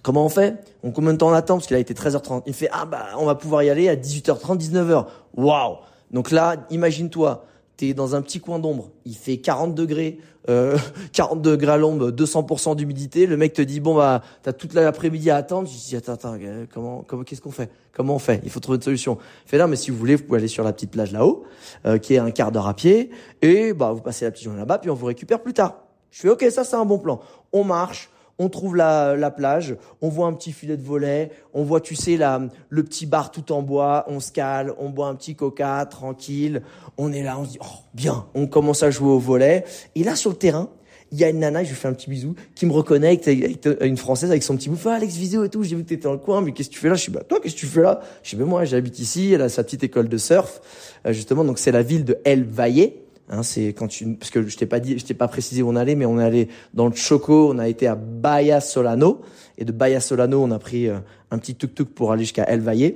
Comment 0.04 0.26
on 0.26 0.30
fait? 0.30 0.56
On 0.84 0.92
combien 0.92 1.14
de 1.14 1.18
temps 1.18 1.30
on 1.30 1.34
attend? 1.34 1.56
Parce 1.56 1.68
qu'il 1.68 1.76
a 1.76 1.80
été 1.80 1.94
13h30. 1.94 2.44
Il 2.48 2.54
fait 2.54 2.70
ah 2.72 2.86
bah 2.86 3.10
on 3.18 3.26
va 3.26 3.36
pouvoir 3.36 3.64
y 3.64 3.70
aller 3.70 3.88
à 3.88 3.96
18h30, 3.96 4.58
19h. 4.58 5.06
Waouh 5.36 5.78
Donc 6.12 6.32
là, 6.32 6.56
imagine-toi, 6.72 7.46
t'es 7.78 7.94
dans 7.94 8.16
un 8.16 8.22
petit 8.22 8.40
coin 8.40 8.58
d'ombre. 8.58 8.90
Il 9.06 9.16
fait 9.16 9.38
40 9.38 9.76
degrés, 9.76 10.18
euh, 10.50 10.78
40 11.14 11.42
degrés 11.42 11.74
à 11.74 11.78
l'ombre, 11.78 12.10
200% 12.10 12.76
d'humidité. 12.76 13.28
Le 13.28 13.38
mec 13.38 13.54
te 13.54 13.62
dit 13.62 13.80
bon 13.80 13.96
bah 13.96 14.24
t'as 14.42 14.54
toute 14.54 14.74
l'après-midi 14.74 15.30
à 15.30 15.36
attendre. 15.36 15.68
Je 15.68 15.90
dis 15.90 15.96
attends 15.96 16.14
attends 16.14 16.38
euh, 16.42 16.66
comment 16.74 17.04
comment 17.06 17.24
qu'est-ce 17.24 17.42
qu'on 17.42 17.52
fait? 17.52 17.70
Comment 17.92 18.16
on 18.16 18.20
fait? 18.20 18.42
Il 18.44 18.50
faut 18.50 18.60
trouver 18.60 18.78
une 18.78 18.82
solution. 18.82 19.20
Il 19.46 19.50
fait 19.50 19.58
non 19.60 19.68
mais 19.68 19.76
si 19.76 19.92
vous 19.92 19.98
voulez 19.98 20.16
vous 20.16 20.24
pouvez 20.24 20.40
aller 20.40 20.48
sur 20.48 20.64
la 20.64 20.74
petite 20.74 20.92
plage 20.92 21.12
là-haut, 21.12 21.44
euh, 21.86 22.00
qui 22.00 22.16
est 22.16 22.20
un 22.20 22.32
quart 22.32 22.52
d'heure 22.52 22.68
à 22.68 22.74
pied, 22.74 23.12
et 23.44 23.74
bah 23.74 23.92
vous 23.92 24.02
passez 24.02 24.26
la 24.26 24.32
petite 24.32 24.46
journée 24.46 24.60
là-bas 24.60 24.80
puis 24.80 24.90
on 24.90 24.96
vous 24.96 25.06
récupère 25.06 25.42
plus 25.42 25.54
tard. 25.54 25.84
Je 26.10 26.22
fais 26.22 26.30
ok 26.30 26.44
ça 26.50 26.64
c'est 26.64 26.76
un 26.76 26.86
bon 26.86 26.98
plan. 26.98 27.20
On 27.54 27.64
marche 27.64 28.10
on 28.42 28.50
trouve 28.50 28.76
la, 28.76 29.16
la, 29.16 29.30
plage, 29.30 29.76
on 30.02 30.10
voit 30.10 30.26
un 30.26 30.34
petit 30.34 30.52
filet 30.52 30.76
de 30.76 30.82
volet, 30.82 31.30
on 31.54 31.64
voit, 31.64 31.80
tu 31.80 31.94
sais, 31.94 32.18
la, 32.18 32.42
le 32.70 32.84
petit 32.84 33.06
bar 33.06 33.30
tout 33.30 33.52
en 33.52 33.62
bois, 33.62 34.04
on 34.08 34.20
se 34.20 34.32
cale, 34.32 34.74
on 34.80 34.90
boit 34.90 35.08
un 35.08 35.16
petit 35.16 35.36
coca, 35.36 35.86
tranquille, 35.86 36.64
on 36.98 37.14
est 37.14 37.22
là, 37.22 37.38
on 37.38 37.46
se 37.46 37.52
dit, 37.52 37.60
oh, 37.62 37.80
bien, 37.94 38.26
on 38.34 38.48
commence 38.48 38.82
à 38.82 38.90
jouer 38.90 39.12
au 39.12 39.20
volet. 39.20 39.64
Et 39.94 40.04
là, 40.04 40.16
sur 40.16 40.32
le 40.32 40.38
terrain, 40.38 40.70
il 41.12 41.20
y 41.20 41.24
a 41.24 41.30
une 41.30 41.40
nana, 41.40 41.64
je 41.64 41.70
lui 41.70 41.76
fais 41.76 41.88
un 41.88 41.94
petit 41.94 42.10
bisou, 42.10 42.34
qui 42.56 42.66
me 42.66 42.72
reconnecte 42.72 43.28
avec, 43.28 43.64
une 43.82 43.98
française 43.98 44.32
avec 44.32 44.42
son 44.42 44.56
petit 44.56 44.70
bouffe, 44.70 44.88
ah, 44.88 44.96
Alex 44.96 45.16
Visio 45.16 45.44
et 45.44 45.50
tout, 45.50 45.62
j'ai 45.62 45.76
vu 45.76 45.84
que 45.84 45.90
t'étais 45.90 46.06
dans 46.06 46.14
le 46.14 46.18
coin, 46.18 46.42
mais 46.42 46.52
qu'est-ce 46.52 46.70
que 46.70 46.74
tu 46.74 46.80
fais 46.80 46.90
là? 46.90 46.96
Je 46.96 47.02
suis 47.02 47.12
bah 47.12 47.22
toi, 47.28 47.40
qu'est-ce 47.40 47.54
que 47.54 47.60
tu 47.60 47.68
fais 47.68 47.82
là? 47.82 48.02
Je 48.24 48.30
suis 48.30 48.38
bah 48.38 48.46
moi, 48.46 48.66
j'habite 48.66 48.98
ici, 48.98 49.34
elle 49.34 49.44
a 49.44 49.50
sa 49.50 49.64
petite 49.64 49.84
école 49.84 50.10
de 50.10 50.18
surf, 50.18 50.62
euh, 51.06 51.14
justement, 51.14 51.44
donc 51.44 51.60
c'est 51.60 51.72
la 51.72 51.84
ville 51.84 52.06
de 52.06 52.18
El 52.26 52.46
Valle. 52.46 52.92
Hein, 53.32 53.44
c'est 53.44 53.68
quand 53.68 53.88
tu, 53.88 54.06
parce 54.16 54.30
que 54.30 54.46
je 54.46 54.58
t'ai 54.58 54.66
pas 54.66 54.82
dit, 54.82 55.00
je 55.00 55.06
t'ai 55.06 55.14
pas 55.14 55.30
précisé 55.30 55.64
où 55.64 55.70
on 55.70 55.78
allait, 55.78 55.96
mais 55.96 56.06
on 56.06 56.18
allé 56.18 56.50
dans 56.74 56.88
le 56.88 56.96
Choco, 56.96 57.50
on 57.54 57.60
a 57.60 57.70
été 57.70 57.88
à 57.88 57.96
Bahia 57.96 58.60
Solano, 58.60 59.22
et 59.58 59.64
de 59.64 59.72
Bahia 59.72 60.02
Solano, 60.02 60.44
on 60.44 60.52
a 60.52 60.60
pris 60.60 60.90
euh, 60.90 60.98
un 61.32 61.38
petit 61.38 61.56
tuk-tuk 61.56 61.94
pour 61.96 62.12
aller 62.12 62.24
jusqu'à 62.24 62.44
El 62.44 62.60
Valle, 62.60 62.94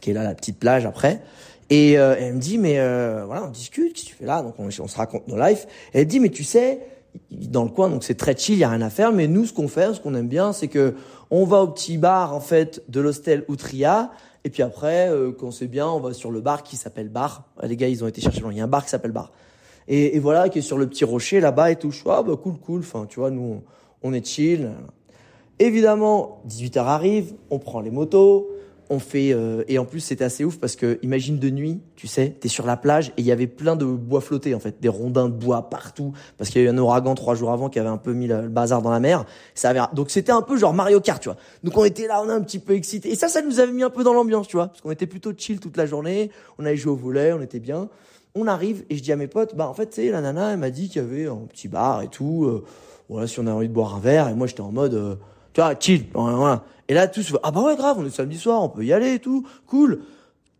qui 0.00 0.10
est 0.10 0.12
là 0.12 0.24
la 0.24 0.34
petite 0.34 0.58
plage 0.58 0.86
après. 0.86 1.22
Et 1.70 1.98
euh, 1.98 2.16
elle 2.18 2.34
me 2.34 2.40
dit, 2.40 2.58
mais 2.58 2.80
euh, 2.80 3.22
voilà, 3.26 3.44
on 3.44 3.50
discute, 3.50 3.92
qu'est-ce 3.92 4.06
que 4.06 4.10
tu 4.10 4.16
fais 4.16 4.26
là? 4.26 4.42
Donc 4.42 4.54
on, 4.58 4.66
on 4.66 4.88
se 4.88 4.96
raconte 4.96 5.28
nos 5.28 5.38
lives. 5.38 5.66
Et 5.94 6.00
elle 6.00 6.06
dit, 6.06 6.18
mais 6.18 6.30
tu 6.30 6.42
sais, 6.42 6.80
dans 7.30 7.62
le 7.62 7.70
coin, 7.70 7.88
donc 7.90 8.02
c'est 8.02 8.16
très 8.16 8.36
chill, 8.36 8.56
il 8.56 8.60
y 8.60 8.64
a 8.64 8.70
rien 8.70 8.82
à 8.82 8.90
faire. 8.90 9.12
Mais 9.12 9.28
nous, 9.28 9.46
ce 9.46 9.52
qu'on 9.52 9.68
fait, 9.68 9.94
ce 9.94 10.00
qu'on 10.00 10.14
aime 10.14 10.28
bien, 10.28 10.52
c'est 10.52 10.68
que 10.68 10.94
on 11.30 11.44
va 11.44 11.58
au 11.58 11.68
petit 11.68 11.98
bar 11.98 12.34
en 12.34 12.40
fait 12.40 12.82
de 12.88 13.00
l'hostel 13.00 13.44
Outria. 13.48 14.10
Et 14.44 14.50
puis 14.50 14.62
après, 14.62 15.08
euh, 15.08 15.32
quand 15.32 15.50
c'est 15.50 15.66
bien, 15.66 15.88
on 15.88 16.00
va 16.00 16.12
sur 16.14 16.30
le 16.30 16.40
bar 16.40 16.62
qui 16.62 16.76
s'appelle 16.76 17.08
Bar. 17.08 17.44
Les 17.62 17.76
gars, 17.76 17.88
ils 17.88 18.04
ont 18.04 18.06
été 18.08 18.20
chercher 18.20 18.40
loin. 18.40 18.52
Il 18.52 18.58
y 18.58 18.60
a 18.60 18.64
un 18.64 18.68
bar 18.68 18.84
qui 18.84 18.90
s'appelle 18.90 19.12
Bar. 19.12 19.32
Et, 19.88 20.18
voilà, 20.18 20.50
qui 20.50 20.58
est 20.58 20.62
sur 20.62 20.76
le 20.76 20.86
petit 20.86 21.04
rocher 21.04 21.40
là-bas 21.40 21.70
et 21.70 21.76
tout. 21.76 21.94
Ah 22.06 22.22
bah 22.22 22.34
cool, 22.36 22.58
cool. 22.58 22.80
Enfin, 22.80 23.06
tu 23.08 23.20
vois, 23.20 23.30
nous, 23.30 23.62
on, 24.02 24.08
on 24.08 24.12
est 24.12 24.24
chill. 24.26 24.70
Évidemment, 25.58 26.42
18h 26.48 26.78
arrive, 26.78 27.34
on 27.50 27.58
prend 27.58 27.80
les 27.80 27.90
motos, 27.90 28.48
on 28.90 28.98
fait 28.98 29.32
euh, 29.32 29.64
et 29.68 29.78
en 29.78 29.84
plus 29.84 30.00
c'était 30.00 30.24
assez 30.24 30.44
ouf 30.44 30.58
parce 30.58 30.76
que 30.76 30.98
imagine 31.02 31.38
de 31.38 31.50
nuit, 31.50 31.80
tu 31.96 32.06
sais, 32.06 32.36
t'es 32.40 32.48
sur 32.48 32.66
la 32.66 32.76
plage 32.76 33.08
et 33.10 33.20
il 33.20 33.24
y 33.24 33.32
avait 33.32 33.46
plein 33.46 33.76
de 33.76 33.84
bois 33.84 34.20
flottés 34.20 34.54
en 34.54 34.60
fait, 34.60 34.80
des 34.80 34.88
rondins 34.88 35.28
de 35.28 35.34
bois 35.34 35.68
partout 35.68 36.12
parce 36.36 36.50
qu'il 36.50 36.62
y 36.62 36.64
a 36.64 36.68
eu 36.68 36.70
un 36.70 36.78
ouragan 36.78 37.14
trois 37.14 37.34
jours 37.34 37.52
avant 37.52 37.68
qui 37.68 37.78
avait 37.78 37.88
un 37.88 37.98
peu 37.98 38.12
mis 38.12 38.26
le 38.26 38.48
bazar 38.48 38.82
dans 38.82 38.90
la 38.90 39.00
mer. 39.00 39.24
Ça 39.54 39.70
avait 39.70 39.80
donc 39.92 40.10
c'était 40.10 40.32
un 40.32 40.42
peu 40.42 40.56
genre 40.56 40.74
Mario 40.74 41.00
Kart, 41.00 41.22
tu 41.22 41.28
vois. 41.28 41.38
Donc 41.62 41.76
on 41.76 41.84
était 41.84 42.06
là, 42.06 42.22
on 42.24 42.28
a 42.28 42.34
un 42.34 42.40
petit 42.40 42.58
peu 42.58 42.74
excité 42.74 43.10
et 43.10 43.14
ça, 43.14 43.28
ça 43.28 43.42
nous 43.42 43.60
avait 43.60 43.72
mis 43.72 43.82
un 43.82 43.90
peu 43.90 44.04
dans 44.04 44.14
l'ambiance, 44.14 44.48
tu 44.48 44.56
vois, 44.56 44.68
parce 44.68 44.80
qu'on 44.80 44.90
était 44.90 45.06
plutôt 45.06 45.32
chill 45.36 45.60
toute 45.60 45.76
la 45.76 45.86
journée. 45.86 46.30
On 46.58 46.64
allait 46.64 46.76
jouer 46.76 46.92
au 46.92 46.96
volet, 46.96 47.32
on 47.32 47.42
était 47.42 47.60
bien. 47.60 47.88
On 48.34 48.46
arrive 48.46 48.84
et 48.90 48.96
je 48.96 49.02
dis 49.02 49.12
à 49.12 49.16
mes 49.16 49.26
potes, 49.26 49.54
bah 49.54 49.68
en 49.68 49.74
fait, 49.74 49.86
tu 49.86 49.96
sais, 49.96 50.10
la 50.10 50.20
nana, 50.20 50.52
elle 50.52 50.58
m'a 50.58 50.70
dit 50.70 50.88
qu'il 50.88 51.02
y 51.02 51.04
avait 51.04 51.26
un 51.26 51.46
petit 51.48 51.68
bar 51.68 52.02
et 52.02 52.08
tout. 52.08 52.44
Euh, 52.44 52.64
voilà, 53.08 53.26
si 53.26 53.40
on 53.40 53.46
a 53.46 53.52
envie 53.52 53.68
de 53.68 53.72
boire 53.72 53.96
un 53.96 54.00
verre 54.00 54.28
et 54.28 54.34
moi 54.34 54.46
j'étais 54.46 54.60
en 54.60 54.70
mode, 54.70 54.94
euh, 54.94 55.16
tu 55.52 55.60
vois, 55.60 55.74
chill, 55.78 56.04
voilà. 56.14 56.64
Et 56.88 56.94
là, 56.94 57.06
tous, 57.06 57.36
ah 57.42 57.50
bah 57.50 57.62
ouais, 57.62 57.76
grave, 57.76 57.98
on 57.98 58.06
est 58.06 58.10
samedi 58.10 58.38
soir, 58.38 58.62
on 58.62 58.70
peut 58.70 58.84
y 58.84 58.92
aller 58.92 59.14
et 59.14 59.18
tout, 59.18 59.46
cool. 59.66 60.00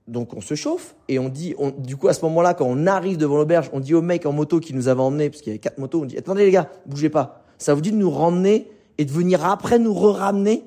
Donc 0.06 0.34
on 0.34 0.40
se 0.40 0.54
chauffe 0.54 0.94
et 1.08 1.18
on 1.18 1.28
dit, 1.28 1.54
on, 1.58 1.70
du 1.70 1.96
coup 1.96 2.08
à 2.08 2.14
ce 2.14 2.24
moment-là, 2.24 2.54
quand 2.54 2.66
on 2.66 2.86
arrive 2.86 3.18
devant 3.18 3.36
l'auberge, 3.36 3.70
on 3.72 3.80
dit 3.80 3.94
au 3.94 4.02
mec 4.02 4.24
en 4.26 4.32
moto 4.32 4.60
qui 4.60 4.74
nous 4.74 4.88
avait 4.88 5.02
emmené, 5.02 5.28
parce 5.30 5.42
qu'il 5.42 5.50
y 5.50 5.52
avait 5.52 5.58
quatre 5.58 5.78
motos, 5.78 6.02
on 6.02 6.04
dit, 6.06 6.16
attendez 6.16 6.44
les 6.44 6.50
gars, 6.50 6.70
bougez 6.86 7.10
pas. 7.10 7.44
Ça 7.58 7.74
vous 7.74 7.80
dit 7.80 7.92
de 7.92 7.96
nous 7.96 8.10
ramener 8.10 8.70
et 8.96 9.04
de 9.04 9.10
venir 9.10 9.44
après 9.44 9.78
nous 9.78 9.94
re-ramener? 9.94 10.64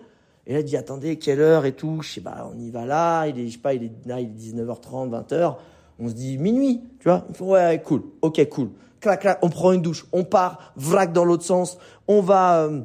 Et 0.47 0.53
là, 0.53 0.59
il 0.59 0.65
dit, 0.65 0.77
attendez, 0.77 1.17
quelle 1.17 1.39
heure 1.39 1.65
et 1.65 1.73
tout? 1.73 2.01
Je 2.01 2.13
sais 2.13 2.21
pas, 2.21 2.49
on 2.53 2.59
y 2.59 2.71
va 2.71 2.85
là, 2.85 3.27
il 3.27 3.39
est, 3.39 3.47
je 3.47 3.53
sais 3.53 3.59
pas, 3.59 3.73
il 3.73 3.83
est 3.83 3.91
là, 4.05 4.19
il 4.19 4.29
est 4.29 4.53
19h30, 4.53 5.09
20h. 5.09 5.55
On 5.99 6.09
se 6.09 6.13
dit 6.13 6.37
minuit, 6.37 6.81
tu 6.99 7.09
vois? 7.09 7.27
Il 7.39 7.45
ouais, 7.45 7.81
cool, 7.83 8.03
ok, 8.21 8.49
cool. 8.49 8.69
Clac, 8.99 9.21
clac, 9.21 9.39
on 9.41 9.49
prend 9.49 9.71
une 9.71 9.81
douche, 9.81 10.05
on 10.11 10.23
part, 10.23 10.73
vrac 10.75 11.13
dans 11.13 11.25
l'autre 11.25 11.43
sens, 11.43 11.77
on 12.07 12.21
va 12.21 12.63
euh, 12.63 12.81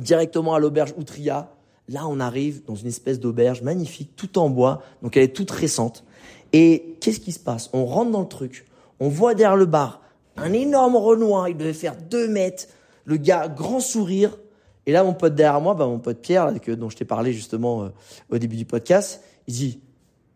directement 0.00 0.54
à 0.54 0.58
l'auberge 0.58 0.94
Outria 0.96 1.53
Là, 1.88 2.06
on 2.06 2.20
arrive 2.20 2.64
dans 2.64 2.74
une 2.74 2.88
espèce 2.88 3.20
d'auberge 3.20 3.62
magnifique, 3.62 4.16
tout 4.16 4.38
en 4.38 4.48
bois, 4.48 4.82
donc 5.02 5.16
elle 5.16 5.24
est 5.24 5.36
toute 5.36 5.50
récente. 5.50 6.04
Et 6.52 6.96
qu'est-ce 7.00 7.20
qui 7.20 7.32
se 7.32 7.38
passe? 7.38 7.68
On 7.72 7.84
rentre 7.84 8.10
dans 8.10 8.22
le 8.22 8.28
truc, 8.28 8.66
on 9.00 9.08
voit 9.08 9.34
derrière 9.34 9.56
le 9.56 9.66
bar 9.66 10.00
un 10.36 10.52
énorme 10.52 10.96
Renoir, 10.96 11.48
il 11.48 11.56
devait 11.56 11.72
faire 11.72 11.96
deux 11.96 12.28
mètres, 12.28 12.66
le 13.04 13.16
gars, 13.16 13.48
grand 13.48 13.80
sourire. 13.80 14.36
Et 14.86 14.92
là, 14.92 15.04
mon 15.04 15.14
pote 15.14 15.34
derrière 15.34 15.60
moi, 15.60 15.74
bah, 15.74 15.86
mon 15.86 15.98
pote 15.98 16.20
Pierre, 16.20 16.52
dont 16.76 16.90
je 16.90 16.96
t'ai 16.96 17.04
parlé 17.04 17.32
justement 17.32 17.84
euh, 17.84 17.88
au 18.30 18.38
début 18.38 18.56
du 18.56 18.64
podcast, 18.64 19.22
il 19.46 19.54
dit 19.54 19.80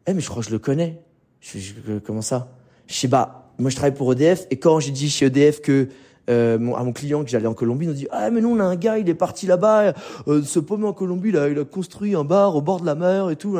Eh, 0.06 0.14
mais 0.14 0.20
je 0.20 0.28
crois 0.28 0.42
que 0.42 0.48
je 0.48 0.52
le 0.52 0.58
connais. 0.58 1.02
Je, 1.40 1.58
je, 1.58 1.98
comment 1.98 2.22
ça? 2.22 2.48
Je 2.86 2.94
sais, 2.94 3.08
bah, 3.08 3.52
moi 3.58 3.70
je 3.70 3.76
travaille 3.76 3.94
pour 3.94 4.12
EDF, 4.12 4.46
et 4.50 4.56
quand 4.56 4.80
j'ai 4.80 4.92
dit 4.92 5.10
chez 5.10 5.26
EDF 5.26 5.60
que 5.60 5.88
euh, 6.28 6.56
à 6.74 6.84
mon 6.84 6.92
client 6.92 7.24
que 7.24 7.30
j'allais 7.30 7.46
en 7.46 7.54
Colombie, 7.54 7.86
il 7.86 7.88
nous 7.88 7.94
dit 7.94 8.08
ah 8.10 8.30
mais 8.30 8.40
non 8.40 8.52
on 8.52 8.60
a 8.60 8.64
un 8.64 8.76
gars, 8.76 8.98
il 8.98 9.08
est 9.08 9.14
parti 9.14 9.46
là-bas, 9.46 9.94
euh, 10.26 10.42
se 10.42 10.58
paumer 10.58 10.86
en 10.86 10.92
Colombie, 10.92 11.32
là, 11.32 11.48
il 11.48 11.58
a 11.58 11.64
construit 11.64 12.14
un 12.14 12.24
bar 12.24 12.56
au 12.56 12.62
bord 12.62 12.80
de 12.80 12.86
la 12.86 12.94
mer 12.94 13.30
et 13.30 13.36
tout. 13.36 13.58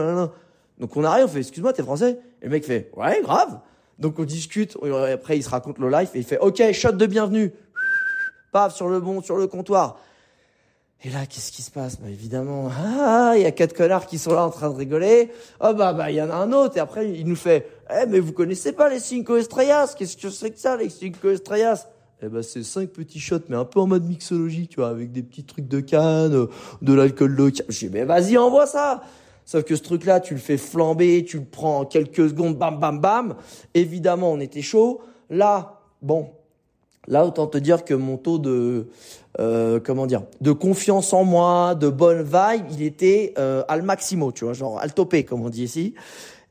Donc 0.79 0.97
on 0.97 1.05
arrive, 1.05 1.25
on 1.25 1.29
fait 1.29 1.41
excuse-moi, 1.41 1.73
t'es 1.73 1.83
français? 1.83 2.21
Et 2.43 2.45
le 2.47 2.51
mec 2.51 2.65
fait 2.65 2.91
ouais 2.97 3.21
grave. 3.23 3.59
Donc 3.99 4.19
on 4.19 4.25
discute, 4.25 4.77
après 5.13 5.37
il 5.37 5.43
se 5.43 5.51
raconte 5.51 5.79
le 5.79 5.91
life 5.91 6.11
et 6.15 6.19
il 6.19 6.25
fait 6.25 6.39
ok 6.39 6.73
shot 6.73 6.93
de 6.93 7.07
bienvenue, 7.07 7.53
paf 8.53 8.75
sur 8.75 8.89
le 8.89 9.01
bon, 9.01 9.23
sur 9.23 9.37
le 9.37 9.47
comptoir. 9.47 9.99
Et 11.05 11.11
là, 11.11 11.27
qu'est-ce 11.27 11.53
qui 11.53 11.63
se 11.63 11.71
passe? 11.71 12.01
Bah 12.01 12.09
évidemment, 12.09 12.71
ah, 12.77 13.35
il 13.37 13.43
y 13.43 13.47
a 13.47 13.53
quatre 13.53 13.73
connards 13.73 14.07
qui 14.07 14.19
sont 14.19 14.33
là 14.33 14.45
en 14.45 14.51
train 14.51 14.69
de 14.69 14.75
rigoler. 14.75 15.31
Oh 15.61 15.73
bah 15.73 15.93
bah 15.93 16.11
il 16.11 16.17
y 16.17 16.23
en 16.23 16.29
a 16.29 16.35
un 16.35 16.53
autre. 16.53 16.77
Et 16.77 16.81
après, 16.81 17.09
il 17.09 17.25
nous 17.29 17.37
fait, 17.37 17.69
eh 17.89 18.07
mais 18.07 18.19
vous 18.19 18.33
connaissez 18.33 18.73
pas 18.73 18.89
les 18.89 18.99
cinco 18.99 19.37
estrellas? 19.37 19.95
Qu'est-ce 19.97 20.17
que 20.17 20.29
c'est 20.29 20.51
que 20.51 20.59
ça 20.59 20.77
les 20.77 20.91
cinco 20.91 21.31
estrellas? 21.31 21.87
Eh 22.21 22.29
ben 22.29 22.43
c'est 22.43 22.65
cinq 22.65 22.89
petits 22.89 23.21
shots, 23.21 23.45
mais 23.49 23.57
un 23.57 23.65
peu 23.65 23.79
en 23.79 23.87
mode 23.87 24.05
mixologie, 24.05 24.67
tu 24.67 24.81
vois, 24.81 24.89
avec 24.89 25.13
des 25.13 25.23
petits 25.23 25.45
trucs 25.45 25.69
de 25.69 25.79
canne, 25.79 26.35
euh, 26.35 26.47
de 26.83 26.93
l'alcool 26.93 27.31
local. 27.31 27.67
Je 27.69 27.87
dis, 27.87 27.91
mais 27.93 28.05
vas-y, 28.05 28.37
envoie 28.37 28.67
ça 28.67 29.03
Sauf 29.45 29.65
que 29.65 29.77
ce 29.77 29.83
truc-là, 29.83 30.21
tu 30.21 30.35
le 30.35 30.41
fais 30.41 30.59
flamber, 30.59 31.25
tu 31.25 31.39
le 31.39 31.45
prends 31.45 31.81
en 31.81 31.85
quelques 31.87 32.29
secondes, 32.29 32.59
bam, 32.59 32.79
bam, 32.79 33.01
bam. 33.01 33.35
Évidemment, 33.73 34.33
on 34.33 34.41
était 34.41 34.61
chaud. 34.61 35.01
Là, 35.31 35.81
bon, 36.03 36.29
là, 37.07 37.25
autant 37.25 37.47
te 37.47 37.57
dire 37.57 37.85
que 37.85 37.95
mon 37.95 38.19
taux 38.19 38.39
de, 38.39 38.89
euh, 39.41 39.81
comment 39.81 40.07
dire, 40.07 40.25
de 40.43 40.53
confiance 40.53 41.15
en 41.15 41.25
moi, 41.25 41.75
de 41.75 41.89
bonne 41.89 42.23
vibe, 42.23 42.67
il 42.73 42.83
était 42.83 43.33
euh, 43.39 43.63
al 43.69 43.83
maximo, 43.83 44.33
tu 44.33 44.45
vois, 44.45 44.53
genre 44.53 44.79
al 44.81 44.93
topé, 44.93 45.25
comme 45.25 45.43
on 45.43 45.49
dit 45.49 45.65
ici. 45.65 45.95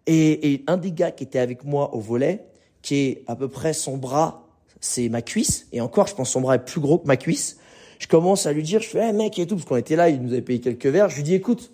Et, 0.08 0.53
et 0.53 0.63
un 0.65 0.77
des 0.77 0.91
gars 0.91 1.12
qui 1.12 1.25
était 1.25 1.39
avec 1.39 1.65
moi 1.65 1.93
au 1.93 1.99
volet, 1.99 2.47
qui 2.82 2.95
est 2.95 3.23
à 3.27 3.36
peu 3.36 3.47
près 3.47 3.73
son 3.73 3.97
bras 3.97 4.47
c'est 4.80 5.10
ma 5.10 5.22
cuisse. 5.22 5.68
Et 5.72 5.82
encore, 5.82 6.08
je 6.08 6.16
pense 6.16 6.32
son 6.32 6.42
bras 6.42 6.56
est 6.56 6.66
plus 6.66 6.82
gros 6.82 6.98
que 6.98 7.08
ma 7.08 7.18
cuisse. 7.18 7.58
Je 8.00 8.08
commence 8.08 8.46
à 8.46 8.54
lui 8.54 8.63
dire, 8.63 8.82
je 8.82 8.88
fais, 8.88 9.00
hey, 9.00 9.13
mec 9.13 9.40
et 9.40 9.48
tout, 9.48 9.56
parce 9.56 9.68
qu'on 9.68 9.78
était 9.78 9.96
là, 9.96 10.10
il 10.10 10.22
nous 10.22 10.32
avait 10.32 10.42
payé 10.42 10.60
quelques 10.60 10.86
verres. 10.86 11.10
Je 11.10 11.18
lui 11.18 11.24
dis, 11.24 11.34
écoute, 11.34 11.72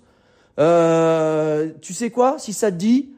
euh, 0.59 1.71
tu 1.81 1.93
sais 1.93 2.11
quoi, 2.11 2.37
si 2.39 2.53
ça 2.53 2.71
te 2.71 2.77
dit, 2.77 3.09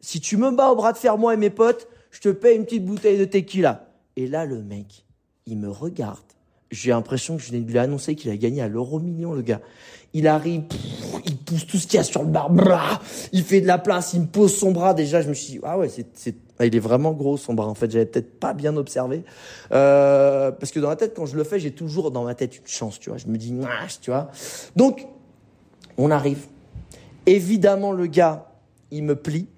si 0.00 0.20
tu 0.20 0.36
me 0.36 0.50
bats 0.50 0.70
au 0.70 0.76
bras 0.76 0.92
de 0.92 0.98
fer, 0.98 1.18
moi 1.18 1.34
et 1.34 1.36
mes 1.36 1.50
potes, 1.50 1.88
je 2.10 2.20
te 2.20 2.28
paye 2.28 2.56
une 2.56 2.64
petite 2.64 2.84
bouteille 2.84 3.18
de 3.18 3.24
tequila. 3.24 3.88
Et 4.16 4.28
là, 4.28 4.44
le 4.44 4.62
mec, 4.62 5.04
il 5.46 5.58
me 5.58 5.68
regarde. 5.68 6.18
J'ai 6.70 6.90
l'impression 6.90 7.36
que 7.36 7.42
je 7.42 7.52
lui 7.52 7.74
ai 7.74 7.78
annoncé 7.78 8.14
qu'il 8.14 8.30
a 8.30 8.36
gagné 8.36 8.62
à 8.62 8.68
l'euro 8.68 9.00
million, 9.00 9.32
le 9.32 9.42
gars. 9.42 9.60
Il 10.12 10.28
arrive, 10.28 10.62
il 11.24 11.33
tout 11.62 11.78
ce 11.78 11.86
qu'il 11.86 11.96
y 11.96 12.00
a 12.00 12.04
sur 12.04 12.22
le 12.22 12.28
bar, 12.28 12.50
il 13.32 13.42
fait 13.42 13.60
de 13.60 13.66
la 13.66 13.78
place, 13.78 14.12
il 14.14 14.22
me 14.22 14.26
pose 14.26 14.54
son 14.56 14.72
bras. 14.72 14.94
Déjà, 14.94 15.20
je 15.20 15.28
me 15.28 15.34
suis 15.34 15.54
dit, 15.54 15.60
ah 15.62 15.78
ouais, 15.78 15.88
c'est 15.88 16.34
ah, 16.58 16.66
il 16.66 16.76
est 16.76 16.80
vraiment 16.80 17.12
gros 17.12 17.36
son 17.36 17.54
bras. 17.54 17.66
En 17.66 17.74
fait, 17.74 17.90
j'avais 17.90 18.06
peut-être 18.06 18.38
pas 18.38 18.52
bien 18.52 18.76
observé 18.76 19.24
euh, 19.72 20.52
parce 20.52 20.70
que 20.70 20.78
dans 20.78 20.88
la 20.88 20.96
tête, 20.96 21.14
quand 21.14 21.26
je 21.26 21.36
le 21.36 21.42
fais, 21.42 21.58
j'ai 21.58 21.72
toujours 21.72 22.10
dans 22.10 22.24
ma 22.24 22.34
tête 22.34 22.56
une 22.56 22.66
chance, 22.66 23.00
tu 23.00 23.10
vois. 23.10 23.18
Je 23.18 23.26
me 23.26 23.36
dis, 23.36 23.52
tu 24.00 24.10
vois. 24.10 24.30
Donc, 24.76 25.06
on 25.98 26.10
arrive. 26.10 26.46
Évidemment, 27.26 27.92
le 27.92 28.06
gars, 28.06 28.52
il 28.90 29.02
me 29.02 29.16
plie, 29.16 29.48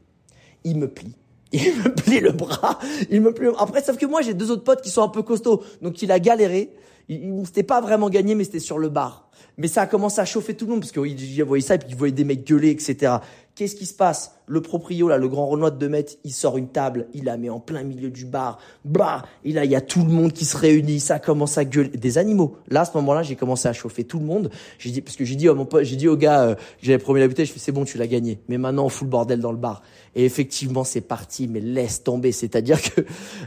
il 0.64 0.78
me 0.78 0.88
plie. 0.88 1.14
Il 1.52 1.76
me 1.76 1.94
plie 1.94 2.18
le 2.18 2.32
bras, 2.32 2.80
il 3.08 3.20
me 3.20 3.32
plie. 3.32 3.46
Après, 3.58 3.80
sauf 3.80 3.96
que 3.96 4.04
moi, 4.04 4.20
j'ai 4.20 4.34
deux 4.34 4.50
autres 4.50 4.64
potes 4.64 4.82
qui 4.82 4.90
sont 4.90 5.02
un 5.02 5.08
peu 5.08 5.22
costauds, 5.22 5.62
donc 5.80 6.02
il 6.02 6.10
a 6.10 6.18
galéré. 6.18 6.74
Il, 7.08 7.22
il 7.22 7.46
c'était 7.46 7.62
pas 7.62 7.80
vraiment 7.80 8.10
gagné, 8.10 8.34
mais 8.34 8.42
c'était 8.42 8.58
sur 8.58 8.78
le 8.78 8.88
bar. 8.88 9.25
Mais 9.58 9.68
ça 9.68 9.82
a 9.82 9.86
commencé 9.86 10.20
à 10.20 10.24
chauffer 10.24 10.54
tout 10.54 10.66
le 10.66 10.72
monde 10.72 10.80
parce 10.80 10.92
qu'il 10.92 11.44
voyait 11.44 11.64
ça 11.64 11.76
et 11.76 11.78
puis 11.78 11.88
il 11.90 11.96
voyait 11.96 12.12
des 12.12 12.24
mecs 12.24 12.46
gueuler, 12.46 12.70
etc. 12.70 13.16
Qu'est-ce 13.54 13.74
qui 13.74 13.86
se 13.86 13.94
passe? 13.94 14.35
Le 14.48 14.60
proprio, 14.60 15.08
là, 15.08 15.18
le 15.18 15.28
grand 15.28 15.46
Renoir 15.46 15.72
de 15.72 15.78
2 15.78 15.88
mètres, 15.88 16.14
il 16.24 16.32
sort 16.32 16.56
une 16.56 16.68
table, 16.68 17.08
il 17.14 17.24
la 17.24 17.36
met 17.36 17.48
en 17.48 17.58
plein 17.58 17.82
milieu 17.82 18.10
du 18.10 18.24
bar. 18.24 18.58
Bah, 18.84 19.24
et 19.44 19.52
là, 19.52 19.64
il 19.64 19.70
y 19.70 19.76
a 19.76 19.80
tout 19.80 20.04
le 20.04 20.10
monde 20.10 20.32
qui 20.32 20.44
se 20.44 20.56
réunit, 20.56 21.00
ça 21.00 21.18
commence 21.18 21.58
à 21.58 21.64
gueuler. 21.64 21.88
Des 21.88 22.18
animaux. 22.18 22.56
Là, 22.68 22.82
à 22.82 22.84
ce 22.84 22.96
moment-là, 22.96 23.22
j'ai 23.22 23.34
commencé 23.34 23.66
à 23.66 23.72
chauffer 23.72 24.04
tout 24.04 24.18
le 24.18 24.24
monde. 24.24 24.50
J'ai 24.78 24.90
dit, 24.90 25.00
parce 25.00 25.16
que 25.16 25.24
j'ai 25.24 25.34
dit, 25.34 25.48
à 25.48 25.54
mon 25.54 25.64
pote, 25.64 25.84
j'ai 25.84 25.96
dit 25.96 26.08
au 26.08 26.16
gars, 26.16 26.42
euh, 26.42 26.54
j'avais 26.80 26.98
promis 26.98 27.20
la 27.20 27.28
bouteille, 27.28 27.46
je 27.46 27.52
fais, 27.52 27.58
c'est 27.58 27.72
bon, 27.72 27.84
tu 27.84 27.98
l'as 27.98 28.06
gagné. 28.06 28.38
Mais 28.48 28.58
maintenant, 28.58 28.84
on 28.84 28.88
fout 28.88 29.06
le 29.06 29.10
bordel 29.10 29.40
dans 29.40 29.52
le 29.52 29.58
bar. 29.58 29.82
Et 30.14 30.24
effectivement, 30.24 30.84
c'est 30.84 31.02
parti, 31.02 31.46
mais 31.48 31.60
laisse 31.60 32.02
tomber. 32.02 32.32
C'est-à-dire 32.32 32.80
que 32.80 33.02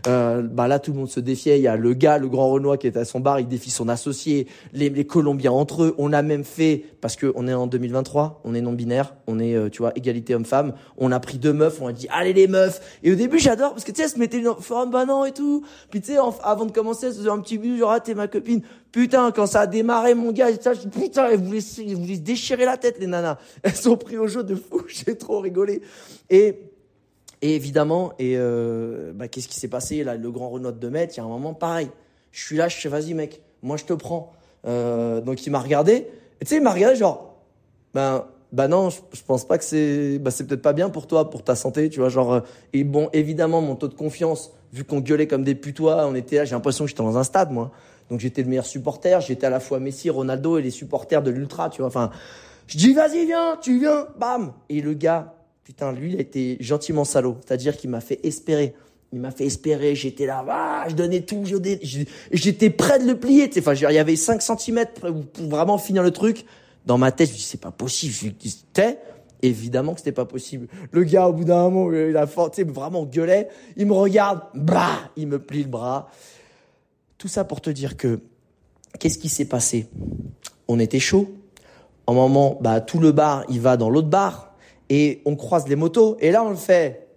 euh, 0.08 0.44
bah 0.44 0.68
là, 0.68 0.80
tout 0.80 0.92
le 0.92 1.00
monde 1.00 1.10
se 1.10 1.20
défiait. 1.20 1.58
Il 1.58 1.64
y 1.64 1.68
a 1.68 1.76
le 1.76 1.94
gars, 1.94 2.18
le 2.18 2.28
grand 2.28 2.50
Renoir 2.50 2.78
qui 2.78 2.88
est 2.88 2.98
à 2.98 3.06
son 3.06 3.20
bar, 3.20 3.40
il 3.40 3.48
défie 3.48 3.72
son 3.72 3.90
associé, 3.90 4.48
les, 4.74 4.90
les 4.90 5.06
Colombiens 5.06 5.52
entre 5.52 5.84
eux. 5.84 5.96
On 5.98 6.14
a 6.14 6.22
même 6.22 6.44
fait, 6.44 6.84
parce 7.02 7.16
que 7.16 7.32
on 7.36 7.48
est 7.48 7.54
en 7.54 7.68
2023, 7.68 8.42
on 8.44 8.54
est 8.54 8.62
non 8.62 8.74
binaire, 8.74 9.16
on 9.28 9.40
est, 9.40 9.56
euh, 9.56 9.70
tu 9.70 9.80
vois, 9.80 9.94
égalité 9.96 10.36
homme-femme. 10.36 10.74
On 11.00 11.12
a 11.12 11.20
pris 11.20 11.38
deux 11.38 11.54
meufs, 11.54 11.82
on 11.82 11.88
a 11.88 11.94
dit 11.94 12.08
allez 12.12 12.34
les 12.34 12.48
meufs. 12.48 13.00
Et 13.04 13.12
au 13.12 13.16
début, 13.16 13.40
j'adore 13.40 13.72
parce 13.72 13.84
que 13.84 13.92
tu 13.92 13.98
sais, 13.98 14.04
elle 14.04 14.10
se 14.10 14.20
mettait 14.20 14.38
une 14.38 14.54
forme 14.60 14.92
non 15.06 15.26
et 15.26 15.32
tout. 15.32 15.66
Puis 15.90 16.02
tu 16.02 16.14
sais, 16.14 16.20
avant 16.44 16.66
de 16.66 16.72
commencer, 16.72 17.08
elle 17.08 17.14
se 17.14 17.20
faisait 17.20 17.30
un 17.30 17.40
petit 17.40 17.58
but 17.58 17.78
genre 17.78 17.92
ah, 17.92 18.00
t'es 18.00 18.14
ma 18.14 18.28
copine. 18.28 18.62
Putain, 18.92 19.32
quand 19.32 19.46
ça 19.46 19.62
a 19.62 19.68
démarré, 19.68 20.16
mon 20.16 20.32
gars, 20.32 20.52
je 20.52 20.80
dis, 20.80 20.88
putain, 20.88 21.30
elles 21.30 21.40
voulaient, 21.40 21.62
se 21.62 21.82
déchirer 22.20 22.66
la 22.66 22.78
tête, 22.78 22.98
les 23.00 23.08
nanas. 23.08 23.38
Elles 23.64 23.76
sont 23.76 23.98
pris 23.98 24.18
au 24.18 24.28
jeu 24.28 24.44
de 24.44 24.56
fou, 24.56 24.84
j'ai 24.88 25.16
trop 25.16 25.40
rigolé. 25.40 25.82
Et, 26.30 26.60
et 27.42 27.56
évidemment, 27.56 28.14
et 28.18 28.34
euh, 28.36 29.12
bah, 29.14 29.28
qu'est-ce 29.28 29.48
qui 29.48 29.60
s'est 29.60 29.68
passé? 29.68 30.04
Là 30.04 30.16
Le 30.16 30.32
grand 30.32 30.50
Renault 30.50 30.72
de 30.72 30.90
Metz, 30.90 31.16
il 31.16 31.18
y 31.18 31.22
a 31.22 31.24
un 31.24 31.30
moment 31.30 31.54
pareil. 31.54 31.90
Je 32.32 32.44
suis 32.44 32.58
là, 32.58 32.68
je 32.68 32.78
fais 32.78 32.90
vas-y 32.90 33.14
mec, 33.14 33.42
moi 33.62 33.78
je 33.78 33.86
te 33.86 33.94
prends. 33.94 34.34
Euh, 34.66 35.22
donc 35.22 35.46
il 35.46 35.52
m'a 35.52 35.60
regardé. 35.60 36.08
Et 36.42 36.46
tu 36.46 36.48
sais, 36.48 36.56
il 36.58 36.64
m'a 36.64 36.74
regardé 36.74 36.96
genre, 36.96 37.36
ben, 37.94 38.26
bah 38.52 38.68
non, 38.68 38.90
je, 38.90 39.00
je 39.14 39.22
pense 39.26 39.46
pas 39.48 39.58
que 39.58 39.64
c'est, 39.64 40.18
bah 40.20 40.32
c'est 40.32 40.46
peut-être 40.48 40.62
pas 40.62 40.74
bien 40.74 40.90
pour 40.90 41.08
toi, 41.08 41.30
pour 41.30 41.44
ta 41.44 41.56
santé, 41.56 41.90
tu 41.90 42.00
vois, 42.00 42.10
genre. 42.10 42.34
euh, 42.34 42.40
Et 42.74 42.84
bon, 42.84 43.10
évidemment, 43.14 43.62
mon 43.62 43.76
taux 43.76 43.88
de 43.88 43.94
confiance, 43.94 44.52
vu 44.74 44.84
qu'on 44.84 45.00
gueulait 45.00 45.28
comme 45.28 45.44
des 45.44 45.56
putois, 45.56 46.06
on 46.08 46.16
était 46.16 46.38
là, 46.38 46.46
j'ai 46.46 46.56
l'impression 46.56 46.86
que 46.86 46.90
j'étais 46.90 47.04
dans 47.04 47.18
un 47.18 47.24
stade, 47.24 47.52
moi. 47.52 47.72
Donc 48.10 48.20
j'étais 48.20 48.42
le 48.42 48.50
meilleur 48.50 48.66
supporter, 48.66 49.22
j'étais 49.22 49.46
à 49.46 49.52
la 49.52 49.60
fois 49.60 49.80
Messi, 49.80 50.10
Ronaldo 50.10 50.58
et 50.58 50.64
les 50.64 50.72
supporters 50.72 51.22
de 51.22 51.30
l'ultra, 51.30 51.70
tu 51.70 51.82
vois. 51.82 51.88
Enfin, 51.88 52.10
je 52.66 52.78
dis 52.78 52.94
vas-y 52.94 53.26
viens, 53.26 53.58
tu 53.62 53.80
viens, 53.80 54.08
bam. 54.20 54.54
Et 54.70 54.82
le 54.82 54.94
gars, 54.94 55.36
putain, 55.64 55.92
lui, 55.92 56.14
il 56.14 56.18
a 56.18 56.22
été 56.22 56.58
gentiment 56.60 57.06
salaud, 57.06 57.38
c'est-à-dire 57.46 57.78
qu'il 57.78 57.92
m'a 57.92 58.02
fait 58.02 58.20
espérer. 58.26 58.74
Il 59.12 59.20
m'a 59.20 59.32
fait 59.32 59.46
espérer, 59.46 59.96
j'étais 59.96 60.28
là, 60.28 60.46
ah, 60.50 60.86
je 60.88 60.94
donnais 60.96 61.22
tout, 61.22 61.44
j'étais 62.32 62.70
prêt 62.70 63.00
de 63.00 63.06
le 63.06 63.20
plier. 63.20 63.50
Enfin, 63.58 63.74
il 63.74 63.82
y 63.82 63.98
avait 63.98 64.16
5 64.16 64.42
cm 64.42 64.86
pour 65.34 65.46
vraiment 65.48 65.78
finir 65.80 66.04
le 66.04 66.12
truc. 66.12 66.46
Dans 66.86 66.98
ma 66.98 67.12
tête, 67.12 67.28
je 67.28 67.34
me 67.34 67.38
dis, 67.38 67.44
c'est 67.44 67.62
pas 67.62 67.72
possible. 67.72 68.14
Je 68.14 68.50
t'es 68.74 69.00
Évidemment 69.42 69.94
que 69.94 70.00
c'était 70.00 70.12
pas 70.12 70.26
possible. 70.26 70.68
Le 70.92 71.04
gars, 71.04 71.28
au 71.30 71.34
bout 71.34 71.46
d'un 71.46 71.70
moment, 71.70 71.92
il 71.94 72.16
a 72.18 72.28
sais, 72.28 72.64
vraiment 72.64 73.06
gueulait. 73.06 73.48
Il 73.78 73.86
me 73.88 73.94
regarde, 73.94 74.42
bah, 74.54 75.12
il 75.16 75.28
me 75.28 75.40
plie 75.40 75.64
le 75.64 75.70
bras. 75.70 76.10
Tout 77.18 77.30
ça 77.30 77.46
pour 77.46 77.62
te 77.62 77.70
dire 77.70 77.96
que, 77.96 78.20
qu'est-ce 79.00 79.18
qui 79.18 79.30
s'est 79.30 79.46
passé? 79.46 79.88
On 80.68 80.78
était 80.80 81.00
chaud. 81.00 81.30
En 82.06 82.14
moment, 82.16 82.58
bah, 82.60 82.82
tout 82.82 83.00
le 83.00 83.12
bar, 83.14 83.46
il 83.50 83.62
va 83.62 83.78
dans 83.78 83.90
l'autre 83.90 84.10
bar. 84.10 84.54
Et 84.90 85.22
on 85.26 85.36
croise 85.36 85.68
les 85.68 85.76
motos. 85.78 86.18
Et 86.20 86.32
là, 86.32 86.44
on 86.44 86.50
le 86.50 86.56
fait. 86.56 87.08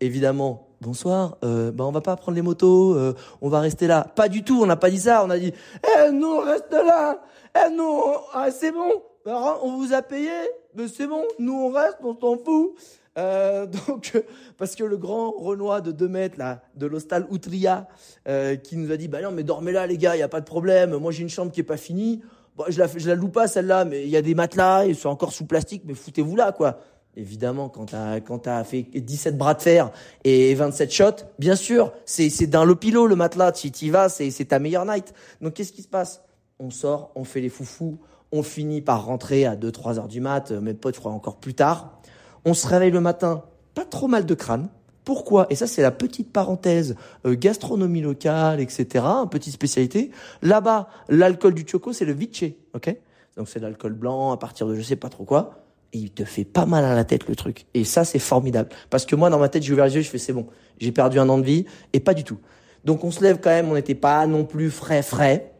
Évidemment. 0.00 0.66
Bonsoir, 0.82 1.36
euh, 1.44 1.70
bah 1.72 1.84
on 1.84 1.92
va 1.92 2.00
pas 2.00 2.16
prendre 2.16 2.36
les 2.36 2.40
motos, 2.40 2.94
euh, 2.94 3.14
on 3.42 3.50
va 3.50 3.60
rester 3.60 3.86
là. 3.86 4.06
Pas 4.16 4.30
du 4.30 4.44
tout, 4.44 4.62
on 4.62 4.66
n'a 4.66 4.76
pas 4.76 4.88
dit 4.88 5.00
ça, 5.00 5.22
on 5.22 5.28
a 5.28 5.38
dit, 5.38 5.52
eh 5.84 6.10
nous 6.10 6.26
on 6.26 6.40
reste 6.40 6.72
là, 6.72 7.20
eh 7.54 7.70
nous, 7.70 7.84
on- 7.84 8.16
ah, 8.32 8.50
c'est 8.50 8.72
bon, 8.72 9.02
Bah, 9.30 9.60
on 9.62 9.76
vous 9.76 9.92
a 9.92 10.02
payé, 10.02 10.28
mais 10.74 10.88
c'est 10.88 11.06
bon, 11.06 11.22
nous 11.38 11.52
on 11.52 11.70
reste, 11.70 11.98
on 12.02 12.18
s'en 12.18 12.36
fout. 12.36 12.74
Euh, 13.16 13.64
donc, 13.86 14.20
parce 14.58 14.74
que 14.74 14.82
le 14.82 14.96
grand 14.96 15.30
Renoir 15.30 15.82
de 15.82 15.92
2 15.92 16.08
mètres, 16.08 16.36
là, 16.36 16.62
de 16.74 16.86
l'hostal 16.86 17.28
Outria, 17.30 17.86
euh, 18.26 18.56
qui 18.56 18.76
nous 18.76 18.90
a 18.90 18.96
dit, 18.96 19.06
bah 19.06 19.22
non, 19.22 19.30
mais 19.30 19.44
dormez 19.44 19.70
là, 19.70 19.86
les 19.86 19.98
gars, 19.98 20.16
il 20.16 20.18
y 20.18 20.22
a 20.22 20.28
pas 20.28 20.40
de 20.40 20.46
problème. 20.46 20.96
Moi, 20.96 21.12
j'ai 21.12 21.22
une 21.22 21.28
chambre 21.28 21.52
qui 21.52 21.60
est 21.60 21.64
pas 21.64 21.76
finie. 21.76 22.22
Bon, 22.56 22.64
je 22.68 22.76
la, 22.80 22.88
la 23.06 23.14
loue 23.14 23.28
pas, 23.28 23.46
celle-là, 23.46 23.84
mais 23.84 24.02
il 24.02 24.08
y 24.08 24.16
a 24.16 24.22
des 24.22 24.34
matelas, 24.34 24.86
ils 24.86 24.96
sont 24.96 25.10
encore 25.10 25.32
sous 25.32 25.46
plastique, 25.46 25.82
mais 25.84 25.94
foutez-vous 25.94 26.34
là, 26.34 26.50
quoi. 26.50 26.80
Évidemment, 27.16 27.68
quand 27.68 27.86
t'as, 27.86 28.18
t'as 28.20 28.64
fait 28.64 28.82
17 28.82 29.38
bras 29.38 29.54
de 29.54 29.62
fer 29.62 29.92
et 30.24 30.52
27 30.56 30.90
shots, 30.90 31.04
bien 31.38 31.54
sûr, 31.54 31.92
c'est, 32.04 32.30
c'est 32.30 32.48
d'un 32.48 32.64
lopilo, 32.64 33.06
le 33.06 33.14
matelas, 33.14 33.52
tu 33.52 33.68
y 33.68 33.90
vas, 33.90 34.08
c'est, 34.08 34.32
c'est 34.32 34.46
ta 34.46 34.58
meilleure 34.58 34.86
night. 34.86 35.14
Donc, 35.40 35.54
qu'est-ce 35.54 35.72
qui 35.72 35.82
se 35.82 35.88
passe? 35.88 36.24
On 36.58 36.70
sort, 36.70 37.12
on 37.14 37.22
fait 37.22 37.40
les 37.40 37.48
foufous, 37.48 38.00
on 38.32 38.42
finit 38.42 38.80
par 38.80 39.04
rentrer 39.04 39.46
à 39.46 39.56
2-3 39.56 39.98
heures 39.98 40.08
du 40.08 40.20
mat, 40.20 40.50
euh, 40.50 40.60
mes 40.60 40.74
potes, 40.74 40.94
je 40.94 41.00
crois, 41.00 41.12
encore 41.12 41.36
plus 41.36 41.54
tard. 41.54 42.00
On 42.44 42.54
se 42.54 42.66
réveille 42.66 42.90
le 42.90 43.00
matin, 43.00 43.44
pas 43.74 43.84
trop 43.84 44.08
mal 44.08 44.26
de 44.26 44.34
crâne. 44.34 44.68
Pourquoi? 45.04 45.46
Et 45.50 45.54
ça, 45.54 45.66
c'est 45.66 45.82
la 45.82 45.90
petite 45.90 46.32
parenthèse 46.32 46.94
euh, 47.26 47.34
gastronomie 47.34 48.02
locale, 48.02 48.60
etc. 48.60 49.04
Un 49.04 49.26
petite 49.26 49.54
spécialité. 49.54 50.10
Là-bas, 50.42 50.88
l'alcool 51.08 51.54
du 51.54 51.66
choco, 51.66 51.92
c'est 51.92 52.04
le 52.04 52.12
vice, 52.12 52.44
ok? 52.74 52.96
Donc 53.36 53.48
c'est 53.48 53.60
l'alcool 53.60 53.94
blanc 53.94 54.32
à 54.32 54.36
partir 54.36 54.66
de 54.66 54.74
je 54.74 54.82
sais 54.82 54.96
pas 54.96 55.08
trop 55.08 55.24
quoi. 55.24 55.64
Et 55.92 55.98
il 55.98 56.10
te 56.10 56.24
fait 56.24 56.44
pas 56.44 56.66
mal 56.66 56.84
à 56.84 56.94
la 56.94 57.04
tête 57.04 57.26
le 57.26 57.34
truc. 57.34 57.66
Et 57.74 57.84
ça, 57.84 58.04
c'est 58.04 58.18
formidable. 58.18 58.68
Parce 58.90 59.06
que 59.06 59.16
moi, 59.16 59.30
dans 59.30 59.38
ma 59.38 59.48
tête, 59.48 59.62
j'ai 59.62 59.72
ouvert 59.72 59.86
les 59.86 59.96
yeux, 59.96 60.02
je 60.02 60.10
fais 60.10 60.18
c'est 60.18 60.32
bon. 60.32 60.46
J'ai 60.78 60.92
perdu 60.92 61.18
un 61.18 61.28
an 61.28 61.38
de 61.38 61.44
vie 61.44 61.66
et 61.92 62.00
pas 62.00 62.14
du 62.14 62.22
tout. 62.22 62.38
Donc 62.84 63.02
on 63.04 63.10
se 63.10 63.22
lève 63.22 63.40
quand 63.40 63.50
même, 63.50 63.68
on 63.70 63.74
n'était 63.74 63.94
pas 63.94 64.26
non 64.26 64.44
plus 64.44 64.70
frais 64.70 65.02
frais. 65.02 65.52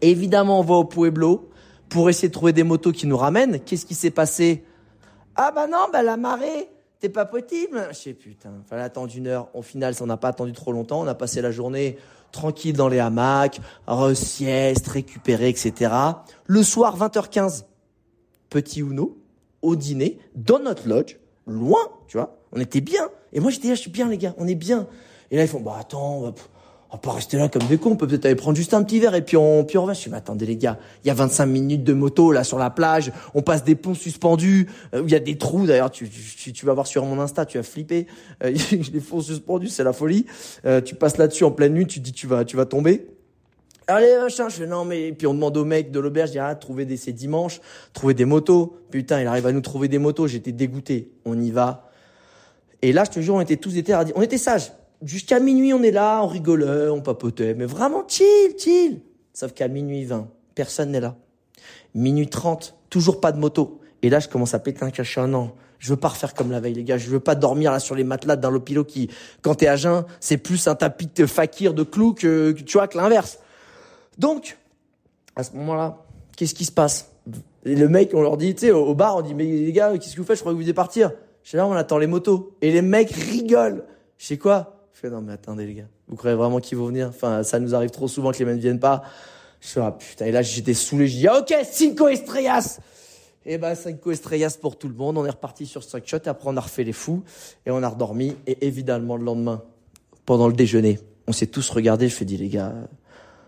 Évidemment, 0.00 0.60
on 0.60 0.62
va 0.62 0.74
au 0.74 0.84
Pueblo 0.84 1.50
pour 1.88 2.08
essayer 2.10 2.28
de 2.28 2.32
trouver 2.32 2.52
des 2.52 2.62
motos 2.62 2.92
qui 2.92 3.06
nous 3.06 3.16
ramènent. 3.16 3.60
Qu'est-ce 3.60 3.86
qui 3.86 3.94
s'est 3.94 4.10
passé 4.10 4.64
ah 5.36 5.50
bah 5.50 5.66
non, 5.66 5.86
bah 5.92 6.02
la 6.02 6.16
marée, 6.16 6.68
t'es 7.00 7.08
pas 7.08 7.24
possible. 7.24 7.88
Je 7.90 7.96
sais 7.96 8.14
putain, 8.14 8.50
fallait 8.68 8.82
attendre 8.82 9.12
une 9.14 9.26
heure. 9.26 9.48
Au 9.54 9.62
final, 9.62 9.94
ça 9.94 10.04
on 10.04 10.06
n'a 10.06 10.16
pas 10.16 10.28
attendu 10.28 10.52
trop 10.52 10.70
longtemps. 10.70 11.00
On 11.00 11.06
a 11.08 11.14
passé 11.14 11.42
la 11.42 11.50
journée 11.50 11.98
tranquille 12.30 12.76
dans 12.76 12.88
les 12.88 13.00
hamacs, 13.00 13.60
sieste, 14.14 14.88
récupéré, 14.88 15.48
etc. 15.48 15.92
Le 16.46 16.62
soir, 16.62 16.96
20h15, 16.96 17.64
petit 18.48 18.80
Uno, 18.80 19.18
au 19.62 19.74
dîner, 19.74 20.18
dans 20.36 20.60
notre 20.60 20.88
lodge, 20.88 21.16
loin, 21.46 21.80
tu 22.06 22.16
vois. 22.16 22.38
On 22.52 22.60
était 22.60 22.80
bien. 22.80 23.08
Et 23.32 23.40
moi 23.40 23.50
j'étais 23.50 23.68
là, 23.68 23.74
je 23.74 23.80
suis 23.80 23.90
bien 23.90 24.08
les 24.08 24.18
gars, 24.18 24.34
on 24.38 24.46
est 24.46 24.54
bien. 24.54 24.86
Et 25.32 25.36
là 25.36 25.42
ils 25.42 25.48
font, 25.48 25.60
bah 25.60 25.76
attends, 25.80 26.20
va, 26.20 26.32
on 26.94 26.98
pas 26.98 27.12
rester 27.12 27.36
là 27.36 27.48
comme 27.48 27.66
des 27.66 27.76
cons, 27.76 27.90
on 27.90 27.96
peut 27.96 28.06
peut-être 28.06 28.24
aller 28.26 28.36
prendre 28.36 28.56
juste 28.56 28.72
un 28.72 28.84
petit 28.84 29.00
verre 29.00 29.16
et 29.16 29.22
puis 29.22 29.36
on, 29.36 29.64
puis 29.64 29.78
on 29.78 29.82
revient. 29.82 29.96
Je 29.96 30.02
suis, 30.02 30.10
mais 30.10 30.18
attendez 30.18 30.46
les 30.46 30.56
gars, 30.56 30.78
il 31.02 31.08
y 31.08 31.10
a 31.10 31.14
25 31.14 31.46
minutes 31.46 31.82
de 31.82 31.92
moto 31.92 32.30
là 32.30 32.44
sur 32.44 32.56
la 32.56 32.70
plage, 32.70 33.10
on 33.34 33.42
passe 33.42 33.64
des 33.64 33.74
ponts 33.74 33.94
suspendus, 33.94 34.68
euh, 34.94 35.02
où 35.02 35.06
il 35.06 35.10
y 35.10 35.16
a 35.16 35.20
des 35.20 35.36
trous 35.36 35.66
d'ailleurs, 35.66 35.90
tu, 35.90 36.08
tu, 36.08 36.52
tu 36.52 36.66
vas 36.66 36.72
voir 36.72 36.86
sur 36.86 37.04
mon 37.04 37.20
Insta, 37.20 37.46
tu 37.46 37.58
vas 37.58 37.64
flipper, 37.64 38.06
euh, 38.44 38.54
les 38.92 39.00
ponts 39.00 39.20
suspendus, 39.20 39.68
c'est 39.68 39.82
la 39.82 39.92
folie. 39.92 40.26
Euh, 40.66 40.80
tu 40.80 40.94
passes 40.94 41.18
là-dessus 41.18 41.42
en 41.42 41.50
pleine 41.50 41.74
nuit, 41.74 41.86
tu 41.86 41.98
dis 41.98 42.12
tu 42.12 42.28
vas, 42.28 42.44
tu 42.44 42.56
vas 42.56 42.64
tomber. 42.64 43.08
Allez, 43.88 44.16
machin, 44.22 44.48
je 44.48 44.54
fais 44.54 44.66
non, 44.66 44.84
mais, 44.84 45.12
puis 45.12 45.26
on 45.26 45.34
demande 45.34 45.56
au 45.56 45.64
mec 45.64 45.90
de 45.90 45.98
l'auberge, 45.98 46.30
il 46.32 46.38
ah, 46.38 46.54
trouver 46.54 46.86
des, 46.86 46.96
c'est 46.96 47.12
dimanche, 47.12 47.60
trouver 47.92 48.14
des 48.14 48.24
motos. 48.24 48.78
Putain, 48.90 49.20
il 49.20 49.26
arrive 49.26 49.46
à 49.46 49.52
nous 49.52 49.60
trouver 49.60 49.88
des 49.88 49.98
motos, 49.98 50.28
j'étais 50.28 50.52
dégoûté. 50.52 51.10
On 51.24 51.38
y 51.38 51.50
va. 51.50 51.90
Et 52.82 52.92
là, 52.92 53.04
je 53.04 53.10
te 53.10 53.20
jure, 53.20 53.34
on 53.34 53.40
était 53.40 53.56
tous 53.56 53.74
des 53.74 53.84
on 54.14 54.22
était 54.22 54.38
sages. 54.38 54.70
Jusqu'à 55.04 55.38
minuit, 55.38 55.74
on 55.74 55.82
est 55.82 55.90
là, 55.90 56.22
on 56.22 56.26
rigolait, 56.26 56.88
on 56.88 57.02
papotait, 57.02 57.52
mais 57.54 57.66
vraiment 57.66 58.04
chill, 58.08 58.54
chill. 58.58 59.00
Sauf 59.34 59.52
qu'à 59.52 59.68
minuit 59.68 60.04
20, 60.04 60.28
personne 60.54 60.92
n'est 60.92 61.00
là. 61.00 61.16
Minuit 61.94 62.28
30, 62.28 62.74
toujours 62.88 63.20
pas 63.20 63.30
de 63.30 63.38
moto. 63.38 63.80
Et 64.02 64.08
là, 64.08 64.18
je 64.20 64.28
commence 64.28 64.54
à 64.54 64.58
péter 64.58 64.82
un 64.82 64.90
cachet. 64.90 65.26
Non, 65.26 65.52
je 65.78 65.90
veux 65.90 65.98
pas 65.98 66.08
refaire 66.08 66.32
comme 66.32 66.50
la 66.50 66.60
veille, 66.60 66.74
les 66.74 66.84
gars. 66.84 66.96
Je 66.96 67.10
veux 67.10 67.20
pas 67.20 67.34
dormir 67.34 67.70
là 67.70 67.80
sur 67.80 67.94
les 67.94 68.04
matelas 68.04 68.36
d'un 68.36 68.50
lopilo 68.50 68.82
qui, 68.84 69.10
quand 69.42 69.56
t'es 69.56 69.66
à 69.66 69.76
jeun, 69.76 70.04
c'est 70.20 70.38
plus 70.38 70.66
un 70.68 70.74
tapis 70.74 71.10
de 71.14 71.26
fakir 71.26 71.74
de 71.74 71.82
clous 71.82 72.14
que, 72.14 72.52
tu 72.52 72.78
vois, 72.78 72.88
que 72.88 72.96
l'inverse. 72.96 73.38
Donc, 74.16 74.56
à 75.36 75.42
ce 75.42 75.52
moment-là, 75.52 76.02
qu'est-ce 76.36 76.54
qui 76.54 76.64
se 76.64 76.72
passe? 76.72 77.10
Et 77.66 77.74
le 77.74 77.88
mec, 77.88 78.12
on 78.14 78.22
leur 78.22 78.38
dit, 78.38 78.54
tu 78.54 78.66
sais, 78.66 78.70
au 78.70 78.86
au 78.86 78.94
bar, 78.94 79.16
on 79.16 79.22
dit, 79.22 79.34
mais 79.34 79.44
les 79.44 79.72
gars, 79.72 79.92
qu'est-ce 79.98 80.14
que 80.14 80.20
vous 80.20 80.26
faites? 80.26 80.36
Je 80.36 80.42
crois 80.42 80.52
que 80.52 80.56
vous 80.56 80.62
devez 80.62 80.72
partir. 80.72 81.12
Je 81.42 81.50
suis 81.50 81.58
là, 81.58 81.66
on 81.66 81.72
attend 81.72 81.98
les 81.98 82.06
motos. 82.06 82.56
Et 82.62 82.70
les 82.70 82.82
mecs 82.82 83.10
rigolent. 83.10 83.84
Je 84.16 84.26
sais 84.26 84.38
quoi? 84.38 84.73
Je 84.94 85.00
fais, 85.00 85.10
non, 85.10 85.20
mais 85.20 85.32
attendez, 85.32 85.66
les 85.66 85.74
gars. 85.74 85.88
Vous 86.08 86.16
croyez 86.16 86.36
vraiment 86.36 86.60
qu'ils 86.60 86.78
vont 86.78 86.86
venir? 86.86 87.08
Enfin, 87.08 87.42
ça 87.42 87.58
nous 87.58 87.74
arrive 87.74 87.90
trop 87.90 88.08
souvent 88.08 88.30
que 88.30 88.38
les 88.38 88.44
mecs 88.44 88.56
ne 88.56 88.60
viennent 88.60 88.80
pas. 88.80 89.02
Je 89.60 89.68
fais, 89.68 89.80
ah 89.80 89.92
putain. 89.92 90.26
Et 90.26 90.32
là, 90.32 90.40
j'étais 90.40 90.72
saoulé. 90.72 91.08
Je 91.08 91.16
dis, 91.16 91.28
ok, 91.28 91.52
cinco 91.64 92.08
estrellas. 92.08 92.78
Et 93.44 93.58
ben, 93.58 93.74
cinco 93.74 94.12
estrellas 94.12 94.56
pour 94.60 94.78
tout 94.78 94.88
le 94.88 94.94
monde. 94.94 95.18
On 95.18 95.26
est 95.26 95.30
reparti 95.30 95.66
sur 95.66 95.82
cinq 95.82 96.06
shots. 96.06 96.18
Après, 96.26 96.48
on 96.48 96.56
a 96.56 96.60
refait 96.60 96.84
les 96.84 96.92
fous. 96.92 97.24
Et 97.66 97.72
on 97.72 97.82
a 97.82 97.88
redormi. 97.88 98.36
Et 98.46 98.66
évidemment, 98.66 99.16
le 99.16 99.24
lendemain, 99.24 99.62
pendant 100.26 100.46
le 100.46 100.54
déjeuner, 100.54 101.00
on 101.26 101.32
s'est 101.32 101.48
tous 101.48 101.68
regardés. 101.70 102.08
Je 102.08 102.14
fais, 102.14 102.24
dis, 102.24 102.36
les 102.36 102.48
gars, 102.48 102.72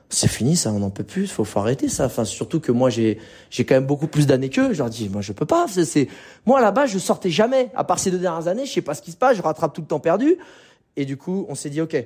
c'est 0.09 0.29
fini 0.29 0.57
ça, 0.57 0.73
on 0.73 0.79
n'en 0.79 0.91
peut 0.91 1.05
plus, 1.05 1.27
faut, 1.27 1.45
faut 1.45 1.59
arrêter 1.59 1.89
ça. 1.89 2.07
Enfin, 2.07 2.25
surtout 2.25 2.61
que 2.61 2.71
moi 2.71 2.91
j'ai 2.91 3.19
j'ai 3.51 3.65
quand 3.65 3.75
même 3.75 3.87
beaucoup 3.87 4.07
plus 4.07 4.27
d'années 4.27 4.51
qu'eux. 4.51 4.73
Je 4.73 4.79
leur 4.79 4.89
dis, 4.89 5.09
moi 5.09 5.21
je 5.21 5.33
peux 5.33 5.47
pas. 5.47 5.67
C'est 5.69 6.09
moi 6.45 6.61
là-bas 6.61 6.87
je 6.87 6.99
sortais 6.99 7.31
jamais. 7.31 7.71
À 7.75 7.83
part 7.83 7.99
ces 7.99 8.11
deux 8.11 8.19
dernières 8.19 8.47
années, 8.47 8.67
je 8.67 8.73
sais 8.73 8.83
pas 8.83 8.95
ce 8.95 9.03
qui 9.03 9.11
se 9.11 9.17
passe, 9.17 9.37
je 9.37 9.43
rattrape 9.43 9.75
tout 9.75 9.81
le 9.81 9.87
temps 9.87 9.99
perdu. 9.99 10.37
Et 10.97 11.05
du 11.05 11.17
coup, 11.17 11.47
on 11.49 11.55
s'est 11.55 11.71
dit, 11.71 11.81
ok, 11.81 12.05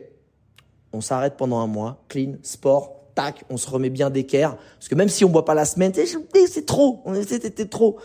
on 0.92 1.00
s'arrête 1.00 1.36
pendant 1.36 1.60
un 1.60 1.66
mois, 1.66 2.02
clean, 2.08 2.34
sport, 2.42 3.00
tac, 3.14 3.44
on 3.50 3.56
se 3.56 3.68
remet 3.68 3.90
bien 3.90 4.10
d'équerre. 4.10 4.56
Parce 4.74 4.88
que 4.88 4.94
même 4.94 5.08
si 5.08 5.24
on 5.24 5.28
boit 5.28 5.44
pas 5.44 5.54
la 5.54 5.64
semaine, 5.64 5.92
c'est 5.94 6.66
trop, 6.66 7.02
c'était 7.26 7.66
trop. 7.66 7.98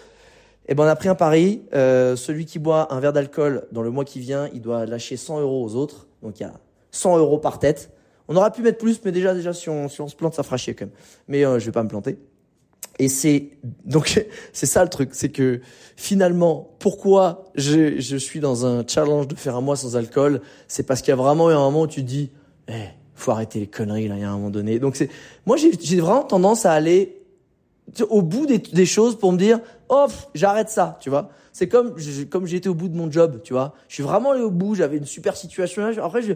Et 0.68 0.74
ben 0.74 0.84
on 0.84 0.88
a 0.88 0.96
pris 0.96 1.10
un 1.10 1.16
pari. 1.16 1.62
Euh, 1.74 2.16
celui 2.16 2.46
qui 2.46 2.60
boit 2.60 2.94
un 2.94 3.00
verre 3.00 3.14
d'alcool 3.14 3.68
dans 3.72 3.82
le 3.82 3.92
mois 3.92 4.06
qui 4.06 4.20
vient, 4.20 4.50
il 4.54 4.62
doit 4.62 4.86
lâcher 4.86 5.18
100 5.18 5.42
euros 5.42 5.64
aux 5.64 5.76
autres. 5.76 6.08
Donc 6.24 6.40
il 6.40 6.44
y 6.44 6.46
a 6.46 6.54
100 6.92 7.18
euros 7.18 7.38
par 7.38 7.60
tête. 7.60 7.92
On 8.28 8.36
aurait 8.36 8.52
pu 8.52 8.64
mettre 8.64 8.80
plus, 8.80 9.00
mais 9.06 9.12
déjà, 9.12 9.36
déjà, 9.36 9.54
si 9.54 9.70
on, 9.70 9.88
si 9.88 10.02
on 10.02 10.08
se 10.08 10.16
plante, 10.16 10.34
ça 10.34 10.42
fera 10.42 10.58
chier 10.58 10.74
quand 10.74 10.86
même. 10.86 10.96
Mais 11.28 11.46
euh, 11.46 11.60
je 11.60 11.66
vais 11.68 11.72
pas 11.72 11.84
me 11.84 11.90
planter. 11.90 12.18
Et 13.00 13.10
c'est 13.10 13.50
donc 13.84 14.26
c'est 14.54 14.66
ça 14.66 14.84
le 14.84 14.90
truc, 14.90 15.10
c'est 15.14 15.30
que 15.30 15.62
finalement, 15.98 16.70
pourquoi 16.80 17.46
je, 17.56 18.00
je 18.00 18.18
suis 18.18 18.40
dans 18.40 18.66
un 18.66 18.86
challenge 18.88 19.28
de 19.28 19.36
faire 19.36 19.56
un 19.56 19.62
mois 19.62 19.76
sans 19.76 19.96
alcool, 19.96 20.42
c'est 20.68 20.84
parce 20.84 21.02
qu'il 21.02 21.10
y 21.10 21.14
a 21.14 21.16
vraiment 21.18 21.50
eu 21.50 21.54
un 21.54 21.60
moment 21.60 21.82
où 21.82 21.88
tu 21.88 22.02
te 22.04 22.08
dis, 22.08 22.32
eh, 22.68 22.74
faut 23.14 23.32
arrêter 23.32 23.60
les 23.60 23.68
conneries 23.68 24.08
là, 24.08 24.16
il 24.16 24.22
y 24.22 24.24
a 24.24 24.30
un 24.30 24.36
moment 24.36 24.50
donné. 24.50 24.80
Donc 24.80 24.96
c'est, 24.96 25.10
moi 25.46 25.58
j'ai 25.58 26.00
vraiment 26.00 26.24
tendance 26.24 26.66
à 26.66 26.72
aller 26.74 27.22
au 28.10 28.22
bout 28.22 28.46
des, 28.46 28.58
des 28.60 28.86
choses 28.86 29.18
pour 29.18 29.32
me 29.32 29.38
dire, 29.38 29.60
oh, 29.90 30.08
j'arrête 30.34 30.70
ça, 30.70 30.98
tu 31.02 31.10
vois. 31.10 31.30
C'est 31.54 31.68
comme 31.70 31.98
je- 31.98 32.24
comme 32.24 32.46
j'étais 32.48 32.68
au 32.68 32.74
bout 32.74 32.90
de 32.90 32.98
mon 32.98 33.10
job, 33.12 33.42
tu 33.44 33.54
vois. 33.54 33.76
Je 33.88 33.94
suis 33.96 34.04
vraiment 34.04 34.32
allé 34.32 34.42
au 34.42 34.52
bout, 34.52 34.76
j'avais 34.76 34.98
une 34.98 35.06
super 35.06 35.38
situation. 35.38 35.84
Après 36.04 36.22
je 36.22 36.34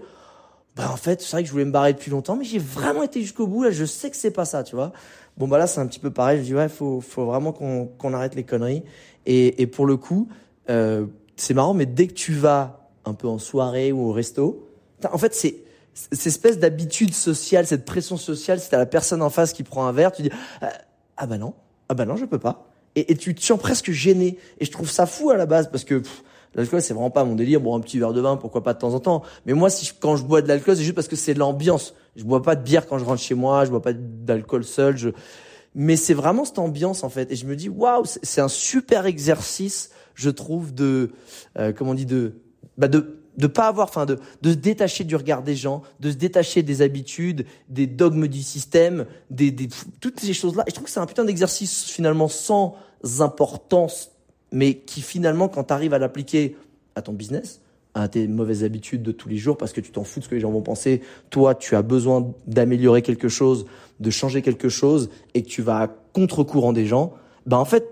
bah 0.75 0.89
en 0.93 0.97
fait, 0.97 1.21
c'est 1.21 1.31
vrai 1.31 1.41
que 1.41 1.47
je 1.47 1.51
voulais 1.51 1.65
me 1.65 1.71
barrer 1.71 1.91
depuis 1.93 2.11
longtemps, 2.11 2.36
mais 2.38 2.45
j'ai 2.45 2.59
vraiment 2.59 3.03
été 3.03 3.21
jusqu'au 3.21 3.47
bout. 3.47 3.63
Là, 3.63 3.71
je 3.71 3.84
sais 3.84 4.09
que 4.09 4.15
c'est 4.15 4.31
pas 4.31 4.45
ça, 4.45 4.63
tu 4.63 4.75
vois. 4.75 4.93
Bon 5.39 5.47
bah 5.47 5.57
là, 5.57 5.67
c'est 5.67 5.79
un 5.79 5.87
petit 5.87 5.99
peu 5.99 6.11
pareil. 6.11 6.39
Je 6.39 6.43
dis 6.43 6.53
ouais, 6.53 6.67
faut 6.67 6.99
faut 6.99 7.25
vraiment 7.25 7.53
qu'on 7.53 7.87
qu'on 7.87 8.13
arrête 8.13 8.35
les 8.35 8.43
conneries. 8.43 8.83
Et 9.25 9.61
et 9.61 9.67
pour 9.67 9.85
le 9.85 9.95
coup, 9.95 10.27
euh, 10.69 11.05
c'est 11.37 11.53
marrant, 11.53 11.73
mais 11.73 11.85
dès 11.85 12.07
que 12.07 12.13
tu 12.13 12.33
vas 12.33 12.89
un 13.05 13.13
peu 13.13 13.27
en 13.27 13.37
soirée 13.37 13.93
ou 13.93 14.09
au 14.09 14.11
resto, 14.11 14.67
en 15.09 15.17
fait 15.17 15.33
c'est 15.33 15.63
cette 15.93 16.27
espèce 16.27 16.59
d'habitude 16.59 17.13
sociale, 17.13 17.65
cette 17.65 17.85
pression 17.85 18.17
sociale, 18.17 18.59
si 18.59 18.69
t'as 18.69 18.77
la 18.77 18.85
personne 18.85 19.21
en 19.21 19.29
face 19.29 19.53
qui 19.53 19.63
prend 19.63 19.85
un 19.87 19.91
verre, 19.93 20.11
tu 20.11 20.21
dis 20.21 20.31
ah, 20.61 20.71
ah 21.17 21.25
bah 21.25 21.37
non, 21.37 21.53
ah 21.87 21.93
bah 21.93 22.05
non, 22.05 22.17
je 22.17 22.25
peux 22.25 22.39
pas. 22.39 22.65
Et, 22.95 23.11
et, 23.11 23.15
tu 23.15 23.35
te 23.35 23.41
sens 23.41 23.59
presque 23.59 23.91
gêné. 23.91 24.37
Et 24.59 24.65
je 24.65 24.71
trouve 24.71 24.89
ça 24.89 25.05
fou 25.05 25.29
à 25.29 25.37
la 25.37 25.45
base 25.45 25.69
parce 25.69 25.83
que 25.83 26.01
l'alcool 26.55 26.81
c'est 26.81 26.93
vraiment 26.93 27.09
pas 27.09 27.23
mon 27.23 27.35
délire. 27.35 27.61
Bon, 27.61 27.75
un 27.75 27.79
petit 27.79 27.99
verre 27.99 28.13
de 28.13 28.21
vin, 28.21 28.37
pourquoi 28.37 28.63
pas 28.63 28.73
de 28.73 28.79
temps 28.79 28.93
en 28.93 28.99
temps. 28.99 29.23
Mais 29.45 29.53
moi, 29.53 29.69
si 29.69 29.91
quand 29.99 30.15
je 30.15 30.23
bois 30.23 30.41
de 30.41 30.47
l'alcool, 30.47 30.75
c'est 30.75 30.83
juste 30.83 30.95
parce 30.95 31.07
que 31.07 31.15
c'est 31.15 31.33
l'ambiance. 31.33 31.93
Je 32.15 32.23
bois 32.23 32.41
pas 32.41 32.55
de 32.55 32.63
bière 32.63 32.87
quand 32.87 32.97
je 32.97 33.05
rentre 33.05 33.21
chez 33.21 33.35
moi, 33.35 33.65
je 33.65 33.69
bois 33.69 33.81
pas 33.81 33.93
d'alcool 33.93 34.63
seul. 34.63 34.97
Je... 34.97 35.09
Mais 35.75 35.95
c'est 35.95 36.13
vraiment 36.13 36.45
cette 36.45 36.59
ambiance 36.59 37.03
en 37.03 37.09
fait. 37.09 37.31
Et 37.31 37.35
je 37.35 37.45
me 37.45 37.55
dis 37.55 37.69
waouh, 37.69 38.03
c'est 38.05 38.41
un 38.41 38.47
super 38.47 39.05
exercice, 39.05 39.91
je 40.15 40.29
trouve 40.29 40.73
de 40.73 41.11
euh, 41.57 41.71
comment 41.71 41.91
on 41.91 41.95
dit 41.95 42.05
de 42.05 42.33
bah 42.77 42.87
de 42.87 43.19
de 43.39 43.47
pas 43.47 43.67
avoir, 43.67 43.87
enfin 43.87 44.05
de, 44.05 44.19
de 44.41 44.51
se 44.51 44.57
détacher 44.57 45.05
du 45.05 45.15
regard 45.15 45.43
des 45.43 45.55
gens, 45.55 45.81
de 46.01 46.11
se 46.11 46.17
détacher 46.17 46.61
des 46.61 46.81
habitudes, 46.81 47.45
des 47.69 47.87
dogmes 47.87 48.27
du 48.27 48.43
système, 48.43 49.05
des, 49.29 49.49
des 49.51 49.69
toutes 50.01 50.19
ces 50.19 50.33
choses-là. 50.33 50.63
Et 50.67 50.71
je 50.71 50.75
trouve 50.75 50.85
que 50.85 50.91
c'est 50.91 50.99
un 50.99 51.05
putain 51.05 51.23
d'exercice 51.23 51.85
finalement 51.85 52.27
sans 52.27 52.75
importance, 53.19 54.11
mais 54.51 54.75
qui 54.75 55.01
finalement, 55.01 55.47
quand 55.47 55.65
tu 55.65 55.73
arrives 55.73 55.93
à 55.93 55.99
l'appliquer 55.99 56.55
à 56.95 57.01
ton 57.01 57.13
business, 57.13 57.61
à 57.93 58.07
tes 58.07 58.27
mauvaises 58.27 58.63
habitudes 58.63 59.03
de 59.03 59.11
tous 59.11 59.29
les 59.29 59.37
jours, 59.37 59.57
parce 59.57 59.73
que 59.73 59.81
tu 59.81 59.91
t'en 59.91 60.03
fous 60.03 60.19
de 60.19 60.25
ce 60.25 60.29
que 60.29 60.35
les 60.35 60.41
gens 60.41 60.51
vont 60.51 60.61
penser, 60.61 61.01
toi, 61.29 61.55
tu 61.55 61.75
as 61.75 61.81
besoin 61.81 62.31
d'améliorer 62.47 63.01
quelque 63.01 63.29
chose, 63.29 63.65
de 63.99 64.09
changer 64.09 64.41
quelque 64.41 64.69
chose, 64.69 65.09
et 65.33 65.43
que 65.43 65.47
tu 65.47 65.61
vas 65.61 65.79
à 65.79 65.87
contre-courant 65.87 66.73
des 66.73 66.85
gens, 66.85 67.13
ben 67.45 67.57
en 67.57 67.65
fait, 67.65 67.89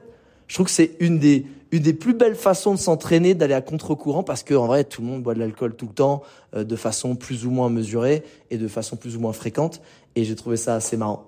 je 0.48 0.56
trouve 0.56 0.68
que 0.68 0.72
c'est 0.72 0.92
une 1.00 1.20
des 1.20 1.46
une 1.72 1.84
des 1.84 1.94
plus 1.94 2.14
belles 2.14 2.36
façons 2.36 2.74
de 2.74 2.80
s'entraîner, 2.80 3.34
d'aller 3.34 3.54
à 3.54 3.62
contre-courant, 3.62 4.24
parce 4.24 4.44
que 4.44 4.54
en 4.54 4.68
vrai, 4.68 4.84
tout 4.84 5.02
le 5.02 5.08
monde 5.08 5.24
boit 5.24 5.34
de 5.34 5.40
l'alcool 5.40 5.76
tout 5.76 5.88
le 5.88 5.94
temps, 5.94 6.24
euh, 6.56 6.64
de 6.64 6.76
façon 6.76 7.16
plus 7.16 7.46
ou 7.46 7.52
moins 7.52 7.70
mesurée 7.70 8.24
et 8.52 8.58
de 8.58 8.68
façon 8.68 8.96
plus 8.96 9.18
ou 9.18 9.20
moins 9.20 9.34
fréquente. 9.34 9.82
Et 10.16 10.24
j'ai 10.24 10.36
trouvé 10.36 10.58
ça 10.58 10.76
assez 10.76 10.98
marrant. 10.98 11.28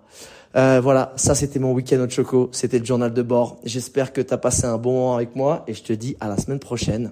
Euh, 0.56 0.80
voilà, 0.82 1.14
ça 1.16 1.36
c'était 1.36 1.60
mon 1.60 1.74
week-end 1.74 2.00
au 2.00 2.10
Choco, 2.10 2.50
c'était 2.52 2.80
le 2.80 2.86
journal 2.86 3.14
de 3.14 3.22
bord. 3.22 3.60
J'espère 3.64 4.14
que 4.14 4.22
tu 4.22 4.34
as 4.34 4.38
passé 4.38 4.66
un 4.66 4.78
bon 4.78 4.94
moment 4.94 5.16
avec 5.16 5.36
moi 5.36 5.64
et 5.68 5.74
je 5.74 5.84
te 5.84 5.94
dis 5.94 6.18
à 6.20 6.28
la 6.28 6.38
semaine 6.38 6.60
prochaine. 6.60 7.12